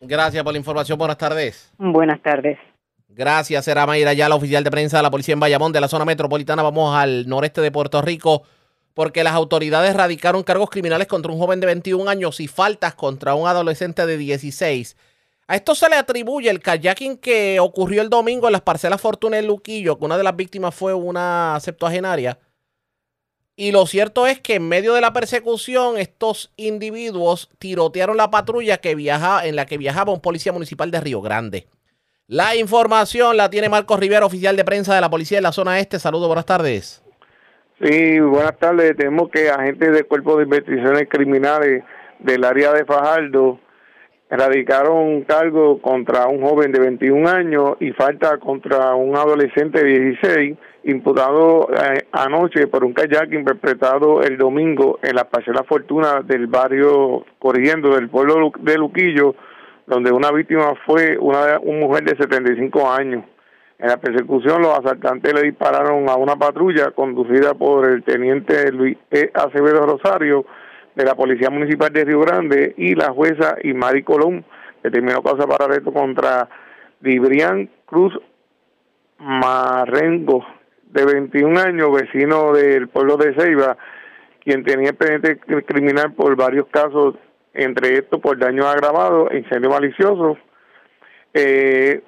[0.00, 0.98] Gracias por la información.
[0.98, 1.72] Buenas tardes.
[1.78, 2.58] Buenas tardes.
[3.16, 6.04] Gracias, era Mayra la oficial de prensa de la policía en Bayamón, de la zona
[6.04, 6.62] metropolitana.
[6.62, 8.42] Vamos al noreste de Puerto Rico,
[8.92, 13.34] porque las autoridades radicaron cargos criminales contra un joven de 21 años y faltas contra
[13.34, 14.98] un adolescente de 16.
[15.46, 19.38] A esto se le atribuye el kayaking que ocurrió el domingo en las parcelas Fortuna
[19.38, 22.38] en Luquillo, que una de las víctimas fue una septuagenaria.
[23.56, 28.76] Y lo cierto es que en medio de la persecución, estos individuos tirotearon la patrulla
[28.76, 31.66] que viaja, en la que viajaba un policía municipal de Río Grande.
[32.28, 35.78] La información la tiene Marcos Rivera, oficial de prensa de la policía de la zona
[35.78, 36.00] este.
[36.00, 37.00] Saludos, buenas tardes.
[37.80, 38.96] Sí, buenas tardes.
[38.96, 41.84] Tenemos que agentes del Cuerpo de Investigaciones Criminales
[42.18, 43.60] del área de Fajardo
[44.28, 50.00] radicaron un cargo contra un joven de 21 años y falta contra un adolescente de
[50.00, 56.48] 16, imputado eh, anoche por un kayak interpretado el domingo en la parcela Fortuna del
[56.48, 59.36] barrio Corriendo del pueblo de Luquillo
[59.86, 63.24] donde una víctima fue una, mujer de 75 años.
[63.78, 68.96] En la persecución, los asaltantes le dispararon a una patrulla conducida por el teniente Luis
[69.10, 69.30] E.
[69.34, 70.46] Acevedo Rosario
[70.94, 74.44] de la Policía Municipal de Río Grande y la jueza Imari Colón
[74.82, 76.48] determinó causa para arresto contra
[77.02, 78.18] Librián Cruz
[79.18, 80.44] Marrengo,
[80.90, 83.76] de 21 años, vecino del pueblo de Ceiba,
[84.42, 87.16] quien tenía expediente criminal por varios casos
[87.56, 90.38] entre esto por daño agravado, incendio malicioso.
[91.34, 92.02] Eh,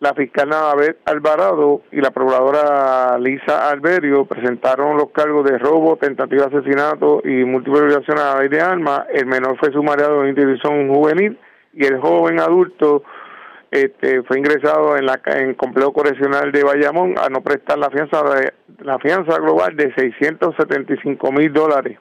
[0.00, 6.46] la fiscal Navabet Alvarado y la procuradora Lisa Alberio presentaron los cargos de robo, tentativa
[6.46, 9.02] de asesinato y múltiples violaciones a la ley de armas.
[9.12, 11.38] El menor fue sumariado en institución juvenil
[11.74, 13.02] y el joven adulto
[13.70, 18.22] este, fue ingresado en la en complejo correccional de Bayamón a no prestar la fianza
[18.78, 21.98] la fianza global de 675 mil dólares.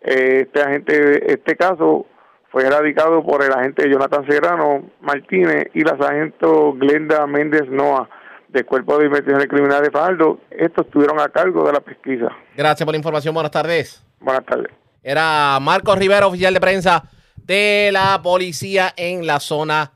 [0.00, 2.06] Este agente, este caso
[2.50, 8.08] fue erradicado por el agente Jonathan Serrano Martínez y la sargento Glenda Méndez Noa
[8.48, 10.38] del Cuerpo de Investigación Criminal de Fajardo.
[10.50, 12.28] Estos estuvieron a cargo de la pesquisa.
[12.56, 13.34] Gracias por la información.
[13.34, 14.02] Buenas tardes.
[14.20, 14.72] Buenas tardes.
[15.02, 17.04] Era Marcos Rivera, oficial de prensa
[17.36, 19.92] de la policía en la zona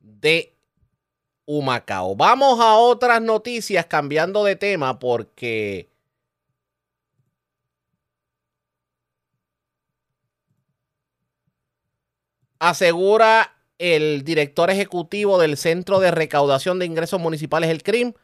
[0.00, 0.54] de
[1.46, 2.16] Humacao.
[2.16, 5.90] Vamos a otras noticias cambiando de tema porque
[12.68, 18.14] asegura el director ejecutivo del Centro de Recaudación de Ingresos Municipales, el CRIM,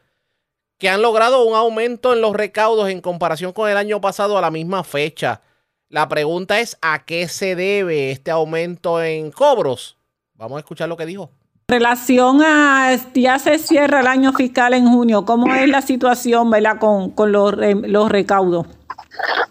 [0.79, 4.41] que han logrado un aumento en los recaudos en comparación con el año pasado a
[4.41, 5.41] la misma fecha.
[5.89, 9.97] La pregunta es, ¿a qué se debe este aumento en cobros?
[10.33, 11.29] Vamos a escuchar lo que dijo.
[11.67, 16.49] En relación a, ya se cierra el año fiscal en junio, ¿cómo es la situación
[16.49, 16.79] ¿verdad?
[16.79, 18.65] con, con los, los recaudos?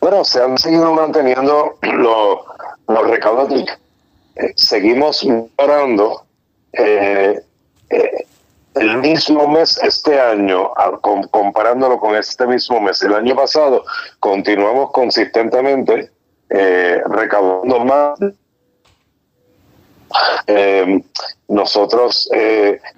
[0.01, 2.39] Bueno, se han seguido manteniendo los,
[2.89, 3.49] los recaudos
[4.57, 6.25] seguimos mejorando.
[6.73, 7.41] Eh,
[7.91, 8.27] eh,
[8.75, 10.71] el mismo mes este año,
[11.31, 13.85] comparándolo con este mismo mes, el año pasado,
[14.21, 16.11] continuamos consistentemente
[16.49, 18.19] eh, recaudando más.
[21.49, 22.31] nosotros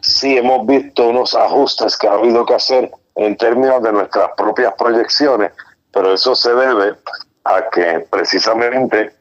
[0.00, 4.74] sí hemos visto unos ajustes que ha habido que hacer en términos de nuestras propias
[4.74, 5.52] proyecciones,
[5.90, 6.96] pero eso se debe
[7.44, 9.12] a que precisamente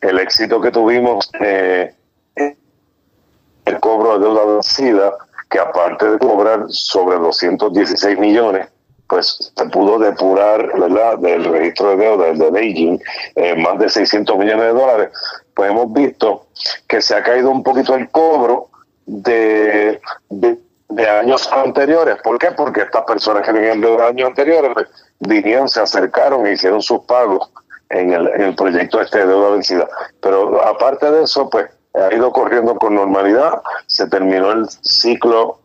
[0.00, 1.94] el éxito que tuvimos eh,
[3.66, 5.12] el cobro de deuda vencida,
[5.50, 8.68] que aparte de cobrar sobre 216 millones,
[9.08, 11.18] pues se pudo depurar ¿verdad?
[11.18, 12.98] del registro de deuda, de Beijing,
[13.36, 15.10] eh, más de 600 millones de dólares,
[15.54, 16.46] pues hemos visto
[16.88, 18.68] que se ha caído un poquito el cobro
[19.06, 22.16] de, de, años anteriores.
[22.22, 22.50] ¿Por qué?
[22.52, 24.72] Porque estas personas que tenían deuda de años anteriores
[25.20, 27.50] vinieron, se acercaron e hicieron sus pagos
[27.90, 29.88] en el, en el proyecto este de deuda vencida.
[30.20, 35.60] Pero aparte de eso, pues ha ido corriendo con normalidad, se terminó el ciclo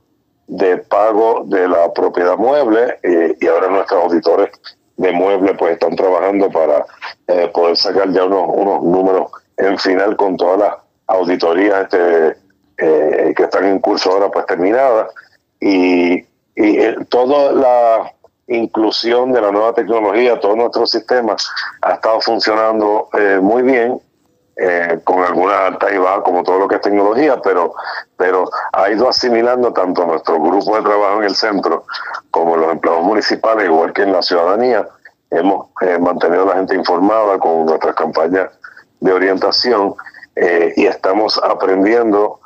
[0.48, 4.50] de pago de la propiedad mueble eh, y ahora nuestros auditores
[4.98, 6.86] de mueble pues están trabajando para
[7.28, 10.74] eh, poder sacar ya unos, unos números en final con todas las
[11.08, 12.38] auditorías este,
[12.78, 15.10] eh, que están en curso ahora pues terminadas
[15.60, 16.26] y,
[16.56, 18.12] y toda la
[18.52, 21.36] inclusión de la nueva tecnología, todo nuestro sistema
[21.82, 24.00] ha estado funcionando eh, muy bien,
[24.58, 27.74] eh, con algunas altas y bajas, como todo lo que es tecnología, pero,
[28.18, 31.86] pero ha ido asimilando tanto nuestro grupo de trabajo en el centro
[32.30, 34.88] como los empleados municipales, igual que en la ciudadanía.
[35.32, 38.50] Hemos eh, mantenido a la gente informada con nuestras campañas
[39.00, 39.96] de orientación
[40.76, 42.40] y estamos aprendiendo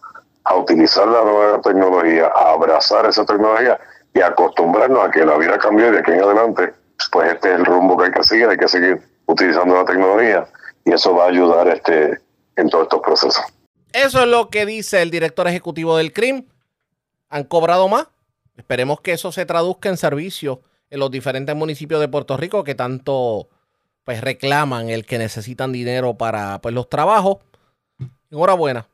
[0.43, 3.79] a utilizar la nueva tecnología, a abrazar esa tecnología
[4.15, 6.73] y acostumbrarnos a que la vida cambie de aquí en adelante,
[7.11, 10.47] pues este es el rumbo que hay que seguir, hay que seguir utilizando la tecnología
[10.85, 12.19] y eso va a ayudar este
[12.55, 13.43] en todos estos procesos.
[13.91, 16.45] Eso es lo que dice el director ejecutivo del CRIM.
[17.29, 18.07] ¿Han cobrado más?
[18.55, 22.73] Esperemos que eso se traduzca en servicio en los diferentes municipios de Puerto Rico que
[22.73, 23.49] tanto
[24.05, 27.37] pues reclaman el que necesitan dinero para pues, los trabajos.
[28.31, 28.87] Enhorabuena.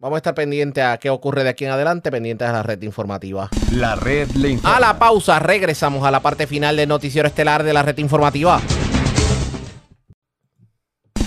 [0.00, 2.80] Vamos a estar pendientes a qué ocurre de aquí en adelante, pendientes a la red
[2.82, 3.48] informativa.
[3.72, 4.76] La red le informa.
[4.76, 8.60] A la pausa, regresamos a la parte final del noticiero estelar de la red informativa.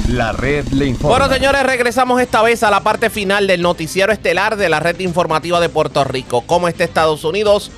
[0.07, 1.17] La red le informa.
[1.17, 4.97] Bueno, señores, regresamos esta vez a la parte final del noticiero estelar de la red
[5.01, 6.45] informativa de Puerto Rico.
[6.47, 7.71] ¿Cómo está Estados Unidos?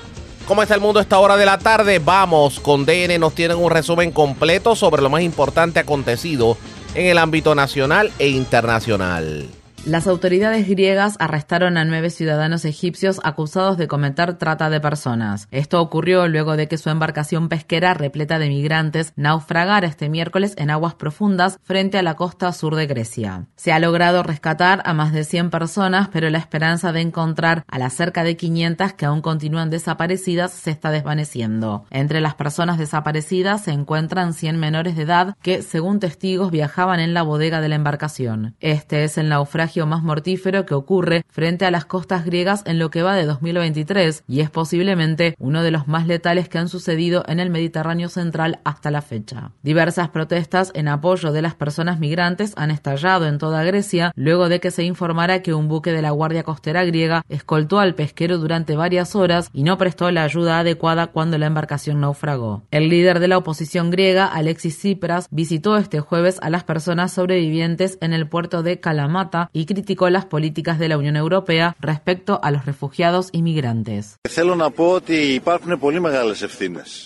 [0.48, 1.98] ¿Cómo está el mundo a esta hora de la tarde?
[1.98, 6.56] Vamos, con DN nos tienen un resumen completo sobre lo más importante acontecido
[6.94, 9.50] en el ámbito nacional e internacional.
[9.86, 15.50] Las autoridades griegas arrestaron a nueve ciudadanos egipcios acusados de cometer trata de personas.
[15.52, 20.70] Esto ocurrió luego de que su embarcación pesquera repleta de migrantes naufragara este miércoles en
[20.70, 23.48] aguas profundas frente a la costa sur de Grecia.
[23.58, 27.78] Se ha logrado rescatar a más de 100 personas, pero la esperanza de encontrar a
[27.78, 31.84] las cerca de 500 que aún continúan desaparecidas se está desvaneciendo.
[31.90, 37.14] Entre las personas desaparecidas se encuentran 100 menores de edad que, según testigos, viajaban en
[37.14, 38.56] la bodega de la embarcación.
[38.62, 42.90] Este es el naufragio más mortífero que ocurre frente a las costas griegas en lo
[42.90, 47.24] que va de 2023 y es posiblemente uno de los más letales que han sucedido
[47.28, 49.52] en el Mediterráneo central hasta la fecha.
[49.64, 54.60] Diversas protestas en apoyo de las personas migrantes han estallado en toda Grecia luego de
[54.60, 58.76] que se informara que un buque de la Guardia Costera griega escoltó al pesquero durante
[58.76, 62.64] varias horas y no prestó la ayuda adecuada cuando la embarcación naufragó.
[62.72, 67.98] El líder de la oposición griega, Alexis Tsipras, visitó este jueves a las personas sobrevivientes
[68.02, 72.52] en el puerto de Kalamata y criticó las políticas de la Unión Europea respecto a
[72.52, 74.18] los refugiados y migrantes.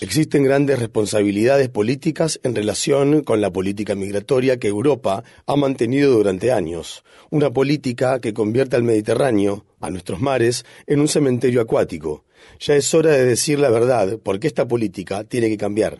[0.01, 6.51] Existen grandes responsabilidades políticas en relación con la política migratoria que Europa ha mantenido durante
[6.51, 7.03] años.
[7.29, 12.25] Una política que convierte al Mediterráneo, a nuestros mares, en un cementerio acuático.
[12.59, 15.99] Ya es hora de decir la verdad, porque esta política tiene que cambiar.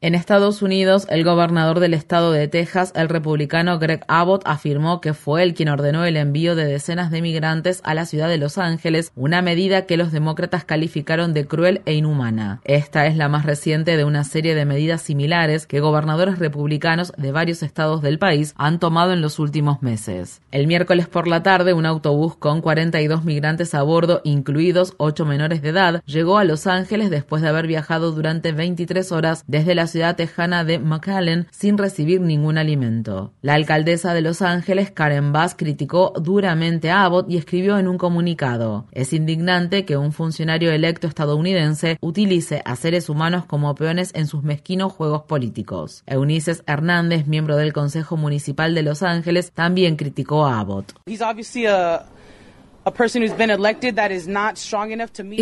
[0.00, 5.12] En Estados Unidos, el gobernador del estado de Texas, el republicano Greg Abbott, afirmó que
[5.12, 8.58] fue él quien ordenó el envío de decenas de migrantes a la ciudad de Los
[8.58, 12.60] Ángeles, una medida que los demócratas calificaron de cruel e inhumana.
[12.62, 17.32] Esta es la más reciente de una serie de medidas similares que gobernadores republicanos de
[17.32, 20.42] varios estados del país han tomado en los últimos meses.
[20.52, 25.60] El miércoles por la tarde, un autobús con 42 migrantes a bordo, incluidos 8 menores
[25.60, 29.87] de edad, llegó a Los Ángeles después de haber viajado durante 23 horas desde la
[29.88, 33.32] ciudad tejana de McAllen sin recibir ningún alimento.
[33.42, 37.98] La alcaldesa de Los Ángeles, Karen Bass, criticó duramente a Abbott y escribió en un
[37.98, 44.28] comunicado: Es indignante que un funcionario electo estadounidense utilice a seres humanos como peones en
[44.28, 46.04] sus mezquinos juegos políticos.
[46.06, 50.92] Eunices Hernández, miembro del Consejo Municipal de Los Ángeles, también criticó a Abbott.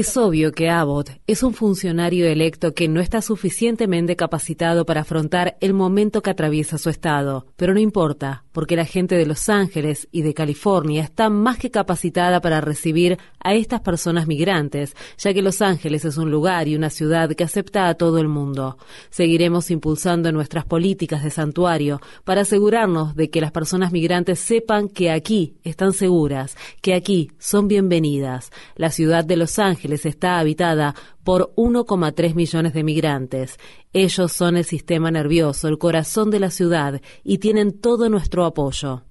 [0.00, 5.56] Es obvio que Abbott es un funcionario electo que no está suficientemente capacitado para afrontar
[5.60, 10.08] el momento que atraviesa su estado, pero no importa, porque la gente de Los Ángeles
[10.12, 15.42] y de California está más que capacitada para recibir a estas personas migrantes, ya que
[15.42, 18.78] Los Ángeles es un lugar y una ciudad que acepta a todo el mundo.
[19.10, 25.10] Seguiremos impulsando nuestras políticas de santuario para asegurarnos de que las personas migrantes sepan que
[25.10, 28.50] aquí están seguras, que aquí son bienvenidas.
[28.74, 33.58] La ciudad de Los Ángeles está habitada por 1,3 millones de migrantes.
[33.98, 39.04] Ellos son el sistema nervioso, el corazón de la ciudad y tienen todo nuestro apoyo.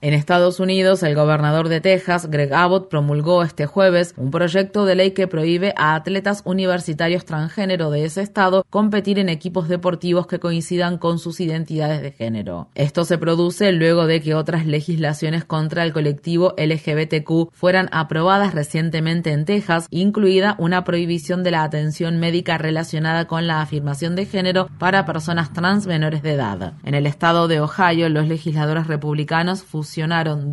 [0.00, 4.94] En Estados Unidos, el gobernador de Texas, Greg Abbott, promulgó este jueves un proyecto de
[4.94, 10.38] ley que prohíbe a atletas universitarios transgénero de ese estado competir en equipos deportivos que
[10.38, 12.68] coincidan con sus identidades de género.
[12.76, 19.32] Esto se produce luego de que otras legislaciones contra el colectivo LGBTQ fueran aprobadas recientemente
[19.32, 24.68] en Texas, incluida una prohibición de la atención médica relacionada con la afirmación de género
[24.78, 26.74] para personas trans menores de edad.
[26.84, 29.87] En el estado de Ohio, los legisladores republicanos fusionaron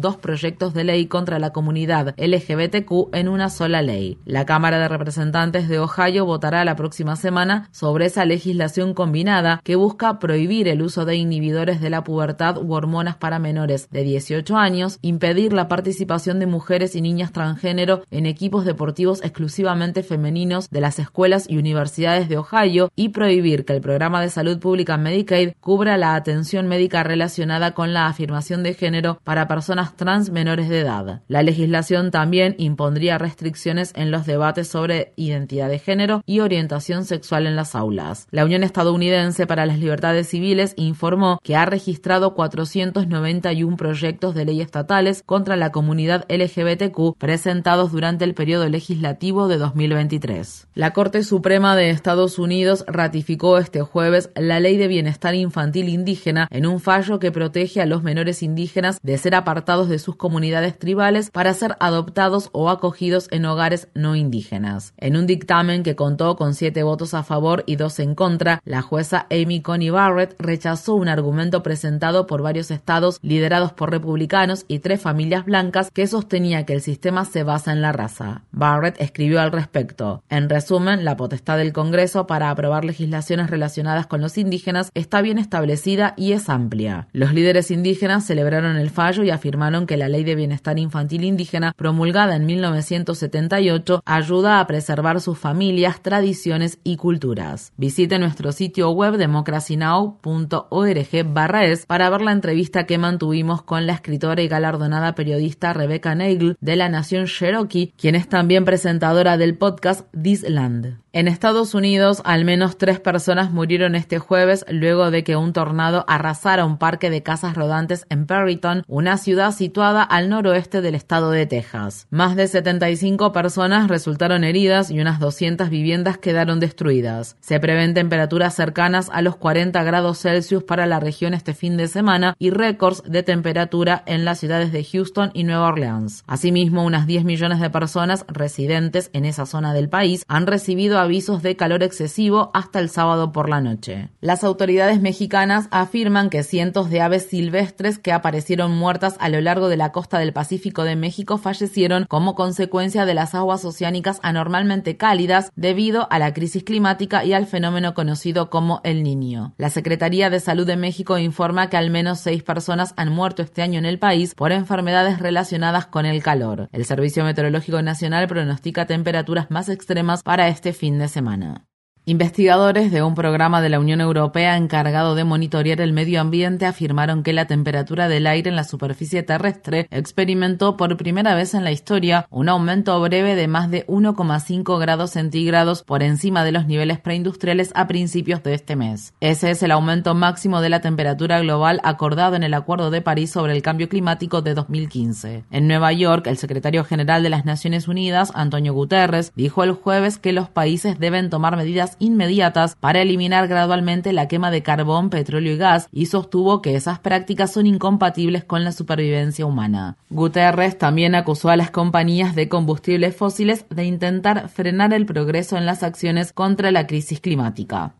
[0.01, 4.17] dos proyectos de ley contra la comunidad LGBTQ en una sola ley.
[4.25, 9.75] La Cámara de Representantes de Ohio votará la próxima semana sobre esa legislación combinada que
[9.75, 14.57] busca prohibir el uso de inhibidores de la pubertad u hormonas para menores de 18
[14.57, 20.81] años, impedir la participación de mujeres y niñas transgénero en equipos deportivos exclusivamente femeninos de
[20.81, 25.51] las escuelas y universidades de Ohio y prohibir que el programa de salud pública Medicaid
[25.59, 30.79] cubra la atención médica relacionada con la afirmación de género para personas trans menores de
[30.79, 31.21] edad.
[31.27, 37.47] La legislación también impondría restricciones en los debates sobre identidad de género y orientación sexual
[37.47, 38.27] en las aulas.
[38.31, 44.61] La Unión Estadounidense para las Libertades Civiles informó que ha registrado 491 proyectos de ley
[44.61, 50.67] estatales contra la comunidad LGBTQ presentados durante el periodo legislativo de 2023.
[50.75, 56.47] La Corte Suprema de Estados Unidos ratificó este jueves la Ley de Bienestar Infantil Indígena
[56.51, 60.77] en un fallo que protege a los menores indígenas de ser apartados de sus comunidades
[60.77, 64.93] tribales para ser adoptados o acogidos en hogares no indígenas.
[64.97, 68.81] En un dictamen que contó con siete votos a favor y dos en contra, la
[68.81, 74.79] jueza Amy Coney Barrett rechazó un argumento presentado por varios estados liderados por republicanos y
[74.79, 78.43] tres familias blancas que sostenía que el sistema se basa en la raza.
[78.51, 80.23] Barrett escribió al respecto.
[80.29, 85.37] En resumen, la potestad del Congreso para aprobar legislaciones relacionadas con los indígenas está bien
[85.37, 87.07] establecida y es amplia.
[87.11, 88.89] Los líderes indígenas celebraron el
[89.23, 95.21] y afirmaron que la Ley de Bienestar Infantil Indígena, promulgada en 1978, ayuda a preservar
[95.21, 97.71] sus familias, tradiciones y culturas.
[97.77, 104.47] Visite nuestro sitio web democracynow.org/es para ver la entrevista que mantuvimos con la escritora y
[104.47, 110.49] galardonada periodista Rebecca Nagel de la Nación Cherokee, quien es también presentadora del podcast This
[110.49, 111.05] Land.
[111.15, 116.03] En Estados Unidos, al menos tres personas murieron este jueves luego de que un tornado
[116.09, 121.29] arrasara un parque de casas rodantes en Perryton, una ciudad situada al noroeste del estado
[121.29, 122.07] de Texas.
[122.11, 127.35] Más de 75 personas resultaron heridas y unas 200 viviendas quedaron destruidas.
[127.41, 131.89] Se prevén temperaturas cercanas a los 40 grados Celsius para la región este fin de
[131.89, 136.23] semana y récords de temperatura en las ciudades de Houston y Nueva Orleans.
[136.25, 141.43] Asimismo, unas 10 millones de personas residentes en esa zona del país han recibido avisos
[141.43, 144.07] de calor excesivo hasta el sábado por la noche.
[144.21, 149.69] Las autoridades mexicanas afirman que cientos de aves silvestres que aparecieron muertas a lo largo
[149.69, 154.97] de la costa del Pacífico de México fallecieron como consecuencia de las aguas oceánicas anormalmente
[154.97, 159.53] cálidas debido a la crisis climática y al fenómeno conocido como el Niño.
[159.57, 163.61] La Secretaría de Salud de México informa que al menos seis personas han muerto este
[163.61, 166.69] año en el país por enfermedades relacionadas con el calor.
[166.71, 171.65] El Servicio Meteorológico Nacional pronostica temperaturas más extremas para este fin de semana.
[172.07, 177.23] Investigadores de un programa de la Unión Europea encargado de monitorear el medio ambiente afirmaron
[177.23, 181.71] que la temperatura del aire en la superficie terrestre experimentó por primera vez en la
[181.71, 186.99] historia un aumento breve de más de 1,5 grados centígrados por encima de los niveles
[186.99, 189.15] preindustriales a principios de este mes.
[189.19, 193.31] Ese es el aumento máximo de la temperatura global acordado en el Acuerdo de París
[193.31, 195.45] sobre el Cambio Climático de 2015.
[195.49, 200.19] En Nueva York, el secretario general de las Naciones Unidas, Antonio Guterres, dijo el jueves
[200.19, 205.53] que los países deben tomar medidas inmediatas para eliminar gradualmente la quema de carbón, petróleo
[205.53, 209.97] y gas y sostuvo que esas prácticas son incompatibles con la supervivencia humana.
[210.09, 215.65] Guterres también acusó a las compañías de combustibles fósiles de intentar frenar el progreso en
[215.65, 217.95] las acciones contra la crisis climática.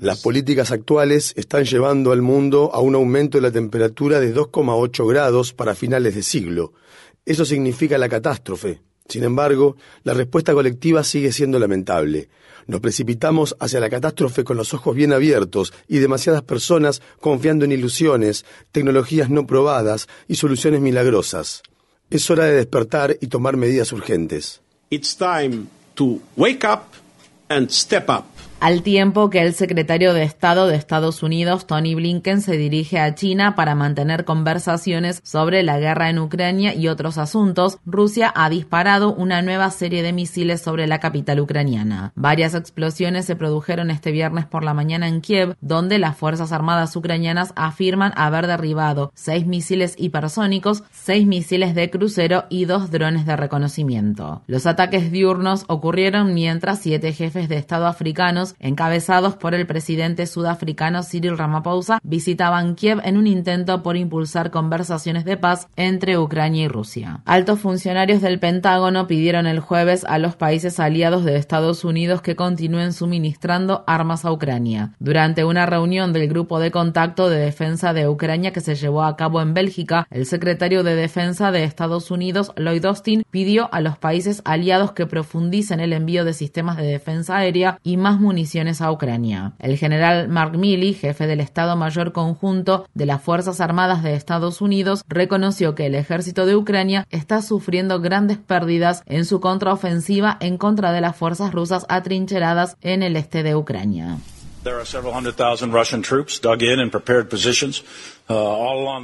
[0.00, 5.08] Las políticas actuales están llevando al mundo a un aumento de la temperatura de 2,8
[5.08, 6.74] grados para finales de siglo.
[7.24, 12.28] Eso significa la catástrofe, sin embargo, la respuesta colectiva sigue siendo lamentable.
[12.66, 17.72] Nos precipitamos hacia la catástrofe con los ojos bien abiertos y demasiadas personas confiando en
[17.72, 21.62] ilusiones, tecnologías no probadas y soluciones milagrosas.
[22.10, 24.60] Es hora de despertar y tomar medidas urgentes.
[28.60, 33.14] Al tiempo que el secretario de Estado de Estados Unidos, Tony Blinken, se dirige a
[33.14, 39.14] China para mantener conversaciones sobre la guerra en Ucrania y otros asuntos, Rusia ha disparado
[39.14, 42.12] una nueva serie de misiles sobre la capital ucraniana.
[42.16, 46.96] Varias explosiones se produjeron este viernes por la mañana en Kiev, donde las Fuerzas Armadas
[46.96, 53.36] ucranianas afirman haber derribado seis misiles hipersónicos, seis misiles de crucero y dos drones de
[53.36, 54.42] reconocimiento.
[54.46, 61.02] Los ataques diurnos ocurrieron mientras siete jefes de Estado africanos, encabezados por el presidente sudafricano
[61.02, 66.68] Cyril Ramaphosa, visitaban Kiev en un intento por impulsar conversaciones de paz entre Ucrania y
[66.68, 67.20] Rusia.
[67.24, 72.36] Altos funcionarios del Pentágono pidieron el jueves a los países aliados de Estados Unidos que
[72.36, 74.92] continúen suministrando armas a Ucrania.
[74.98, 79.16] Durante una reunión del Grupo de Contacto de Defensa de Ucrania que se llevó a
[79.16, 83.98] cabo en Bélgica, el secretario de Defensa de Estados Unidos, Lloyd Austin, pidió a los
[83.98, 88.37] países aliados que profundicen el envío de sistemas de defensa aérea y más municiones
[88.80, 89.52] a Ucrania.
[89.58, 94.60] El general Mark Milley, jefe del Estado Mayor Conjunto de las Fuerzas Armadas de Estados
[94.60, 100.56] Unidos, reconoció que el ejército de Ucrania está sufriendo grandes pérdidas en su contraofensiva en
[100.56, 104.18] contra de las fuerzas rusas atrincheradas en el este de Ucrania.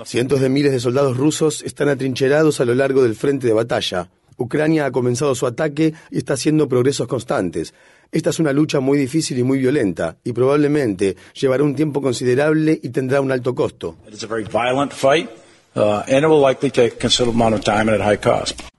[0.04, 4.08] Cientos de miles de soldados rusos están atrincherados a lo largo del frente de batalla.
[4.36, 7.72] Ucrania ha comenzado su ataque y está haciendo progresos constantes.
[8.10, 12.78] Esta es una lucha muy difícil y muy violenta, y probablemente llevará un tiempo considerable
[12.82, 13.96] y tendrá un alto costo.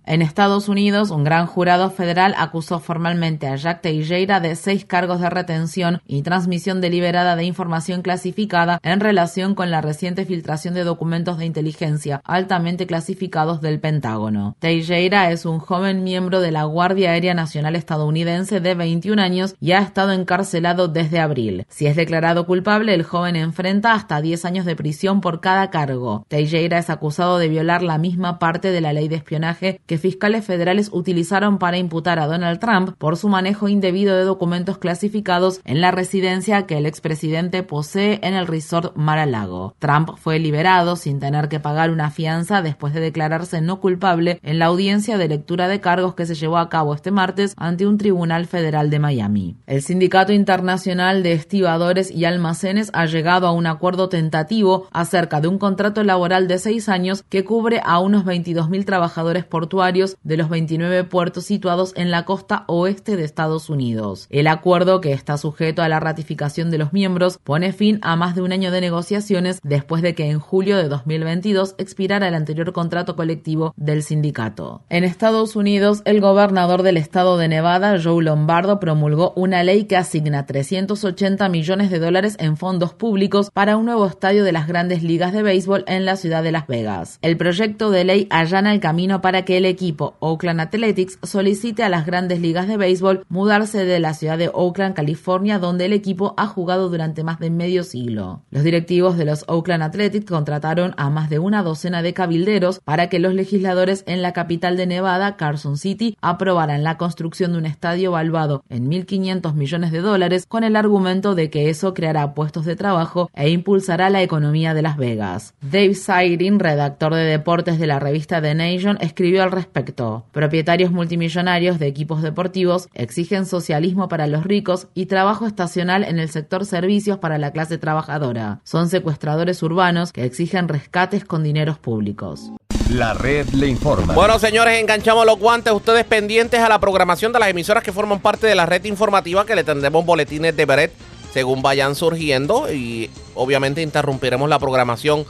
[0.08, 5.20] En Estados Unidos, un gran jurado federal acusó formalmente a Jack Teixeira de seis cargos
[5.20, 10.84] de retención y transmisión deliberada de información clasificada en relación con la reciente filtración de
[10.84, 14.56] documentos de inteligencia altamente clasificados del Pentágono.
[14.60, 19.72] Teixeira es un joven miembro de la Guardia Aérea Nacional estadounidense de 21 años y
[19.72, 21.66] ha estado encarcelado desde abril.
[21.68, 26.28] Si es declarado culpable, el joven enfrenta hasta 10 años de prisión por cada cargo.
[26.28, 30.46] Teixeira es acusado de violar la misma parte de la ley de espionaje que fiscales
[30.46, 35.82] federales utilizaron para imputar a Donald Trump por su manejo indebido de documentos clasificados en
[35.82, 39.76] la residencia que el expresidente posee en el resort Mar-a-Lago.
[39.80, 44.60] Trump fue liberado sin tener que pagar una fianza después de declararse no culpable en
[44.60, 47.98] la audiencia de lectura de cargos que se llevó a cabo este martes ante un
[47.98, 49.58] tribunal federal de Miami.
[49.68, 55.48] El Sindicato Internacional de Estibadores y Almacenes ha llegado a un acuerdo tentativo acerca de
[55.48, 59.85] un contrato laboral de seis años que cubre a unos 22.000 trabajadores portuarios
[60.24, 64.28] de los 29 puertos situados en la costa oeste de Estados Unidos.
[64.32, 68.34] El acuerdo, que está sujeto a la ratificación de los miembros, pone fin a más
[68.36, 72.74] de un año de negociaciones después de que en julio de 2022 expirara el anterior
[72.74, 74.82] contrato colectivo del sindicato.
[74.90, 79.98] En Estados Unidos, el gobernador del estado de Nevada, Joe Lombardo, promulgó una ley que
[79.98, 85.04] asigna 380 millones de dólares en fondos públicos para un nuevo estadio de las grandes
[85.04, 87.20] ligas de béisbol en la ciudad de Las Vegas.
[87.22, 91.90] El proyecto de ley allana el camino para que el equipo Oakland Athletics solicite a
[91.90, 96.34] las grandes ligas de béisbol mudarse de la ciudad de Oakland, California, donde el equipo
[96.38, 98.42] ha jugado durante más de medio siglo.
[98.52, 103.10] Los directivos de los Oakland Athletics contrataron a más de una docena de cabilderos para
[103.10, 107.66] que los legisladores en la capital de Nevada, Carson City, aprobaran la construcción de un
[107.66, 112.64] estadio valuado en 1.500 millones de dólares con el argumento de que eso creará puestos
[112.64, 115.54] de trabajo e impulsará la economía de Las Vegas.
[115.62, 120.26] Dave Sirin, redactor de deportes de la revista The Nation, escribió al respecto respecto.
[120.32, 126.30] Propietarios multimillonarios de equipos deportivos exigen socialismo para los ricos y trabajo estacional en el
[126.30, 128.62] sector servicios para la clase trabajadora.
[128.64, 132.52] Son secuestradores urbanos que exigen rescates con dineros públicos.
[132.92, 134.14] La red le informa.
[134.14, 135.74] Bueno, señores, enganchamos los guantes.
[135.74, 139.46] Ustedes pendientes a la programación de las emisoras que forman parte de la red informativa,
[139.46, 140.92] que le tendremos boletines de Beret
[141.34, 142.72] según vayan surgiendo.
[142.72, 145.26] Y obviamente interrumpiremos la programación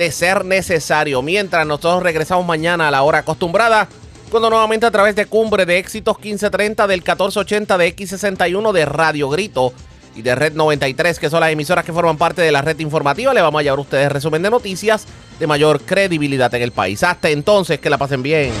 [0.00, 1.20] de ser necesario.
[1.20, 3.86] Mientras nosotros regresamos mañana a la hora acostumbrada,
[4.30, 9.28] cuando nuevamente a través de Cumbre de Éxitos 1530 del 1480 de X61 de Radio
[9.28, 9.74] Grito
[10.16, 13.34] y de Red 93, que son las emisoras que forman parte de la red informativa,
[13.34, 15.04] le vamos a llevar a ustedes resumen de noticias
[15.38, 17.02] de mayor credibilidad en el país.
[17.02, 18.52] Hasta entonces, que la pasen bien.